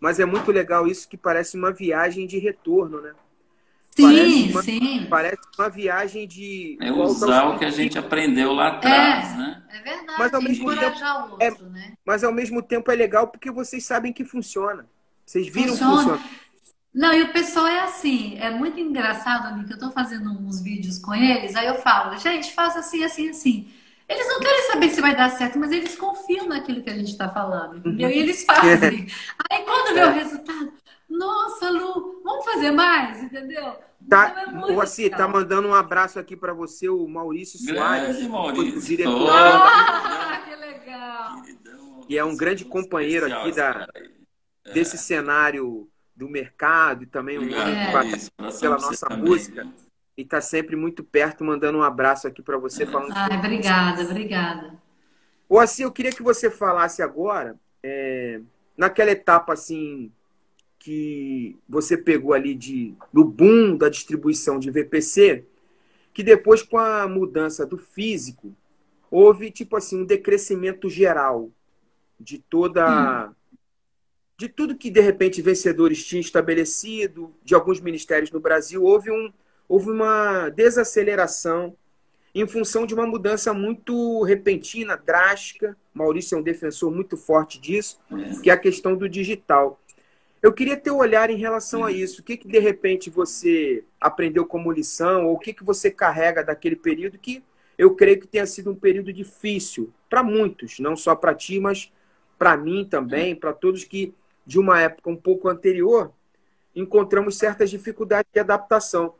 Mas 0.00 0.20
é 0.20 0.24
muito 0.24 0.52
legal 0.52 0.86
isso 0.86 1.08
que 1.08 1.16
parece 1.16 1.56
uma 1.56 1.72
viagem 1.72 2.26
de 2.26 2.38
retorno, 2.38 3.00
né? 3.00 3.12
Sim, 3.98 4.02
parece 4.02 4.52
uma, 4.52 4.62
sim. 4.62 5.06
Parece 5.10 5.42
uma 5.58 5.68
viagem 5.68 6.28
de. 6.28 6.78
É 6.80 6.92
usar 6.92 7.48
o 7.48 7.58
que 7.58 7.64
a 7.64 7.70
gente 7.70 7.98
aprendeu 7.98 8.52
lá 8.52 8.68
atrás, 8.68 9.32
é, 9.32 9.36
né? 9.36 9.62
É 9.70 9.82
verdade. 9.82 10.18
Mas 10.18 10.34
ao, 10.34 10.42
mesmo 10.42 10.76
tempo, 10.76 11.04
outro, 11.32 11.36
é, 11.40 11.50
né? 11.50 11.92
mas 12.06 12.22
ao 12.22 12.32
mesmo 12.32 12.62
tempo 12.62 12.92
é 12.92 12.94
legal 12.94 13.26
porque 13.26 13.50
vocês 13.50 13.84
sabem 13.84 14.12
que 14.12 14.24
funciona. 14.24 14.86
Vocês 15.24 15.48
viram 15.48 15.70
funciona. 15.70 15.96
que 15.96 16.22
funciona. 16.22 16.47
Não, 16.94 17.12
e 17.12 17.22
o 17.22 17.32
pessoal 17.32 17.66
é 17.66 17.80
assim, 17.80 18.38
é 18.38 18.50
muito 18.50 18.80
engraçado, 18.80 19.46
amigo, 19.46 19.68
que 19.68 19.74
eu 19.74 19.78
tô 19.78 19.90
fazendo 19.90 20.30
uns 20.30 20.60
vídeos 20.60 20.98
com 20.98 21.14
eles, 21.14 21.54
aí 21.54 21.66
eu 21.66 21.76
falo, 21.76 22.16
gente, 22.18 22.52
faça 22.52 22.78
assim, 22.78 23.04
assim, 23.04 23.28
assim. 23.28 23.70
Eles 24.08 24.26
não 24.26 24.40
querem 24.40 24.62
saber 24.62 24.88
se 24.88 25.00
vai 25.02 25.14
dar 25.14 25.28
certo, 25.30 25.58
mas 25.58 25.70
eles 25.70 25.94
confiam 25.94 26.46
naquilo 26.46 26.82
que 26.82 26.88
a 26.88 26.94
gente 26.94 27.10
está 27.10 27.28
falando, 27.28 27.76
entendeu? 27.76 28.08
E 28.08 28.18
eles 28.18 28.42
fazem. 28.42 29.06
Aí 29.50 29.62
quando 29.64 29.94
vê 29.94 30.02
o 30.02 30.12
resultado, 30.12 30.72
nossa, 31.10 31.70
Lu, 31.70 32.22
vamos 32.24 32.44
fazer 32.44 32.70
mais, 32.70 33.22
entendeu? 33.22 33.76
Tá, 34.08 34.46
então 34.48 34.80
é 34.80 34.82
Assi, 34.82 35.10
tá 35.10 35.28
mandando 35.28 35.68
um 35.68 35.74
abraço 35.74 36.18
aqui 36.18 36.34
para 36.34 36.54
você, 36.54 36.88
o 36.88 37.06
Maurício 37.06 37.58
Soares. 37.58 38.16
Grande 38.16 38.28
Maurício. 38.30 38.80
Diretor. 38.80 39.30
Ah, 39.30 40.42
que 40.46 40.56
legal. 40.56 41.42
E 42.08 42.16
é 42.16 42.24
um 42.24 42.34
grande 42.34 42.64
companheiro 42.64 43.26
aqui 43.26 43.52
da, 43.54 43.86
é. 44.64 44.72
desse 44.72 44.96
cenário 44.96 45.86
do 46.18 46.28
mercado 46.28 47.04
e 47.04 47.06
também 47.06 47.38
um 47.38 47.46
que 47.46 47.92
participa 47.92 48.52
pela 48.60 48.76
nossa 48.76 49.08
música. 49.16 49.66
E 50.16 50.24
tá 50.24 50.40
sempre 50.40 50.74
muito 50.74 51.04
perto, 51.04 51.44
mandando 51.44 51.78
um 51.78 51.82
abraço 51.82 52.26
aqui 52.26 52.42
para 52.42 52.58
você. 52.58 52.84
falando 52.84 53.12
Ai, 53.14 53.38
obrigada, 53.38 54.02
obrigada. 54.02 54.74
O 55.48 55.60
Assi, 55.60 55.82
eu 55.82 55.92
queria 55.92 56.10
que 56.10 56.22
você 56.22 56.50
falasse 56.50 57.00
agora, 57.00 57.56
é, 57.82 58.40
naquela 58.76 59.12
etapa 59.12 59.52
assim 59.52 60.10
que 60.78 61.56
você 61.68 61.96
pegou 61.96 62.32
ali 62.34 62.54
de, 62.54 62.94
do 63.12 63.24
boom 63.24 63.76
da 63.76 63.88
distribuição 63.88 64.58
de 64.58 64.70
VPC, 64.70 65.44
que 66.12 66.22
depois, 66.22 66.62
com 66.62 66.78
a 66.78 67.06
mudança 67.06 67.64
do 67.64 67.76
físico, 67.76 68.52
houve, 69.08 69.52
tipo 69.52 69.76
assim, 69.76 70.02
um 70.02 70.04
decrescimento 70.04 70.90
geral 70.90 71.48
de 72.18 72.38
toda. 72.38 73.28
Hum. 73.28 73.34
De 74.38 74.48
tudo 74.48 74.76
que, 74.76 74.88
de 74.88 75.00
repente, 75.00 75.42
vencedores 75.42 76.04
tinham 76.04 76.20
estabelecido, 76.20 77.34
de 77.42 77.56
alguns 77.56 77.80
ministérios 77.80 78.30
no 78.30 78.38
Brasil, 78.38 78.84
houve, 78.84 79.10
um, 79.10 79.32
houve 79.68 79.90
uma 79.90 80.48
desaceleração 80.50 81.76
em 82.32 82.46
função 82.46 82.86
de 82.86 82.94
uma 82.94 83.04
mudança 83.04 83.52
muito 83.52 84.22
repentina, 84.22 84.96
drástica. 84.96 85.76
Maurício 85.92 86.36
é 86.36 86.38
um 86.38 86.42
defensor 86.42 86.92
muito 86.92 87.16
forte 87.16 87.60
disso, 87.60 87.98
é. 88.12 88.40
que 88.40 88.48
é 88.48 88.52
a 88.52 88.56
questão 88.56 88.94
do 88.94 89.08
digital. 89.08 89.80
Eu 90.40 90.52
queria 90.52 90.76
ter 90.76 90.92
um 90.92 90.98
olhar 90.98 91.30
em 91.30 91.36
relação 91.36 91.84
a 91.84 91.90
isso. 91.90 92.20
O 92.20 92.24
que, 92.24 92.36
que 92.36 92.46
de 92.46 92.60
repente 92.60 93.10
você 93.10 93.82
aprendeu 94.00 94.46
como 94.46 94.70
lição, 94.70 95.26
ou 95.26 95.34
o 95.34 95.38
que, 95.40 95.52
que 95.52 95.64
você 95.64 95.90
carrega 95.90 96.44
daquele 96.44 96.76
período 96.76 97.18
que 97.18 97.42
eu 97.76 97.92
creio 97.96 98.20
que 98.20 98.26
tenha 98.28 98.46
sido 98.46 98.70
um 98.70 98.76
período 98.76 99.12
difícil 99.12 99.92
para 100.08 100.22
muitos, 100.22 100.78
não 100.78 100.94
só 100.94 101.16
para 101.16 101.34
ti, 101.34 101.58
mas 101.58 101.92
para 102.38 102.56
mim 102.56 102.86
também, 102.88 103.34
para 103.34 103.52
todos 103.52 103.82
que 103.82 104.14
de 104.48 104.58
uma 104.58 104.80
época 104.80 105.10
um 105.10 105.16
pouco 105.16 105.46
anterior 105.46 106.10
encontramos 106.74 107.36
certas 107.36 107.68
dificuldades 107.68 108.30
de 108.32 108.40
adaptação. 108.40 109.14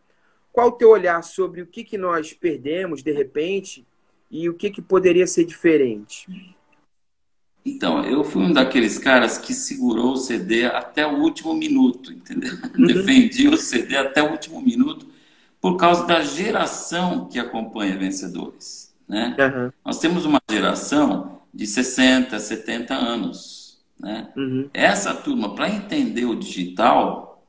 Qual 0.50 0.68
o 0.68 0.72
teu 0.72 0.88
olhar 0.88 1.22
sobre 1.22 1.60
o 1.60 1.66
que, 1.66 1.84
que 1.84 1.98
nós 1.98 2.32
perdemos 2.32 3.02
de 3.02 3.12
repente 3.12 3.86
e 4.30 4.48
o 4.48 4.54
que, 4.54 4.70
que 4.70 4.80
poderia 4.80 5.26
ser 5.26 5.44
diferente? 5.44 6.26
Então, 7.62 8.02
eu 8.02 8.24
fui 8.24 8.42
um 8.42 8.52
daqueles 8.52 8.98
caras 8.98 9.36
que 9.36 9.52
segurou 9.52 10.12
o 10.12 10.16
CD 10.16 10.64
até 10.64 11.06
o 11.06 11.18
último 11.18 11.52
minuto, 11.52 12.10
entendeu? 12.10 12.54
Uhum. 12.78 12.86
Defendi 12.86 13.48
o 13.48 13.56
CD 13.58 13.98
até 13.98 14.22
o 14.22 14.30
último 14.30 14.62
minuto 14.62 15.06
por 15.60 15.76
causa 15.76 16.06
da 16.06 16.22
geração 16.22 17.26
que 17.26 17.38
acompanha 17.38 17.98
vencedores, 17.98 18.94
né? 19.06 19.36
Uhum. 19.38 19.72
Nós 19.84 19.98
temos 19.98 20.24
uma 20.24 20.40
geração 20.50 21.42
de 21.52 21.66
60, 21.66 22.38
70 22.38 22.94
anos, 22.94 23.57
né? 23.98 24.28
Uhum. 24.36 24.68
Essa 24.72 25.14
turma, 25.14 25.54
para 25.54 25.68
entender 25.68 26.24
o 26.24 26.36
digital, 26.36 27.44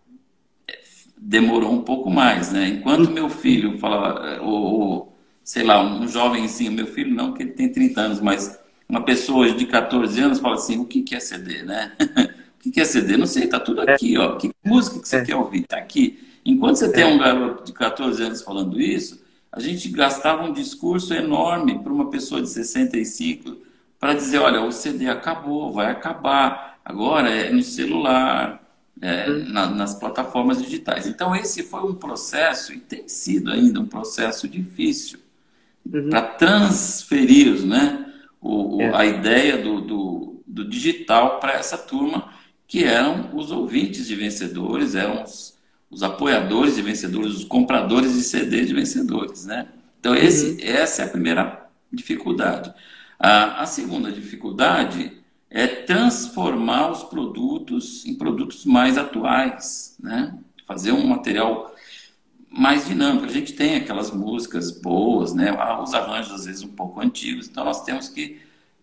demorou 1.18 1.72
um 1.72 1.82
pouco 1.82 2.10
mais, 2.10 2.52
né? 2.52 2.70
Enquanto 2.70 3.08
uhum. 3.08 3.14
meu 3.14 3.30
filho 3.30 3.78
fala, 3.78 4.41
ou, 4.41 4.54
ou 4.54 5.18
sei 5.43 5.64
lá, 5.64 5.84
um 5.84 6.08
jovenzinho, 6.08 6.72
meu 6.72 6.88
filho 6.88 7.14
não, 7.14 7.34
que 7.34 7.43
ele 7.43 7.52
tem 7.52 7.72
30 7.72 8.02
anos, 8.02 8.22
mas 8.22 8.60
uma 8.88 9.04
pessoa 9.04 9.52
de 9.52 9.66
14 9.66 10.20
anos 10.20 10.39
fala 10.39 10.56
assim, 10.56 10.80
o 10.80 10.86
que, 10.86 11.02
que 11.02 11.16
é 11.16 11.20
CD, 11.20 11.64
né? 11.64 11.91
o 12.66 12.72
que, 12.72 12.80
é 12.80 12.86
CD? 12.86 13.18
Não 13.18 13.26
sei, 13.26 13.47
tá 13.47 13.60
tudo 13.60 13.82
aqui, 13.82 14.18
ó. 14.18 14.36
Que 14.38 14.52
música 14.64 15.00
que 15.00 15.08
você 15.08 15.18
é. 15.18 15.26
quer 15.26 15.36
ouvir? 15.36 15.64
Tá 15.68 15.78
aqui. 15.78 16.20
Enquanto 16.45 16.78
você 16.78 16.91
tem 16.91 17.04
é. 17.04 17.08
um 17.08 17.18
garoto 17.18 17.66
de 17.66 17.74
14 17.74 18.24
anos 18.24 18.41
falando 18.41 18.80
isso, 18.80 19.22
a 19.52 19.60
gente 19.60 19.89
gastava 19.89 20.43
um 20.43 20.54
discurso 20.54 21.14
enorme 21.14 21.80
para 21.80 21.91
uma 21.91 22.10
pessoa 22.10 22.41
de 22.41 22.50
65 22.50 23.58
para 24.00 24.14
dizer, 24.14 24.39
olha, 24.39 24.62
o 24.62 24.72
CD 24.72 25.10
acabou, 25.10 25.72
vai 25.72 25.91
acabar, 25.91 26.80
agora 26.86 27.30
é 27.30 27.52
no 27.52 27.62
celular, 27.62 28.64
é, 29.02 29.30
uhum. 29.30 29.50
na, 29.50 29.70
nas 29.70 29.93
plataformas 29.93 30.62
digitais. 30.62 31.06
Então, 31.06 31.36
esse 31.36 31.64
foi 31.64 31.82
um 31.82 31.93
processo, 31.93 32.74
e 32.74 32.80
tem 32.80 33.08
sido 33.08 33.52
ainda 33.52 33.80
um 33.80 33.86
processo 33.86 34.47
difícil, 34.47 35.20
uhum. 35.86 36.10
para 36.10 36.22
transferir 36.22 37.66
né, 37.66 38.06
o, 38.39 38.78
o, 38.78 38.82
é. 38.82 38.95
a 38.95 39.06
ideia 39.06 39.58
do, 39.58 39.82
do, 39.82 40.43
do 40.47 40.66
digital 40.68 41.39
para 41.39 41.54
essa 41.54 41.78
turma, 41.78 42.34
que 42.66 42.84
eram 42.84 43.36
os 43.36 43.52
ouvintes 43.52 44.08
de 44.08 44.16
vencedores, 44.16 44.95
eram 44.95 45.24
os, 45.24 45.58
os 45.89 46.04
apoiadores 46.04 46.76
de 46.76 46.82
vencedores, 46.82 47.36
os 47.36 47.43
compradores 47.43 48.14
de 48.14 48.22
CD 48.22 48.64
de 48.64 48.74
vencedores. 48.74 49.45
Né? 49.45 49.68
Então, 50.00 50.16
esse, 50.16 50.52
uhum. 50.52 50.58
essa 50.62 51.02
é 51.02 51.06
a 51.06 51.10
primeira 51.10 51.68
dificuldade. 51.91 52.74
A, 53.20 53.63
a 53.63 53.65
segunda 53.65 54.11
dificuldade 54.11 55.20
é 55.49 55.67
transformar 55.67 56.91
os 56.91 57.03
produtos 57.03 58.05
em 58.05 58.15
produtos 58.15 58.65
mais 58.65 58.97
atuais, 58.97 59.97
né? 59.99 60.38
Fazer 60.65 60.91
um 60.91 61.05
material 61.05 61.74
mais 62.49 62.88
dinâmico. 62.88 63.26
A 63.26 63.30
gente 63.30 63.53
tem 63.53 63.76
aquelas 63.76 64.11
músicas 64.11 64.72
boas, 64.72 65.34
né? 65.34 65.49
Ah, 65.57 65.82
os 65.82 65.93
arranjos 65.93 66.34
às 66.34 66.45
vezes 66.45 66.63
um 66.63 66.70
pouco 66.70 67.01
antigos, 67.01 67.47
então 67.47 67.65
nós 67.65 67.84
temos 67.84 68.07
que 68.07 68.39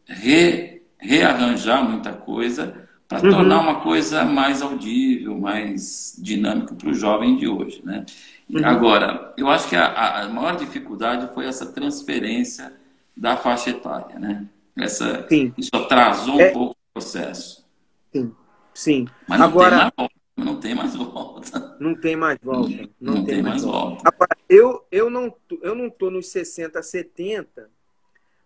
re, 0.07 0.83
rearranjar 0.99 1.89
muita 1.89 2.13
coisa 2.13 2.89
para 3.09 3.25
uhum. 3.25 3.31
tornar 3.31 3.61
uma 3.61 3.81
coisa 3.81 4.25
mais 4.25 4.61
audível, 4.61 5.39
mais 5.39 6.17
dinâmica 6.19 6.75
para 6.75 6.91
o 6.91 6.95
jovem 6.95 7.37
de 7.37 7.47
hoje, 7.47 7.81
né? 7.85 8.05
Uhum. 8.51 8.65
Agora, 8.65 9.33
eu 9.37 9.49
acho 9.49 9.69
que 9.69 9.77
a, 9.77 10.23
a 10.23 10.29
maior 10.29 10.57
dificuldade 10.57 11.33
foi 11.33 11.47
essa 11.47 11.67
transferência 11.67 12.73
da 13.17 13.37
faixa 13.37 13.71
etária, 13.71 14.19
né? 14.19 14.47
Essa, 14.77 15.27
sim. 15.29 15.55
Isso 15.57 15.71
atrasou 15.75 16.41
é... 16.41 16.51
um 16.51 16.53
pouco 16.53 16.73
o 16.73 16.93
processo. 16.93 17.67
Sim, 18.13 18.33
sim. 18.75 19.09
Mas 19.27 19.39
não 19.39 19.47
Agora... 19.47 19.71
tem 19.71 19.79
mais 19.79 19.95
volta. 19.97 20.17
Não 20.37 20.61
tem 20.61 20.75
mais 20.75 20.95
volta. 20.95 21.77
Não 21.81 21.95
tem 21.95 22.17
mais 22.17 22.39
volta. 22.43 22.91
Não, 23.01 23.15
não 23.15 23.25
tem, 23.25 23.35
tem, 23.37 23.43
mais 23.43 23.63
volta. 23.63 23.79
volta. 23.79 24.03
Agora, 24.05 24.37
eu, 24.49 24.87
eu, 24.93 25.09
não, 25.09 25.35
eu 25.63 25.75
não 25.75 25.89
tô 25.89 26.11
nos 26.11 26.29
60, 26.29 26.83
70, 26.83 27.71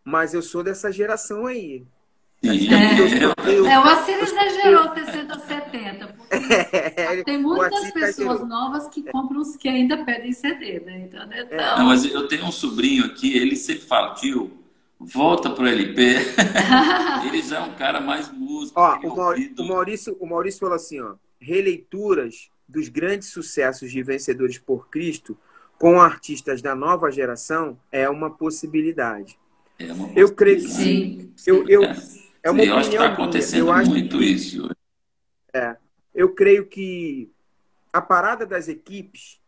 mas 0.05 0.33
eu 0.33 0.41
sou 0.41 0.63
dessa 0.63 0.93
geração 0.93 1.47
aí. 1.47 1.85
Sim. 2.43 2.73
É, 2.73 3.53
eu, 3.53 3.67
é, 3.67 3.79
o 3.79 3.83
Assir 3.83 4.15
exagerou 4.15 4.95
60, 4.95 5.39
70. 5.41 6.07
Porque 6.07 6.37
é, 6.97 7.23
tem 7.25 7.39
muitas 7.39 7.91
pessoas 7.91 8.49
novas 8.49 8.89
que 8.89 9.03
compram 9.03 9.41
os 9.41 9.57
que 9.57 9.69
ainda 9.69 10.05
pedem 10.05 10.33
CD, 10.33 10.81
né? 10.81 11.07
Então, 11.07 11.31
é, 11.31 11.43
então... 11.43 11.79
Não, 11.79 11.87
mas 11.87 12.05
eu 12.05 12.29
tenho 12.29 12.47
um 12.47 12.53
sobrinho 12.53 13.05
aqui, 13.05 13.37
ele 13.37 13.57
sempre 13.57 13.85
fala, 13.85 14.15
tio, 14.15 14.60
volta 15.01 15.51
pro 15.51 15.67
LP. 15.67 16.03
ele 17.27 17.43
já 17.43 17.59
é 17.59 17.61
um 17.61 17.75
cara 17.75 18.01
mais 18.01 18.31
músico. 18.31 18.79
Ó, 18.79 18.99
o, 18.99 19.17
Maurício, 19.17 19.55
o, 19.59 19.69
Maurício, 19.69 20.17
o 20.21 20.27
Maurício 20.27 20.61
falou 20.61 20.75
assim, 20.75 21.01
ó, 21.01 21.15
releituras 21.41 22.51
dos 22.69 22.89
grandes 22.89 23.29
sucessos 23.29 23.91
de 23.91 24.03
Vencedores 24.03 24.59
por 24.59 24.89
Cristo 24.89 25.37
com 25.79 26.01
artistas 26.01 26.61
da 26.61 26.75
nova 26.75 27.11
geração 27.11 27.81
é 27.91 28.09
uma 28.09 28.31
possibilidade. 28.31 29.39
É 29.79 29.85
uma 29.85 30.09
possibilidade. 30.09 30.21
Eu 30.21 30.35
creio 30.35 30.61
que 30.61 30.69
sim. 30.69 31.33
Eu, 31.47 31.67
eu, 31.67 31.83
é, 31.83 31.97
é 32.43 32.51
uma 32.51 32.63
eu 32.63 32.77
acho 32.77 32.91
que 32.91 32.97
está 32.97 33.09
acontecendo 33.09 33.73
muito 33.87 34.19
que, 34.19 34.25
isso. 34.25 34.71
É, 35.55 35.77
eu 36.15 36.35
creio 36.35 36.67
que 36.67 37.31
a 37.93 38.01
parada 38.01 38.45
das 38.45 38.69
equipes 38.69 39.41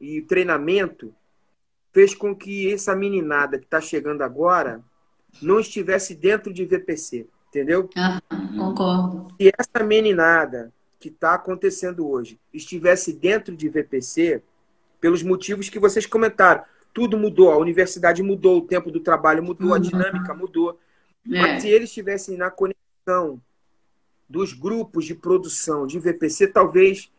e 0.00 0.20
o 0.20 0.26
treinamento 0.26 1.14
fez 1.96 2.14
com 2.14 2.36
que 2.36 2.70
essa 2.70 2.94
meninada 2.94 3.58
que 3.58 3.64
está 3.64 3.80
chegando 3.80 4.20
agora 4.20 4.84
não 5.40 5.58
estivesse 5.58 6.14
dentro 6.14 6.52
de 6.52 6.62
VPC, 6.62 7.26
entendeu? 7.48 7.88
Ah, 7.96 8.20
concordo. 8.54 9.28
Se 9.40 9.50
essa 9.58 9.82
meninada 9.82 10.70
que 11.00 11.08
está 11.08 11.32
acontecendo 11.32 12.06
hoje 12.06 12.38
estivesse 12.52 13.14
dentro 13.14 13.56
de 13.56 13.66
VPC, 13.70 14.42
pelos 15.00 15.22
motivos 15.22 15.70
que 15.70 15.78
vocês 15.78 16.04
comentaram, 16.04 16.64
tudo 16.92 17.16
mudou, 17.16 17.50
a 17.50 17.56
universidade 17.56 18.22
mudou, 18.22 18.58
o 18.58 18.66
tempo 18.66 18.90
do 18.90 19.00
trabalho 19.00 19.42
mudou, 19.42 19.68
uhum. 19.68 19.74
a 19.74 19.78
dinâmica 19.78 20.34
mudou. 20.34 20.78
É. 21.32 21.40
Mas 21.40 21.62
se 21.62 21.68
eles 21.70 21.88
estivessem 21.88 22.36
na 22.36 22.50
conexão 22.50 23.40
dos 24.28 24.52
grupos 24.52 25.06
de 25.06 25.14
produção 25.14 25.86
de 25.86 25.98
VPC, 25.98 26.48
talvez 26.48 27.10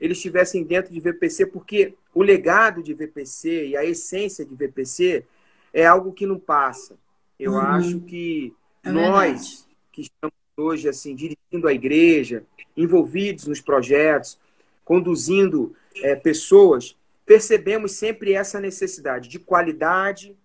eles 0.00 0.16
estivessem 0.16 0.64
dentro 0.64 0.92
de 0.92 0.98
VPC, 0.98 1.46
porque 1.46 1.94
o 2.14 2.22
legado 2.22 2.82
de 2.82 2.94
VPC 2.94 3.68
e 3.68 3.76
a 3.76 3.84
essência 3.84 4.44
de 4.44 4.54
VPC 4.54 5.24
é 5.72 5.84
algo 5.84 6.12
que 6.12 6.26
não 6.26 6.38
passa. 6.38 6.96
Eu 7.38 7.52
uhum. 7.52 7.58
acho 7.58 8.00
que 8.00 8.54
é 8.82 8.90
nós 8.90 9.30
verdade. 9.30 9.66
que 9.92 10.00
estamos 10.02 10.34
hoje 10.56 10.88
assim 10.88 11.14
dirigindo 11.14 11.66
a 11.66 11.72
igreja, 11.72 12.44
envolvidos 12.76 13.46
nos 13.46 13.60
projetos, 13.60 14.38
conduzindo 14.84 15.74
é, 15.96 16.14
pessoas, 16.14 16.96
percebemos 17.26 17.92
sempre 17.92 18.34
essa 18.34 18.60
necessidade 18.60 19.28
de 19.28 19.38
qualidade, 19.38 20.36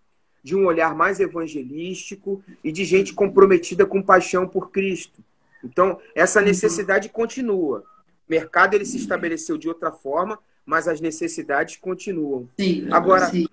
de 0.41 0.55
um 0.55 0.65
olhar 0.65 0.95
mais 0.95 1.19
evangelístico 1.19 2.43
e 2.63 2.71
de 2.71 2.85
gente 2.85 3.13
comprometida 3.13 3.85
com 3.85 4.01
paixão 4.01 4.47
por 4.47 4.71
Cristo. 4.71 5.21
Então, 5.63 5.99
essa 6.15 6.41
necessidade 6.41 7.09
continua. 7.09 7.83
O 8.27 8.31
mercado 8.31 8.73
ele 8.73 8.85
se 8.85 8.97
estabeleceu 8.97 9.57
de 9.57 9.67
outra 9.67 9.91
forma, 9.91 10.39
mas 10.69 10.87
as 10.87 11.01
necessidades 11.01 11.77
continuam. 11.77 12.47
Sim, 12.59 12.87
Agora, 12.91 13.25
sim. 13.25 13.47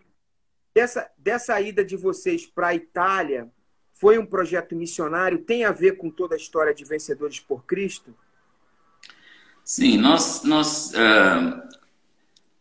Dessa, 0.74 1.10
dessa 1.16 1.58
ida 1.58 1.82
de 1.82 1.96
vocês 1.96 2.44
para 2.44 2.66
a 2.68 2.74
Itália, 2.74 3.50
foi 3.90 4.18
um 4.18 4.26
projeto 4.26 4.76
missionário? 4.76 5.38
Tem 5.38 5.64
a 5.64 5.72
ver 5.72 5.96
com 5.96 6.10
toda 6.10 6.34
a 6.34 6.36
história 6.36 6.74
de 6.74 6.84
Vencedores 6.84 7.40
por 7.40 7.64
Cristo? 7.64 8.14
Sim, 9.64 9.96
nós, 9.96 10.42
nós 10.44 10.92
uh, 10.92 11.62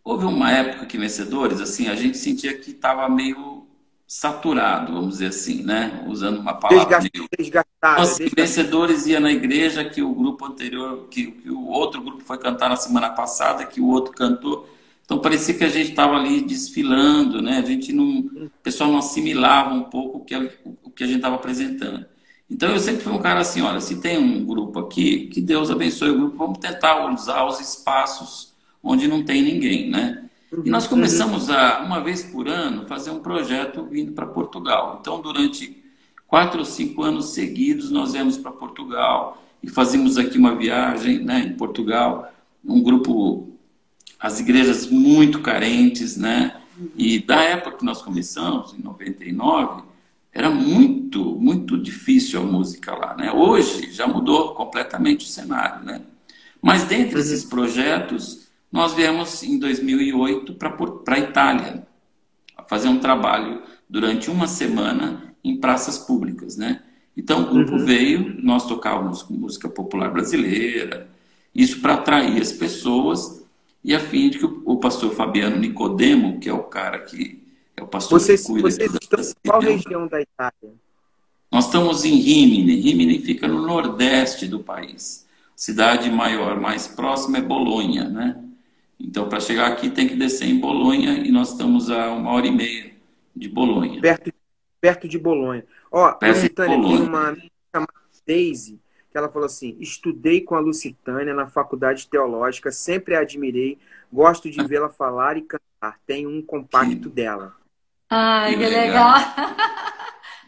houve 0.02 0.24
uma 0.24 0.50
época 0.50 0.86
que 0.86 0.98
Vencedores, 0.98 1.60
assim, 1.60 1.90
a 1.90 1.96
gente 1.96 2.18
sentia 2.18 2.58
que 2.58 2.72
estava 2.72 3.10
meio 3.10 3.65
saturado, 4.08 4.94
vamos 4.94 5.16
dizer 5.16 5.28
assim, 5.28 5.64
né? 5.64 6.04
Usando 6.08 6.40
uma 6.40 6.54
palavra 6.54 7.00
desgastado. 7.38 8.02
Os 8.04 8.18
vencedores 8.36 9.08
ia 9.08 9.20
na 9.20 9.32
igreja 9.32 9.84
que 9.84 10.02
o 10.02 10.14
grupo 10.14 10.46
anterior, 10.46 11.08
que, 11.10 11.32
que, 11.32 11.50
o 11.50 11.68
outro 11.68 12.02
grupo 12.02 12.24
foi 12.24 12.38
cantar 12.38 12.70
na 12.70 12.76
semana 12.76 13.10
passada, 13.10 13.66
que 13.66 13.82
o 13.82 13.88
outro 13.88 14.14
cantou. 14.14 14.70
Então 15.04 15.20
parecia 15.20 15.54
que 15.56 15.64
a 15.64 15.70
gente 15.70 15.90
estava 15.90 16.16
ali 16.16 16.42
desfilando, 16.42 17.42
né? 17.42 17.60
A 17.60 17.66
gente 17.66 17.92
não, 17.92 18.20
o 18.20 18.52
pessoal 18.62 18.92
não 18.92 19.00
assimilava 19.00 19.74
um 19.74 19.84
pouco 19.84 20.20
o 20.20 20.26
que, 20.26 20.36
o 20.84 20.90
que 20.92 21.04
a 21.04 21.08
gente 21.08 21.18
estava 21.18 21.36
apresentando. 21.36 22.06
Então 22.50 22.70
eu 22.72 22.80
sempre 22.80 23.02
fui 23.04 23.14
um 23.14 23.22
cara 23.22 23.40
assim, 23.40 23.62
olha, 23.62 23.82
se 23.82 24.00
tem 24.00 24.18
um 24.20 24.46
grupo 24.46 24.80
aqui, 24.80 25.28
que 25.28 25.42
Deus 25.42 25.72
abençoe 25.72 26.12
o 26.12 26.18
grupo, 26.18 26.38
vamos 26.38 26.60
tentar 26.60 27.12
usar 27.12 27.44
os 27.46 27.60
espaços 27.60 28.54
onde 28.84 29.08
não 29.08 29.24
tem 29.24 29.42
ninguém, 29.42 29.90
né? 29.90 30.26
E 30.64 30.70
nós 30.70 30.88
começamos 30.88 31.50
a, 31.50 31.82
uma 31.82 32.02
vez 32.02 32.24
por 32.24 32.48
ano, 32.48 32.86
fazer 32.86 33.10
um 33.10 33.20
projeto 33.20 33.84
vindo 33.86 34.12
para 34.12 34.26
Portugal. 34.26 35.00
Então, 35.02 35.22
durante 35.22 35.84
quatro 36.28 36.60
ou 36.60 36.66
cinco 36.66 37.02
anos 37.02 37.30
seguidos, 37.30 37.90
nós 37.90 38.14
viemos 38.14 38.38
para 38.38 38.52
Portugal 38.52 39.42
e 39.62 39.68
fazíamos 39.70 40.18
aqui 40.18 40.38
uma 40.38 40.56
viagem 40.56 41.20
né, 41.20 41.40
em 41.40 41.54
Portugal, 41.54 42.32
um 42.64 42.82
grupo, 42.82 43.50
as 44.20 44.40
igrejas 44.40 44.88
muito 44.88 45.42
carentes, 45.42 46.18
né? 46.18 46.62
E 46.96 47.20
da 47.20 47.42
época 47.42 47.78
que 47.78 47.86
nós 47.86 48.02
começamos, 48.02 48.74
em 48.74 48.82
99, 48.82 49.84
era 50.32 50.50
muito, 50.50 51.24
muito 51.40 51.78
difícil 51.78 52.42
a 52.42 52.44
música 52.44 52.94
lá, 52.94 53.16
né? 53.16 53.32
Hoje 53.32 53.92
já 53.92 54.06
mudou 54.06 54.54
completamente 54.54 55.26
o 55.26 55.30
cenário, 55.30 55.86
né? 55.86 56.02
Mas 56.62 56.84
dentre 56.84 57.20
esses 57.20 57.44
projetos, 57.44 58.45
nós 58.76 58.94
viemos 58.94 59.42
em 59.42 59.58
2008 59.58 60.54
para 60.56 61.16
a 61.16 61.20
Itália, 61.20 61.88
fazer 62.68 62.90
um 62.90 63.00
trabalho 63.00 63.64
durante 63.90 64.30
uma 64.30 64.48
semana 64.48 65.34
em 65.42 65.56
praças 65.56 65.98
públicas, 65.98 66.58
né? 66.58 66.84
Então 67.16 67.44
o 67.44 67.50
grupo 67.54 67.72
uhum. 67.72 67.86
veio, 67.86 68.36
nós 68.44 68.68
tocávamos 68.68 69.26
música 69.30 69.70
popular 69.70 70.12
brasileira, 70.12 71.08
isso 71.56 71.80
para 71.80 71.94
atrair 71.94 72.42
as 72.42 72.52
pessoas 72.52 73.46
e 73.82 73.96
a 73.96 74.00
fim 74.02 74.30
de 74.30 74.40
que 74.40 74.46
o, 74.46 74.76
pastor 74.76 75.12
Fabiano 75.12 75.56
Nicodemo, 75.56 76.38
que 76.38 76.50
é 76.50 76.54
o 76.54 76.64
cara 76.64 77.00
que 77.00 77.42
é 77.78 77.82
o 77.82 77.88
pastor 77.88 78.20
vocês, 78.20 78.42
que 78.42 78.48
cuida 78.48 78.70
vocês 78.70 78.92
estão 78.94 79.22
em 79.22 79.48
qual 79.48 79.62
região 79.62 80.06
da 80.06 80.20
Itália? 80.20 80.74
Nós 81.50 81.68
estamos 81.68 82.04
em 82.04 82.16
Rimini. 82.16 82.76
Rimini 82.76 83.20
fica 83.20 83.48
no 83.48 83.66
nordeste 83.66 84.48
do 84.48 84.60
país. 84.60 85.26
Cidade 85.56 86.12
maior, 86.12 86.60
mais 86.60 86.90
próxima 86.90 87.38
é 87.38 87.42
Bolonha, 87.42 88.10
né? 88.10 88.42
Então, 89.00 89.28
para 89.28 89.40
chegar 89.40 89.68
aqui, 89.68 89.90
tem 89.90 90.08
que 90.08 90.16
descer 90.16 90.48
em 90.48 90.60
Bolonha 90.60 91.20
e 91.20 91.32
nós 91.32 91.52
estamos 91.52 91.90
a 91.90 92.12
uma 92.12 92.32
hora 92.32 92.48
e 92.48 92.52
meia 92.52 92.92
de 93.36 93.50
Bolonha. 93.50 94.02
Perto, 94.02 94.32
perto 94.80 95.08
de 95.08 95.20
Bolonha. 95.20 95.66
Ó, 95.92 96.18
Lucitânia 96.22 96.82
tem 96.82 97.02
uma 97.02 97.36
chamada 97.74 97.94
Daisy, 98.26 98.80
que 99.12 99.18
ela 99.18 99.30
falou 99.30 99.46
assim: 99.46 99.78
estudei 99.80 100.42
com 100.42 100.56
a 100.56 100.60
Lucitânia 100.60 101.34
na 101.34 101.48
faculdade 101.48 102.08
teológica, 102.08 102.72
sempre 102.72 103.16
a 103.16 103.20
admirei, 103.20 103.78
gosto 104.12 104.50
de 104.50 104.66
vê-la 104.66 104.90
falar 104.90 105.38
e 105.38 105.42
cantar. 105.42 106.00
Tem 106.08 106.26
um 106.26 106.42
compacto 106.42 107.10
dela. 107.10 107.54
Ai, 108.10 108.58
que, 108.58 108.66
legal. 108.66 109.14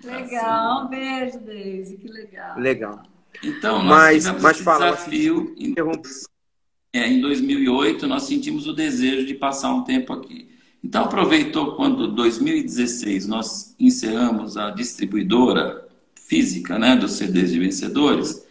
legal. 0.03 0.83
Um 0.85 0.87
beijo, 0.89 1.39
Daisy, 1.39 1.97
que 1.97 2.07
legal. 2.07 2.57
Legal. 2.57 3.03
Então, 3.43 3.83
nós 3.83 3.85
mas, 3.85 4.23
tivemos 4.23 4.41
mas 4.41 4.55
esse 4.55 4.63
fala, 4.63 4.91
desafio. 4.91 5.55
É, 6.97 7.07
em 7.07 7.21
2008, 7.21 8.07
nós 8.07 8.23
sentimos 8.23 8.67
o 8.67 8.73
desejo 8.73 9.25
de 9.25 9.33
passar 9.33 9.73
um 9.73 9.83
tempo 9.83 10.13
aqui. 10.13 10.49
Então, 10.83 11.03
aproveitou 11.03 11.75
quando 11.75 12.07
2016 12.07 13.27
nós 13.27 13.75
encerramos 13.79 14.57
a 14.57 14.71
distribuidora 14.71 15.87
física 16.15 16.77
né, 16.77 16.95
dos 16.95 17.13
CDs 17.13 17.51
de 17.51 17.59
vencedores. 17.59 18.45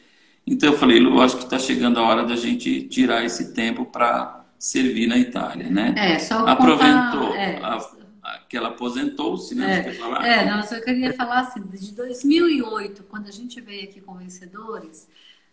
Então, 0.46 0.72
eu 0.72 0.78
falei, 0.78 0.98
Lu, 0.98 1.20
acho 1.20 1.36
que 1.36 1.44
está 1.44 1.58
chegando 1.58 1.98
a 1.98 2.02
hora 2.02 2.24
da 2.24 2.36
gente 2.36 2.82
tirar 2.82 3.24
esse 3.24 3.52
tempo 3.52 3.84
para 3.84 4.44
servir 4.58 5.06
na 5.06 5.18
Itália, 5.18 5.68
né? 5.68 5.94
É, 5.96 6.18
só 6.18 6.46
Aproveitou 6.46 7.28
contar, 7.28 7.38
é. 7.38 7.60
a, 7.62 8.40
que 8.48 8.56
ela 8.56 8.68
aposentou-se, 8.68 9.54
né? 9.54 9.84
É, 10.22 10.40
é, 10.40 10.44
não, 10.46 10.60
eu 10.60 10.82
queria 10.82 11.12
falar 11.12 11.40
assim, 11.40 11.62
de 11.62 11.92
2008, 11.92 13.02
quando 13.04 13.28
a 13.28 13.32
gente 13.32 13.60
veio 13.60 13.84
aqui 13.84 14.00
com 14.00 14.14
vencedores, 14.14 15.08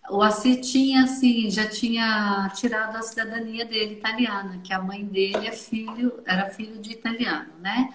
o 0.10 0.22
Assi 0.22 0.58
tinha 0.62 1.04
assim, 1.04 1.50
já 1.50 1.68
tinha 1.68 2.50
tirado 2.56 2.96
a 2.98 3.02
cidadania 3.02 3.66
dele 3.66 3.94
italiana, 3.96 4.60
que 4.64 4.74
a 4.74 4.82
mãe 4.82 5.06
dele 5.06 5.48
é 5.48 5.52
filho, 5.52 6.22
era 6.26 6.50
filho 6.50 6.80
de 6.82 6.92
italiano, 6.92 7.50
né? 7.60 7.90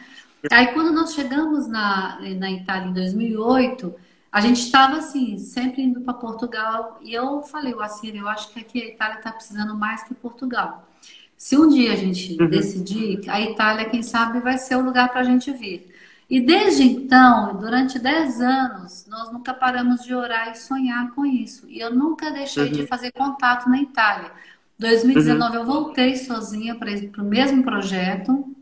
Aí 0.50 0.68
quando 0.68 0.92
nós 0.92 1.14
chegamos 1.14 1.66
na, 1.68 2.18
na 2.36 2.50
Itália 2.50 2.88
em 2.88 2.92
2008, 2.94 3.94
a 4.32 4.40
gente 4.40 4.60
estava 4.60 4.96
assim, 4.98 5.38
sempre 5.38 5.82
indo 5.82 6.00
para 6.00 6.14
Portugal, 6.14 6.98
e 7.02 7.12
eu 7.14 7.42
falei, 7.42 7.74
o 7.74 7.80
Assir, 7.82 8.14
eu 8.16 8.28
acho 8.28 8.52
que 8.52 8.60
aqui 8.60 8.82
a 8.82 8.86
Itália 8.86 9.18
está 9.18 9.32
precisando 9.32 9.74
mais 9.74 10.02
que 10.04 10.14
Portugal. 10.14 10.86
Se 11.36 11.56
um 11.58 11.68
dia 11.68 11.92
a 11.92 11.96
gente 11.96 12.40
Uhum. 12.40 12.48
decidir, 12.48 13.28
a 13.28 13.40
Itália, 13.40 13.88
quem 13.88 14.02
sabe, 14.02 14.40
vai 14.40 14.58
ser 14.58 14.76
o 14.76 14.82
lugar 14.82 15.08
para 15.10 15.20
a 15.20 15.24
gente 15.24 15.52
vir. 15.52 15.94
E 16.28 16.40
desde 16.40 16.82
então, 16.82 17.56
durante 17.58 17.98
10 17.98 18.40
anos, 18.40 19.06
nós 19.08 19.32
nunca 19.32 19.54
paramos 19.54 20.02
de 20.04 20.14
orar 20.14 20.50
e 20.50 20.56
sonhar 20.56 21.10
com 21.14 21.24
isso. 21.24 21.66
E 21.68 21.78
eu 21.80 21.94
nunca 21.94 22.30
deixei 22.30 22.68
de 22.70 22.86
fazer 22.86 23.12
contato 23.12 23.68
na 23.68 23.80
Itália. 23.80 24.30
2019 24.78 25.56
eu 25.56 25.64
voltei 25.64 26.16
sozinha 26.16 26.74
para 26.76 26.90
o 27.22 27.24
mesmo 27.24 27.62
projeto 27.62 28.54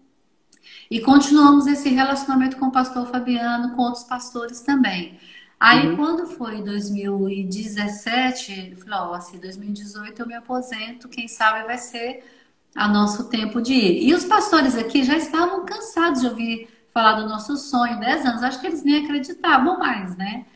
e 0.91 1.01
continuamos 1.01 1.67
esse 1.67 1.89
relacionamento 1.89 2.57
com 2.57 2.67
o 2.67 2.73
pastor 2.73 3.07
Fabiano, 3.09 3.75
com 3.75 3.83
outros 3.83 4.05
pastores 4.05 4.61
também. 4.61 5.19
Aí, 5.59 5.89
Uhum. 5.89 5.97
quando 5.97 6.27
foi 6.27 6.63
2017, 6.63 8.71
eu 8.73 8.77
falei, 8.79 8.99
ó, 8.99 9.15
assim, 9.15 9.39
2018 9.39 10.23
eu 10.23 10.27
me 10.27 10.35
aposento, 10.35 11.09
quem 11.09 11.27
sabe 11.29 11.67
vai 11.67 11.79
ser 11.79 12.23
a 12.75 12.87
nosso 12.89 13.29
tempo 13.31 13.61
de 13.61 13.73
ir. 13.73 14.09
E 14.09 14.15
os 14.15 14.25
pastores 14.25 14.77
aqui 14.77 15.03
já 15.03 15.17
estavam 15.17 15.65
cansados 15.65 16.21
de 16.21 16.27
ouvir 16.29 16.69
falar 16.97 17.21
do 17.21 17.29
nosso 17.29 17.55
sonho, 17.59 18.01
10 18.01 18.25
anos, 18.25 18.43
acho 18.43 18.59
que 18.59 18.67
eles 18.67 18.83
nem 18.83 19.05
acreditavam 19.05 19.79
mais, 19.79 20.17
né? 20.17 20.47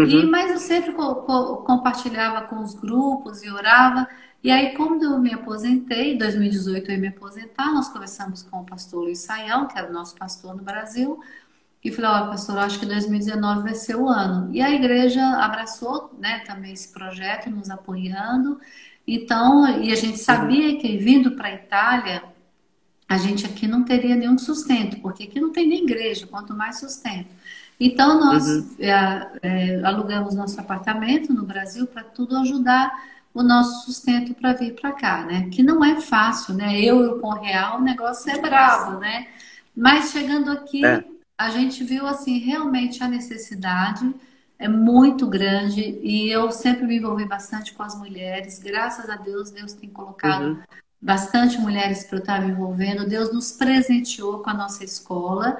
E, 0.00 0.22
Uhum. 0.22 0.30
mas 0.30 0.48
eu 0.52 0.58
sempre 0.58 0.92
co- 0.92 1.16
co- 1.16 1.56
compartilhava 1.64 2.42
com 2.42 2.60
os 2.60 2.74
grupos 2.74 3.42
e 3.42 3.50
orava. 3.50 4.06
E 4.44 4.48
aí, 4.50 4.74
quando 4.76 5.02
eu 5.04 5.18
me 5.18 5.34
aposentei, 5.34 6.14
em 6.14 6.18
2018 6.18 6.88
eu 6.90 6.94
ia 6.94 7.00
me 7.00 7.08
aposentar, 7.08 7.72
nós 7.74 7.88
conversamos 7.88 8.44
com 8.44 8.60
o 8.60 8.64
pastor 8.64 9.02
Luiz 9.02 9.18
Saião, 9.18 9.66
que 9.66 9.76
era 9.76 9.90
o 9.90 9.92
nosso 9.92 10.14
pastor 10.16 10.54
no 10.56 10.62
Brasil, 10.62 11.18
e 11.84 11.92
falei, 11.92 12.10
ó, 12.10 12.28
pastor, 12.28 12.56
eu 12.56 12.60
acho 12.62 12.78
que 12.80 12.86
2019 12.86 13.62
vai 13.62 13.74
ser 13.74 13.96
o 13.96 14.08
ano. 14.08 14.50
E 14.54 14.60
a 14.62 14.70
igreja 14.70 15.22
abraçou, 15.38 16.14
né, 16.18 16.40
também 16.40 16.72
esse 16.72 16.92
projeto, 16.92 17.50
nos 17.50 17.70
apoiando. 17.70 18.60
Então, 19.06 19.66
e 19.82 19.92
a 19.92 19.96
gente 19.96 20.18
sabia 20.18 20.78
que 20.78 20.96
vindo 20.98 21.32
para 21.36 21.48
a 21.48 21.54
Itália, 21.54 22.22
a 23.08 23.16
gente 23.16 23.46
aqui 23.46 23.66
não 23.66 23.84
teria 23.84 24.14
nenhum 24.14 24.36
sustento, 24.38 25.00
porque 25.00 25.24
aqui 25.24 25.40
não 25.40 25.50
tem 25.52 25.66
nem 25.66 25.82
igreja, 25.84 26.26
quanto 26.26 26.54
mais 26.54 26.78
sustento. 26.78 27.28
Então, 27.80 28.18
nós 28.20 28.44
é, 28.80 28.90
é, 29.42 29.84
alugamos 29.84 30.34
nosso 30.34 30.60
apartamento 30.60 31.32
no 31.32 31.44
Brasil 31.44 31.86
para 31.86 32.02
tudo 32.02 32.36
ajudar 32.38 32.90
o 33.32 33.42
nosso 33.42 33.86
sustento 33.86 34.34
para 34.34 34.52
vir 34.52 34.74
para 34.74 34.92
cá, 34.92 35.24
né? 35.24 35.48
Que 35.50 35.62
não 35.62 35.84
é 35.84 36.00
fácil, 36.00 36.54
né? 36.54 36.80
Euro 36.82 37.20
com 37.20 37.30
real, 37.30 37.78
o 37.78 37.82
negócio 37.82 38.30
é 38.30 38.38
bravo, 38.38 38.98
né? 38.98 39.28
Mas 39.76 40.10
chegando 40.10 40.50
aqui, 40.50 40.84
É. 40.84 41.04
a 41.36 41.50
gente 41.50 41.84
viu 41.84 42.06
assim 42.06 42.38
realmente 42.38 43.02
a 43.02 43.08
necessidade 43.08 44.12
é 44.58 44.66
muito 44.68 45.26
grande 45.28 45.80
e 46.02 46.28
eu 46.28 46.50
sempre 46.50 46.84
me 46.84 46.96
envolvi 46.98 47.24
bastante 47.26 47.72
com 47.72 47.82
as 47.84 47.96
mulheres. 47.96 48.58
Graças 48.58 49.08
a 49.08 49.14
Deus, 49.16 49.50
Deus 49.52 49.72
tem 49.72 49.88
colocado 49.88 50.46
Uhum. 50.46 50.62
Bastante 51.00 51.58
mulheres 51.58 52.04
para 52.04 52.18
eu 52.18 52.20
estar 52.20 52.40
me 52.42 52.50
envolvendo. 52.52 53.08
Deus 53.08 53.32
nos 53.32 53.52
presenteou 53.52 54.38
com 54.40 54.50
a 54.50 54.54
nossa 54.54 54.84
escola, 54.84 55.58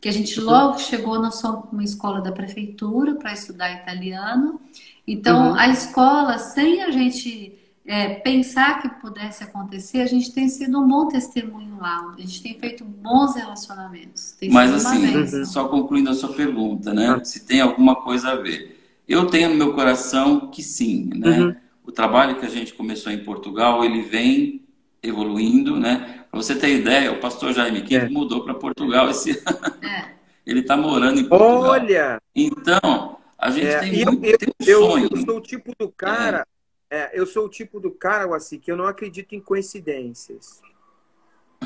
que 0.00 0.08
a 0.08 0.12
gente 0.12 0.40
logo 0.40 0.78
chegou, 0.78 1.20
nós 1.20 1.36
somos 1.36 1.70
uma 1.70 1.84
escola 1.84 2.20
da 2.20 2.32
prefeitura 2.32 3.14
para 3.14 3.32
estudar 3.32 3.72
italiano. 3.72 4.60
Então, 5.06 5.50
Uhum. 5.50 5.54
a 5.54 5.68
escola, 5.68 6.38
sem 6.38 6.82
a 6.82 6.90
gente 6.90 7.56
é, 7.84 8.14
pensar 8.14 8.80
que 8.80 8.88
pudesse 9.00 9.42
acontecer, 9.42 10.00
a 10.00 10.06
gente 10.06 10.32
tem 10.32 10.48
sido 10.48 10.78
um 10.80 10.86
bom 10.86 11.08
testemunho 11.08 11.76
lá. 11.78 12.14
A 12.16 12.20
gente 12.20 12.42
tem 12.42 12.58
feito 12.58 12.84
bons 12.84 13.34
relacionamentos. 13.34 14.32
Tem 14.38 14.50
Mas 14.50 14.72
assim, 14.72 15.44
só 15.44 15.66
concluindo 15.68 16.08
a 16.10 16.14
sua 16.14 16.32
pergunta, 16.32 16.94
né? 16.94 17.08
Ah. 17.20 17.24
Se 17.24 17.44
tem 17.44 17.60
alguma 17.60 17.96
coisa 17.96 18.30
a 18.30 18.36
ver. 18.36 18.78
Eu 19.08 19.26
tenho 19.26 19.48
no 19.50 19.56
meu 19.56 19.74
coração 19.74 20.50
que 20.50 20.62
sim, 20.62 21.10
né? 21.16 21.40
Uhum. 21.40 21.56
O 21.84 21.90
trabalho 21.90 22.38
que 22.38 22.46
a 22.46 22.48
gente 22.48 22.72
começou 22.74 23.10
em 23.10 23.24
Portugal, 23.24 23.84
ele 23.84 24.02
vem 24.02 24.62
evoluindo, 25.02 25.78
né? 25.78 26.24
Para 26.30 26.40
você 26.42 26.54
ter 26.54 26.76
ideia, 26.78 27.12
o 27.12 27.20
pastor 27.20 27.52
Jaime 27.52 27.82
Quinto 27.82 28.06
É. 28.06 28.08
mudou 28.08 28.44
para 28.44 28.54
Portugal 28.54 29.08
esse 29.10 29.30
ano. 29.32 29.74
É. 29.82 30.10
Ele 30.46 30.60
está 30.60 30.76
morando 30.76 31.20
em 31.20 31.24
Portugal. 31.28 31.62
Olha, 31.62 32.20
Então, 32.34 33.16
a 33.38 33.50
gente 33.50 33.66
é, 33.66 33.78
tem 33.80 33.98
eu, 34.00 34.12
muito 34.12 34.24
eu, 34.26 34.38
tem 34.38 34.48
um 34.48 34.66
eu- 34.66 34.80
sonho. 34.90 35.08
eu 35.10 35.16
sou 35.24 35.36
o 35.36 35.40
tipo 35.40 35.72
do 35.78 35.88
cara, 35.90 36.46
é, 36.90 37.10
eu 37.18 37.26
sou 37.26 37.46
o 37.46 37.48
tipo 37.48 37.78
do 37.78 37.90
cara, 37.90 38.34
assim, 38.34 38.58
que 38.58 38.70
eu 38.70 38.76
não 38.76 38.86
acredito 38.86 39.34
em 39.34 39.40
coincidências. 39.40 40.60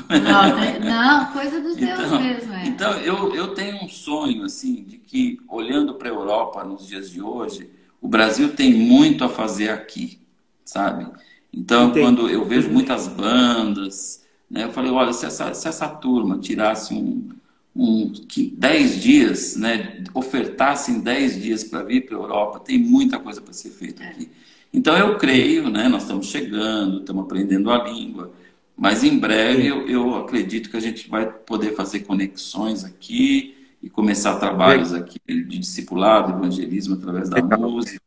Não, 0.09 0.79
não, 0.81 1.31
coisa 1.31 1.61
dos 1.61 1.77
Deus 1.77 1.99
Então, 1.99 2.21
mesmo, 2.21 2.53
é. 2.53 2.65
então 2.67 2.91
eu, 2.99 3.33
eu 3.33 3.53
tenho 3.53 3.77
um 3.83 3.87
sonho 3.87 4.43
assim 4.43 4.83
de 4.83 4.97
que 4.97 5.39
olhando 5.47 5.95
para 5.95 6.09
a 6.09 6.11
Europa 6.11 6.63
nos 6.65 6.85
dias 6.85 7.09
de 7.09 7.21
hoje, 7.21 7.69
o 8.01 8.07
Brasil 8.07 8.53
tem 8.55 8.73
muito 8.73 9.23
a 9.23 9.29
fazer 9.29 9.69
aqui, 9.69 10.19
sabe? 10.65 11.07
Então 11.55 11.85
Entendi. 11.89 12.01
quando 12.01 12.29
eu 12.29 12.43
vejo 12.45 12.69
muitas 12.69 13.07
bandas, 13.07 14.25
né, 14.51 14.65
eu 14.65 14.71
falei, 14.73 14.91
olha, 14.91 15.13
se 15.13 15.25
essa, 15.25 15.53
se 15.53 15.67
essa 15.67 15.87
turma 15.87 16.37
tirasse 16.37 16.93
um, 16.93 17.29
um 17.73 18.11
que- 18.11 18.53
10 18.57 19.01
dias, 19.01 19.55
né, 19.55 20.03
ofertassem 20.13 20.99
10 20.99 21.41
dias 21.41 21.63
para 21.63 21.81
vir 21.83 22.05
para 22.05 22.17
a 22.17 22.19
Europa, 22.19 22.59
tem 22.59 22.77
muita 22.77 23.17
coisa 23.19 23.41
para 23.41 23.53
ser 23.53 23.69
feita 23.69 24.03
aqui. 24.03 24.29
Então 24.73 24.97
eu 24.97 25.17
creio, 25.17 25.69
né, 25.69 25.87
nós 25.87 26.03
estamos 26.03 26.27
chegando, 26.27 26.99
estamos 26.99 27.23
aprendendo 27.23 27.71
a 27.71 27.81
língua, 27.85 28.33
mas 28.75 29.03
em 29.05 29.17
breve 29.17 29.65
eu, 29.65 29.87
eu 29.87 30.15
acredito 30.15 30.69
que 30.69 30.75
a 30.75 30.81
gente 30.81 31.09
vai 31.09 31.25
poder 31.31 31.73
fazer 31.73 32.01
conexões 32.01 32.83
aqui 32.83 33.55
e 33.81 33.89
começar 33.89 34.35
trabalhos 34.39 34.93
aqui 34.93 35.19
de 35.25 35.57
discipulado, 35.59 36.33
evangelismo 36.33 36.95
através 36.95 37.29
da 37.29 37.41
música. 37.41 38.04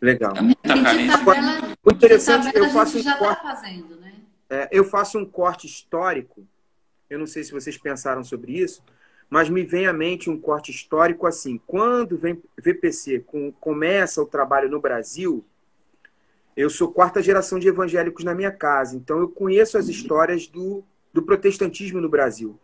Legal. 0.00 0.34
É 0.36 0.40
muita 0.40 0.60
E 0.72 0.74
de 0.74 0.82
carência. 0.82 1.18
tabela, 1.24 1.76
O 1.84 1.92
interessante, 1.92 2.50
eu 2.56 2.64
a 2.64 2.68
faço 2.70 2.96
um 2.96 3.00
está 3.00 3.16
corte, 3.16 3.42
fazendo, 3.42 3.96
né? 3.96 4.14
é, 4.48 4.68
eu 4.72 4.84
faço 4.84 5.18
um 5.18 5.24
corte 5.24 5.66
histórico. 5.66 6.46
Eu 7.08 7.18
não 7.18 7.26
sei 7.26 7.42
se 7.44 7.52
vocês 7.52 7.76
pensaram 7.76 8.22
sobre 8.24 8.52
isso, 8.52 8.82
mas 9.28 9.48
me 9.48 9.62
vem 9.62 9.86
à 9.86 9.92
mente 9.92 10.30
um 10.30 10.38
corte 10.40 10.70
histórico 10.70 11.26
assim. 11.26 11.60
Quando 11.66 12.16
vem 12.16 12.40
VPC 12.58 13.20
com- 13.20 13.52
começa 13.52 14.22
o 14.22 14.26
trabalho 14.26 14.68
no 14.70 14.80
Brasil, 14.80 15.44
eu 16.56 16.70
sou 16.70 16.90
quarta 16.92 17.22
geração 17.22 17.58
de 17.58 17.68
evangélicos 17.68 18.24
na 18.24 18.34
minha 18.34 18.50
casa, 18.50 18.96
então 18.96 19.18
eu 19.18 19.28
conheço 19.28 19.76
as 19.78 19.88
histórias 19.88 20.46
do, 20.46 20.82
do 21.12 21.22
protestantismo 21.22 22.00
no 22.00 22.08
Brasil. 22.08 22.58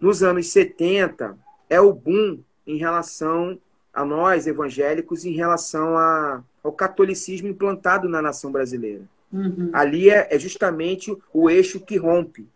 Nos 0.00 0.22
anos 0.22 0.48
70, 0.50 1.36
é 1.68 1.80
o 1.80 1.92
boom 1.92 2.40
em 2.66 2.76
relação 2.76 3.58
a 3.92 4.04
nós, 4.04 4.46
evangélicos, 4.46 5.24
em 5.24 5.32
relação 5.32 5.96
a, 5.98 6.42
ao 6.68 6.72
catolicismo 6.72 7.48
implantado 7.48 8.08
na 8.08 8.20
nação 8.20 8.52
brasileira. 8.52 9.02
Uhum. 9.32 9.70
Ali 9.72 10.10
é, 10.10 10.28
é 10.30 10.38
justamente 10.38 11.16
o 11.32 11.48
eixo 11.48 11.80
que 11.80 11.96
rompe. 11.96 12.46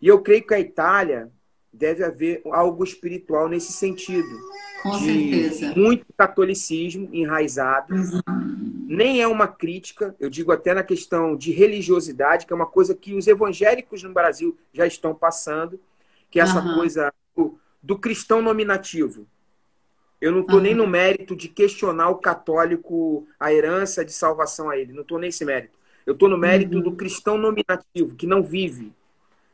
E 0.00 0.08
eu 0.08 0.20
creio 0.22 0.46
que 0.46 0.54
a 0.54 0.60
Itália 0.60 1.30
deve 1.72 2.02
haver 2.02 2.40
algo 2.46 2.82
espiritual 2.82 3.48
nesse 3.48 3.72
sentido. 3.72 4.28
Com 4.82 4.96
de 4.96 5.04
certeza. 5.04 5.74
muito 5.74 6.06
catolicismo 6.16 7.08
enraizado. 7.12 7.94
Uhum. 7.94 8.86
Nem 8.88 9.20
é 9.20 9.26
uma 9.26 9.46
crítica, 9.48 10.14
eu 10.18 10.30
digo 10.30 10.50
até 10.50 10.72
na 10.72 10.82
questão 10.82 11.36
de 11.36 11.50
religiosidade, 11.50 12.46
que 12.46 12.52
é 12.52 12.56
uma 12.56 12.66
coisa 12.66 12.94
que 12.94 13.12
os 13.12 13.26
evangélicos 13.26 14.02
no 14.02 14.14
Brasil 14.14 14.56
já 14.72 14.86
estão 14.86 15.14
passando, 15.14 15.78
que 16.30 16.40
é 16.40 16.42
essa 16.42 16.60
Aham. 16.60 16.76
coisa 16.76 17.12
do, 17.36 17.58
do 17.82 17.98
cristão 17.98 18.40
nominativo. 18.40 19.26
Eu 20.20 20.32
não 20.32 20.40
estou 20.40 20.60
nem 20.60 20.74
no 20.74 20.86
mérito 20.86 21.36
de 21.36 21.48
questionar 21.48 22.08
o 22.10 22.16
católico, 22.16 23.26
a 23.38 23.52
herança 23.52 24.04
de 24.04 24.12
salvação 24.12 24.68
a 24.68 24.76
ele. 24.76 24.92
Não 24.92 25.02
estou 25.02 25.18
nesse 25.18 25.44
mérito. 25.44 25.78
Eu 26.04 26.14
estou 26.14 26.28
no 26.28 26.36
mérito 26.36 26.76
uhum. 26.76 26.82
do 26.82 26.92
cristão 26.92 27.38
nominativo, 27.38 28.16
que 28.16 28.26
não 28.26 28.42
vive, 28.42 28.92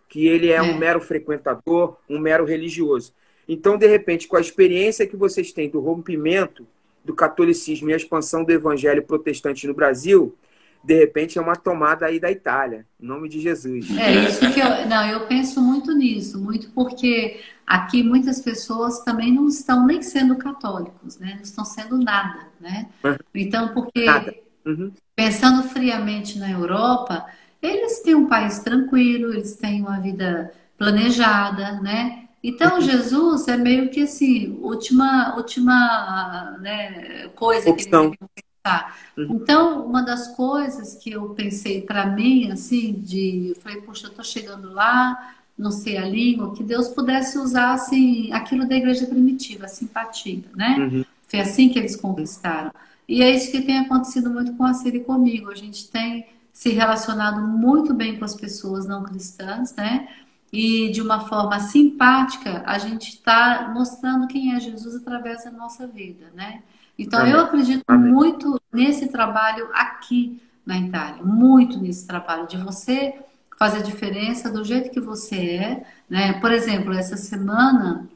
que 0.08 0.26
ele 0.26 0.50
é, 0.50 0.56
é 0.56 0.62
um 0.62 0.78
mero 0.78 1.00
frequentador, 1.00 1.96
um 2.08 2.18
mero 2.18 2.44
religioso. 2.44 3.12
Então, 3.48 3.76
de 3.76 3.86
repente, 3.86 4.26
com 4.26 4.36
a 4.36 4.40
experiência 4.40 5.06
que 5.06 5.16
vocês 5.16 5.52
têm 5.52 5.68
do 5.68 5.80
rompimento 5.80 6.66
do 7.04 7.14
catolicismo 7.14 7.90
e 7.90 7.92
a 7.92 7.96
expansão 7.96 8.42
do 8.42 8.52
evangelho 8.52 9.02
protestante 9.02 9.66
no 9.66 9.74
Brasil, 9.74 10.34
de 10.84 10.94
repente 10.94 11.38
é 11.38 11.40
uma 11.40 11.56
tomada 11.56 12.06
aí 12.06 12.20
da 12.20 12.30
Itália, 12.30 12.86
em 13.00 13.06
nome 13.06 13.28
de 13.28 13.40
Jesus. 13.40 13.86
É 13.96 14.12
isso 14.28 14.52
que 14.52 14.60
eu, 14.60 14.86
não, 14.86 15.08
eu 15.08 15.26
penso 15.26 15.60
muito 15.62 15.94
nisso, 15.94 16.38
muito 16.38 16.70
porque 16.70 17.40
aqui 17.66 18.02
muitas 18.02 18.40
pessoas 18.40 19.00
também 19.00 19.32
não 19.32 19.48
estão 19.48 19.86
nem 19.86 20.02
sendo 20.02 20.36
católicos, 20.36 21.18
né? 21.18 21.32
Não 21.36 21.42
estão 21.42 21.64
sendo 21.64 21.96
nada, 21.96 22.48
né? 22.60 22.88
Então, 23.34 23.68
porque 23.68 24.06
uhum. 24.66 24.92
pensando 25.16 25.62
friamente 25.70 26.38
na 26.38 26.50
Europa, 26.50 27.24
eles 27.62 28.00
têm 28.00 28.14
um 28.14 28.26
país 28.26 28.58
tranquilo, 28.58 29.32
eles 29.32 29.56
têm 29.56 29.80
uma 29.80 29.98
vida 29.98 30.52
planejada, 30.76 31.80
né? 31.80 32.24
Então, 32.42 32.78
Jesus 32.78 33.48
é 33.48 33.56
meio 33.56 33.88
que 33.88 34.02
assim, 34.02 34.58
última, 34.60 35.34
última 35.34 36.58
né, 36.60 37.28
coisa 37.34 37.70
Opção. 37.70 38.10
que. 38.10 38.18
Uhum. 38.20 38.28
Então, 39.16 39.86
uma 39.86 40.02
das 40.02 40.28
coisas 40.28 40.94
que 40.94 41.10
eu 41.10 41.30
pensei 41.30 41.82
para 41.82 42.06
mim, 42.06 42.50
assim, 42.50 42.92
de. 42.92 43.48
Eu 43.50 43.56
falei, 43.56 43.80
poxa, 43.82 44.06
eu 44.06 44.10
estou 44.10 44.24
chegando 44.24 44.72
lá, 44.72 45.34
não 45.56 45.70
sei 45.70 45.98
a 45.98 46.06
língua, 46.06 46.54
que 46.54 46.62
Deus 46.62 46.88
pudesse 46.88 47.38
usar, 47.38 47.74
assim, 47.74 48.32
aquilo 48.32 48.66
da 48.66 48.74
igreja 48.74 49.06
primitiva, 49.06 49.66
a 49.66 49.68
simpatia, 49.68 50.44
né? 50.54 50.76
Uhum. 50.78 51.04
Foi 51.26 51.40
assim 51.40 51.68
que 51.68 51.78
eles 51.78 51.96
conquistaram. 51.96 52.72
E 53.06 53.22
é 53.22 53.30
isso 53.30 53.50
que 53.50 53.62
tem 53.62 53.78
acontecido 53.78 54.30
muito 54.30 54.54
com 54.54 54.64
a 54.64 54.72
Siri 54.72 54.98
e 54.98 55.04
comigo. 55.04 55.50
A 55.50 55.54
gente 55.54 55.90
tem 55.90 56.26
se 56.52 56.70
relacionado 56.70 57.40
muito 57.42 57.92
bem 57.92 58.18
com 58.18 58.24
as 58.24 58.34
pessoas 58.34 58.86
não 58.86 59.02
cristãs, 59.02 59.74
né? 59.74 60.08
e 60.54 60.88
de 60.90 61.02
uma 61.02 61.26
forma 61.26 61.58
simpática, 61.58 62.62
a 62.64 62.78
gente 62.78 63.08
está 63.08 63.72
mostrando 63.74 64.28
quem 64.28 64.54
é 64.54 64.60
Jesus 64.60 64.94
através 64.94 65.42
da 65.42 65.50
nossa 65.50 65.84
vida, 65.84 66.30
né? 66.32 66.62
Então, 66.98 67.20
Amém. 67.20 67.32
eu 67.32 67.40
acredito 67.40 67.84
Amém. 67.88 68.12
muito 68.12 68.60
nesse 68.72 69.08
trabalho 69.08 69.68
aqui 69.72 70.40
na 70.64 70.78
Itália, 70.78 71.22
muito 71.22 71.78
nesse 71.78 72.06
trabalho 72.06 72.46
de 72.46 72.56
você 72.56 73.14
fazer 73.58 73.82
diferença 73.82 74.50
do 74.50 74.64
jeito 74.64 74.90
que 74.90 75.00
você 75.00 75.36
é, 75.36 75.86
né? 76.08 76.34
Por 76.34 76.50
exemplo, 76.52 76.92
essa 76.92 77.16
semana 77.16 78.08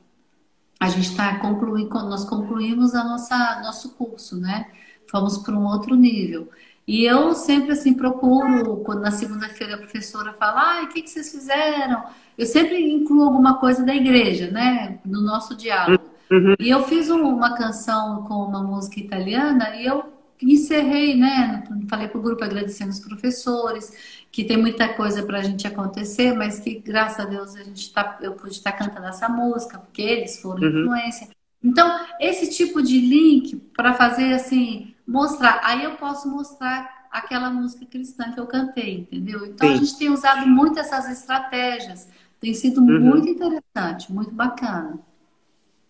a 0.80 0.88
gente 0.88 1.10
está 1.10 1.38
concluindo, 1.38 1.90
nós 2.04 2.24
concluímos 2.24 2.94
a 2.94 3.04
nossa 3.04 3.60
nosso 3.62 3.90
curso, 3.94 4.36
né? 4.36 4.68
Fomos 5.10 5.38
para 5.38 5.54
um 5.54 5.66
outro 5.66 5.94
nível. 5.94 6.48
E 6.86 7.04
eu 7.04 7.34
sempre 7.34 7.72
assim 7.72 7.92
procuro, 7.92 8.78
quando 8.78 9.00
na 9.00 9.10
segunda-feira 9.10 9.74
a 9.74 9.78
professora 9.78 10.32
fala, 10.32 10.80
ah, 10.80 10.84
o 10.84 10.88
que, 10.88 11.02
que 11.02 11.10
vocês 11.10 11.30
fizeram? 11.30 12.04
Eu 12.36 12.46
sempre 12.46 12.80
incluo 12.90 13.24
alguma 13.24 13.58
coisa 13.58 13.84
da 13.84 13.94
igreja, 13.94 14.50
né? 14.50 14.98
No 15.04 15.20
nosso 15.20 15.54
diálogo. 15.54 16.07
Uhum. 16.30 16.54
E 16.58 16.68
eu 16.68 16.82
fiz 16.84 17.08
uma 17.08 17.56
canção 17.56 18.24
com 18.24 18.34
uma 18.34 18.62
música 18.62 19.00
italiana 19.00 19.76
e 19.76 19.86
eu 19.86 20.12
encerrei, 20.40 21.16
né? 21.16 21.64
Falei 21.88 22.08
para 22.08 22.18
o 22.18 22.22
grupo 22.22 22.44
agradecendo 22.44 22.90
os 22.90 23.00
professores, 23.00 23.92
que 24.30 24.44
tem 24.44 24.56
muita 24.56 24.88
coisa 24.94 25.22
para 25.22 25.38
a 25.38 25.42
gente 25.42 25.66
acontecer, 25.66 26.34
mas 26.34 26.60
que 26.60 26.78
graças 26.78 27.26
a 27.26 27.28
Deus 27.28 27.56
a 27.56 27.64
gente 27.64 27.92
tá, 27.92 28.18
eu 28.20 28.32
pude 28.32 28.52
estar 28.52 28.72
tá 28.72 28.78
cantando 28.78 29.06
essa 29.06 29.28
música, 29.28 29.78
porque 29.78 30.02
eles 30.02 30.40
foram 30.40 30.62
uhum. 30.62 30.82
influência. 30.82 31.28
Então, 31.62 32.06
esse 32.20 32.50
tipo 32.56 32.80
de 32.82 33.00
link 33.00 33.56
para 33.76 33.94
fazer 33.94 34.32
assim, 34.34 34.94
mostrar, 35.06 35.60
aí 35.64 35.82
eu 35.82 35.96
posso 35.96 36.30
mostrar 36.30 37.08
aquela 37.10 37.50
música 37.50 37.84
cristã 37.86 38.30
que 38.30 38.38
eu 38.38 38.46
cantei, 38.46 39.00
entendeu? 39.00 39.44
Então 39.46 39.66
Sim. 39.66 39.74
a 39.74 39.76
gente 39.78 39.98
tem 39.98 40.10
usado 40.10 40.46
muito 40.46 40.78
essas 40.78 41.10
estratégias 41.10 42.06
tem 42.40 42.54
sido 42.54 42.80
uhum. 42.80 43.00
muito 43.00 43.28
interessante, 43.28 44.12
muito 44.12 44.32
bacana. 44.32 44.98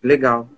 Legal. 0.03 0.49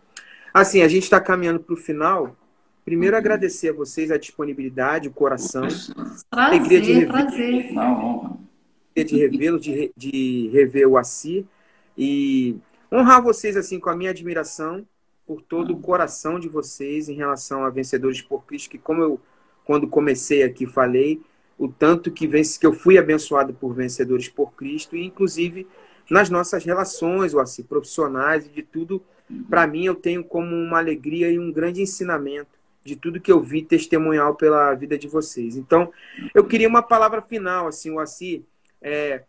Assim, 0.52 0.82
a 0.82 0.88
gente 0.88 1.04
está 1.04 1.20
caminhando 1.20 1.60
para 1.60 1.74
o 1.74 1.76
final. 1.76 2.36
Primeiro, 2.84 3.14
uhum. 3.14 3.20
agradecer 3.20 3.70
a 3.70 3.72
vocês 3.72 4.10
a 4.10 4.16
disponibilidade, 4.16 5.08
o 5.08 5.12
coração. 5.12 5.62
Prazer, 5.62 5.94
alegria 6.30 6.80
de 6.80 6.92
rever, 6.92 7.08
prazer. 7.08 7.72
De 9.06 9.16
revê-lo, 9.16 9.60
de, 9.60 9.92
de 9.96 10.50
rever 10.52 10.88
o 10.88 10.98
Assi. 10.98 11.46
E 11.96 12.56
honrar 12.92 13.22
vocês 13.22 13.56
assim 13.56 13.78
com 13.78 13.90
a 13.90 13.96
minha 13.96 14.10
admiração 14.10 14.84
por 15.26 15.40
todo 15.40 15.70
o 15.70 15.74
uhum. 15.74 15.82
coração 15.82 16.40
de 16.40 16.48
vocês 16.48 17.08
em 17.08 17.14
relação 17.14 17.64
a 17.64 17.70
Vencedores 17.70 18.20
por 18.20 18.44
Cristo, 18.44 18.70
que 18.70 18.78
como 18.78 19.00
eu, 19.00 19.20
quando 19.64 19.86
comecei 19.86 20.42
aqui, 20.42 20.66
falei, 20.66 21.22
o 21.56 21.68
tanto 21.68 22.10
que, 22.10 22.26
vence, 22.26 22.58
que 22.58 22.66
eu 22.66 22.72
fui 22.72 22.98
abençoado 22.98 23.54
por 23.54 23.72
Vencedores 23.72 24.28
por 24.28 24.52
Cristo, 24.54 24.96
e 24.96 25.04
inclusive 25.04 25.68
nas 26.10 26.28
nossas 26.28 26.64
relações, 26.64 27.32
ou 27.32 27.40
assim, 27.40 27.62
profissionais 27.62 28.44
e 28.46 28.48
de 28.48 28.62
tudo, 28.62 29.00
para 29.48 29.66
mim 29.66 29.84
eu 29.84 29.94
tenho 29.94 30.24
como 30.24 30.54
uma 30.54 30.78
alegria 30.78 31.30
e 31.30 31.38
um 31.38 31.52
grande 31.52 31.82
ensinamento 31.82 32.58
de 32.84 32.96
tudo 32.96 33.20
que 33.20 33.30
eu 33.30 33.40
vi 33.40 33.62
testemunhal 33.62 34.34
pela 34.34 34.74
vida 34.74 34.96
de 34.96 35.06
vocês. 35.06 35.56
Então, 35.56 35.92
eu 36.34 36.44
queria 36.44 36.68
uma 36.68 36.82
palavra 36.82 37.20
final, 37.20 37.66
assim, 37.66 37.90
o 37.90 38.00
Assi, 38.00 38.44
é, 38.80 39.22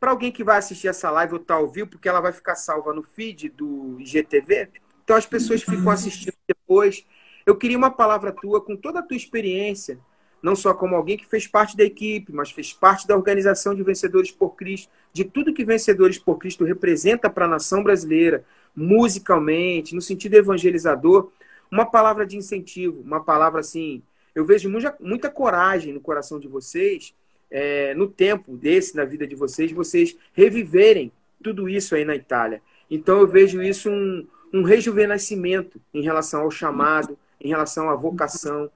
para 0.00 0.10
alguém 0.10 0.32
que 0.32 0.44
vai 0.44 0.58
assistir 0.58 0.88
essa 0.88 1.10
live 1.10 1.34
ou 1.34 1.38
tá 1.38 1.60
vivo, 1.62 1.88
porque 1.88 2.08
ela 2.08 2.20
vai 2.20 2.32
ficar 2.32 2.54
salva 2.54 2.92
no 2.92 3.02
feed 3.02 3.50
do 3.50 3.96
IGTV, 4.00 4.70
então 5.04 5.16
as 5.16 5.26
pessoas 5.26 5.62
ficam 5.62 5.90
assistindo 5.90 6.34
depois. 6.46 7.06
Eu 7.44 7.56
queria 7.56 7.78
uma 7.78 7.90
palavra 7.90 8.32
tua, 8.32 8.60
com 8.60 8.76
toda 8.76 8.98
a 8.98 9.02
tua 9.02 9.16
experiência, 9.16 9.98
não 10.42 10.56
só 10.56 10.74
como 10.74 10.94
alguém 10.94 11.16
que 11.16 11.26
fez 11.26 11.46
parte 11.46 11.76
da 11.76 11.84
equipe, 11.84 12.32
mas 12.32 12.50
fez 12.50 12.72
parte 12.72 13.06
da 13.06 13.16
organização 13.16 13.74
de 13.74 13.82
Vencedores 13.82 14.30
por 14.30 14.50
Cristo, 14.50 14.90
de 15.12 15.24
tudo 15.24 15.54
que 15.54 15.64
Vencedores 15.64 16.18
por 16.18 16.38
Cristo 16.38 16.64
representa 16.64 17.30
para 17.30 17.46
a 17.46 17.48
nação 17.48 17.82
brasileira, 17.82 18.44
musicalmente, 18.76 19.94
no 19.94 20.02
sentido 20.02 20.34
evangelizador, 20.34 21.30
uma 21.70 21.86
palavra 21.86 22.26
de 22.26 22.36
incentivo, 22.36 23.00
uma 23.00 23.22
palavra 23.22 23.60
assim. 23.60 24.02
Eu 24.34 24.44
vejo 24.44 24.68
muita, 24.68 24.94
muita 25.00 25.30
coragem 25.30 25.92
no 25.92 26.00
coração 26.00 26.38
de 26.38 26.46
vocês, 26.46 27.14
é, 27.50 27.94
no 27.94 28.06
tempo 28.06 28.56
desse, 28.56 28.94
na 28.94 29.04
vida 29.04 29.26
de 29.26 29.34
vocês, 29.34 29.72
vocês 29.72 30.16
reviverem 30.32 31.10
tudo 31.42 31.68
isso 31.68 31.94
aí 31.94 32.04
na 32.04 32.14
Itália. 32.14 32.60
Então 32.90 33.20
eu 33.20 33.26
vejo 33.26 33.62
isso 33.62 33.90
um, 33.90 34.26
um 34.52 34.62
rejuvenescimento 34.62 35.80
em 35.92 36.02
relação 36.02 36.42
ao 36.42 36.50
chamado, 36.50 37.18
em 37.40 37.48
relação 37.48 37.88
à 37.88 37.94
vocação, 37.94 38.70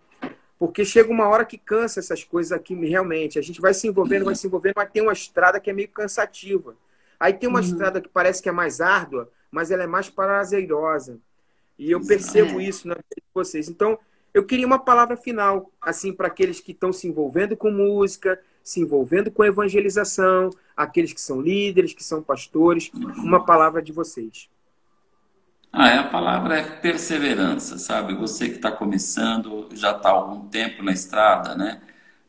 porque 0.58 0.84
chega 0.84 1.10
uma 1.10 1.28
hora 1.28 1.44
que 1.44 1.56
cansa 1.56 2.00
essas 2.00 2.22
coisas 2.22 2.52
aqui, 2.52 2.74
realmente. 2.74 3.38
A 3.38 3.42
gente 3.42 3.60
vai 3.60 3.72
se 3.72 3.88
envolvendo, 3.88 4.26
vai 4.26 4.34
se 4.34 4.46
envolvendo, 4.46 4.74
mas 4.76 4.90
tem 4.90 5.02
uma 5.02 5.12
estrada 5.12 5.58
que 5.58 5.70
é 5.70 5.72
meio 5.72 5.88
cansativa. 5.88 6.76
Aí 7.18 7.32
tem 7.32 7.48
uma 7.48 7.60
uhum. 7.60 7.64
estrada 7.64 8.00
que 8.00 8.08
parece 8.08 8.42
que 8.42 8.48
é 8.48 8.52
mais 8.52 8.80
árdua, 8.80 9.30
mas 9.50 9.70
ela 9.70 9.82
é 9.82 9.86
mais 9.86 10.08
prazerosa. 10.08 11.18
E 11.78 11.90
eu 11.90 12.00
percebo 12.06 12.60
é. 12.60 12.64
isso 12.64 12.86
na 12.86 12.94
vida 12.94 13.16
de 13.16 13.22
vocês. 13.34 13.68
Então, 13.68 13.98
eu 14.32 14.44
queria 14.44 14.66
uma 14.66 14.78
palavra 14.78 15.16
final, 15.16 15.70
assim, 15.80 16.12
para 16.12 16.28
aqueles 16.28 16.60
que 16.60 16.72
estão 16.72 16.92
se 16.92 17.08
envolvendo 17.08 17.56
com 17.56 17.70
música, 17.70 18.40
se 18.62 18.80
envolvendo 18.80 19.30
com 19.30 19.44
evangelização, 19.44 20.50
aqueles 20.76 21.12
que 21.12 21.20
são 21.20 21.40
líderes, 21.40 21.92
que 21.92 22.04
são 22.04 22.22
pastores, 22.22 22.90
uma 23.16 23.44
palavra 23.44 23.82
de 23.82 23.92
vocês. 23.92 24.48
Ah, 25.72 26.00
a 26.00 26.04
palavra 26.04 26.58
é 26.58 26.62
perseverança, 26.62 27.78
sabe? 27.78 28.14
Você 28.14 28.48
que 28.48 28.56
está 28.56 28.72
começando, 28.72 29.68
já 29.72 29.92
está 29.92 30.10
algum 30.10 30.48
tempo 30.48 30.82
na 30.82 30.92
estrada, 30.92 31.54
né? 31.54 31.80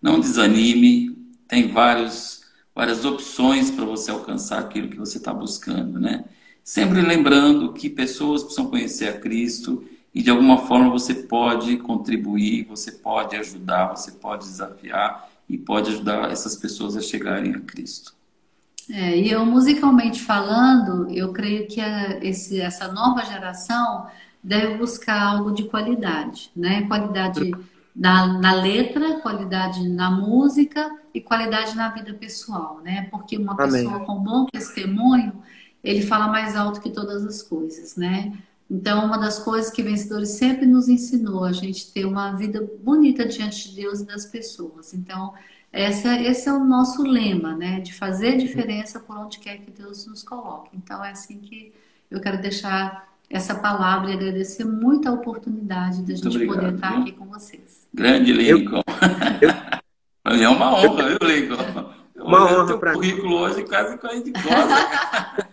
Não 0.01 0.19
desanime, 0.19 1.17
tem 1.47 1.67
vários, 1.67 2.45
várias 2.73 3.03
opções 3.03 3.71
para 3.71 3.83
você 3.83 4.11
alcançar 4.11 4.59
aquilo 4.59 4.89
que 4.89 4.97
você 4.97 5.17
está 5.17 5.33
buscando, 5.33 5.99
né? 5.99 6.25
Sempre 6.71 7.01
lembrando 7.01 7.73
que 7.73 7.89
pessoas 7.89 8.43
precisam 8.43 8.69
conhecer 8.69 9.09
a 9.09 9.19
Cristo 9.19 9.83
e 10.15 10.23
de 10.23 10.29
alguma 10.29 10.59
forma 10.59 10.89
você 10.89 11.13
pode 11.13 11.75
contribuir, 11.75 12.63
você 12.63 12.93
pode 12.93 13.35
ajudar, 13.35 13.89
você 13.89 14.13
pode 14.13 14.45
desafiar 14.45 15.29
e 15.49 15.57
pode 15.57 15.91
ajudar 15.91 16.31
essas 16.31 16.55
pessoas 16.55 16.95
a 16.95 17.01
chegarem 17.01 17.53
a 17.53 17.59
Cristo. 17.59 18.13
É, 18.89 19.17
e 19.17 19.29
eu, 19.29 19.45
musicalmente 19.45 20.21
falando, 20.21 21.09
eu 21.09 21.33
creio 21.33 21.67
que 21.67 21.81
a, 21.81 22.23
esse, 22.23 22.61
essa 22.61 22.89
nova 22.89 23.25
geração 23.25 24.07
deve 24.41 24.77
buscar 24.77 25.21
algo 25.21 25.51
de 25.51 25.65
qualidade, 25.65 26.51
né? 26.55 26.83
Qualidade 26.87 27.51
na, 27.93 28.39
na, 28.39 28.53
letra, 28.53 29.19
qualidade 29.19 29.89
na 29.89 30.09
música 30.09 30.89
e 31.13 31.19
qualidade 31.19 31.75
na 31.75 31.89
vida 31.89 32.13
pessoal, 32.13 32.79
né? 32.81 33.09
Porque 33.11 33.37
uma 33.37 33.61
Amém. 33.61 33.83
pessoa 33.83 34.05
com 34.05 34.23
bom 34.23 34.45
testemunho, 34.45 35.33
ele 35.83 36.01
fala 36.01 36.27
mais 36.27 36.55
alto 36.55 36.81
que 36.81 36.89
todas 36.89 37.25
as 37.25 37.41
coisas, 37.41 37.95
né? 37.95 38.33
Então, 38.69 39.05
uma 39.05 39.17
das 39.17 39.37
coisas 39.39 39.69
que 39.69 39.83
Vencedores 39.83 40.29
sempre 40.29 40.65
nos 40.65 40.87
ensinou, 40.87 41.43
a 41.43 41.51
gente 41.51 41.91
ter 41.91 42.05
uma 42.05 42.31
vida 42.31 42.65
bonita 42.81 43.25
diante 43.25 43.69
de 43.69 43.75
Deus 43.75 43.99
e 43.99 44.05
das 44.05 44.25
pessoas. 44.25 44.93
Então, 44.93 45.33
essa, 45.71 46.21
esse 46.21 46.49
é 46.49 46.53
o 46.53 46.63
nosso 46.63 47.01
lema, 47.01 47.55
né? 47.55 47.79
De 47.79 47.93
fazer 47.93 48.37
diferença 48.37 48.99
por 48.99 49.17
onde 49.17 49.39
quer 49.39 49.57
que 49.57 49.71
Deus 49.71 50.05
nos 50.05 50.21
coloque. 50.21 50.69
Então 50.75 51.03
é 51.03 51.11
assim 51.11 51.39
que 51.39 51.73
eu 52.09 52.19
quero 52.19 52.41
deixar 52.41 53.09
essa 53.29 53.55
palavra 53.55 54.11
e 54.11 54.13
agradecer 54.13 54.65
muito 54.65 55.07
a 55.07 55.13
oportunidade 55.13 56.01
da 56.01 56.13
gente 56.13 56.27
obrigado, 56.27 56.55
poder 56.55 56.75
estar 56.75 56.91
viu? 56.91 57.01
aqui 57.01 57.11
com 57.13 57.25
vocês. 57.25 57.87
Grande, 57.93 58.33
Lincoln. 58.33 58.81
Mim 60.29 60.41
é 60.43 60.49
uma 60.49 60.77
honra, 60.77 61.07
viu, 61.07 61.19
Lincoln? 61.21 62.00
Uma 62.23 62.45
honra 62.45 62.77
para 62.77 62.91
mim. 62.91 62.97
currículo 62.97 63.37
hoje 63.37 63.63
quase 63.63 63.97
com 63.97 64.07
a 64.07 64.13
gente 64.13 64.31
gosta. 64.31 65.47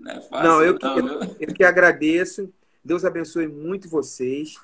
Não, 0.00 0.10
é 0.10 0.20
fácil, 0.20 0.48
não, 0.48 0.62
eu, 0.62 0.78
não, 0.80 0.98
eu, 0.98 1.36
eu 1.40 1.54
que 1.54 1.64
agradeço. 1.64 2.52
Deus 2.84 3.04
abençoe 3.04 3.46
muito 3.46 3.88
vocês. 3.88 4.56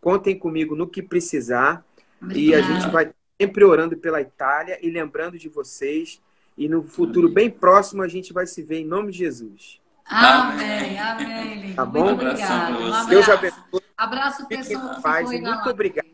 Contem 0.00 0.38
comigo 0.38 0.74
no 0.74 0.86
que 0.86 1.02
precisar. 1.02 1.84
Obrigada. 2.20 2.40
E 2.40 2.54
a 2.54 2.60
gente 2.62 2.90
vai 2.90 3.10
sempre 3.40 3.64
orando 3.64 3.96
pela 3.96 4.20
Itália 4.20 4.78
e 4.80 4.90
lembrando 4.90 5.38
de 5.38 5.48
vocês. 5.48 6.20
E 6.56 6.68
no 6.68 6.82
futuro 6.82 7.28
bem 7.28 7.50
próximo 7.50 8.02
a 8.02 8.08
gente 8.08 8.32
vai 8.32 8.46
se 8.46 8.62
ver 8.62 8.80
em 8.80 8.86
nome 8.86 9.12
de 9.12 9.18
Jesus. 9.18 9.80
Amém, 10.06 10.98
amém. 10.98 11.74
Tá 11.74 11.84
bom? 11.84 12.04
Muito 12.04 12.22
obrigado. 12.22 12.80
Um 12.80 12.86
abraço. 12.86 13.08
Deus 13.08 13.28
abençoe. 13.28 13.82
Abraço, 13.96 14.46
pessoal. 14.46 15.22
Muito 15.22 15.70
obrigado. 15.70 16.06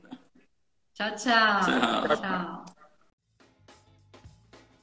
Tchau, 0.95 1.15
tchau. 1.17 1.61
Tchau. 1.61 2.17
tchau. 2.17 2.82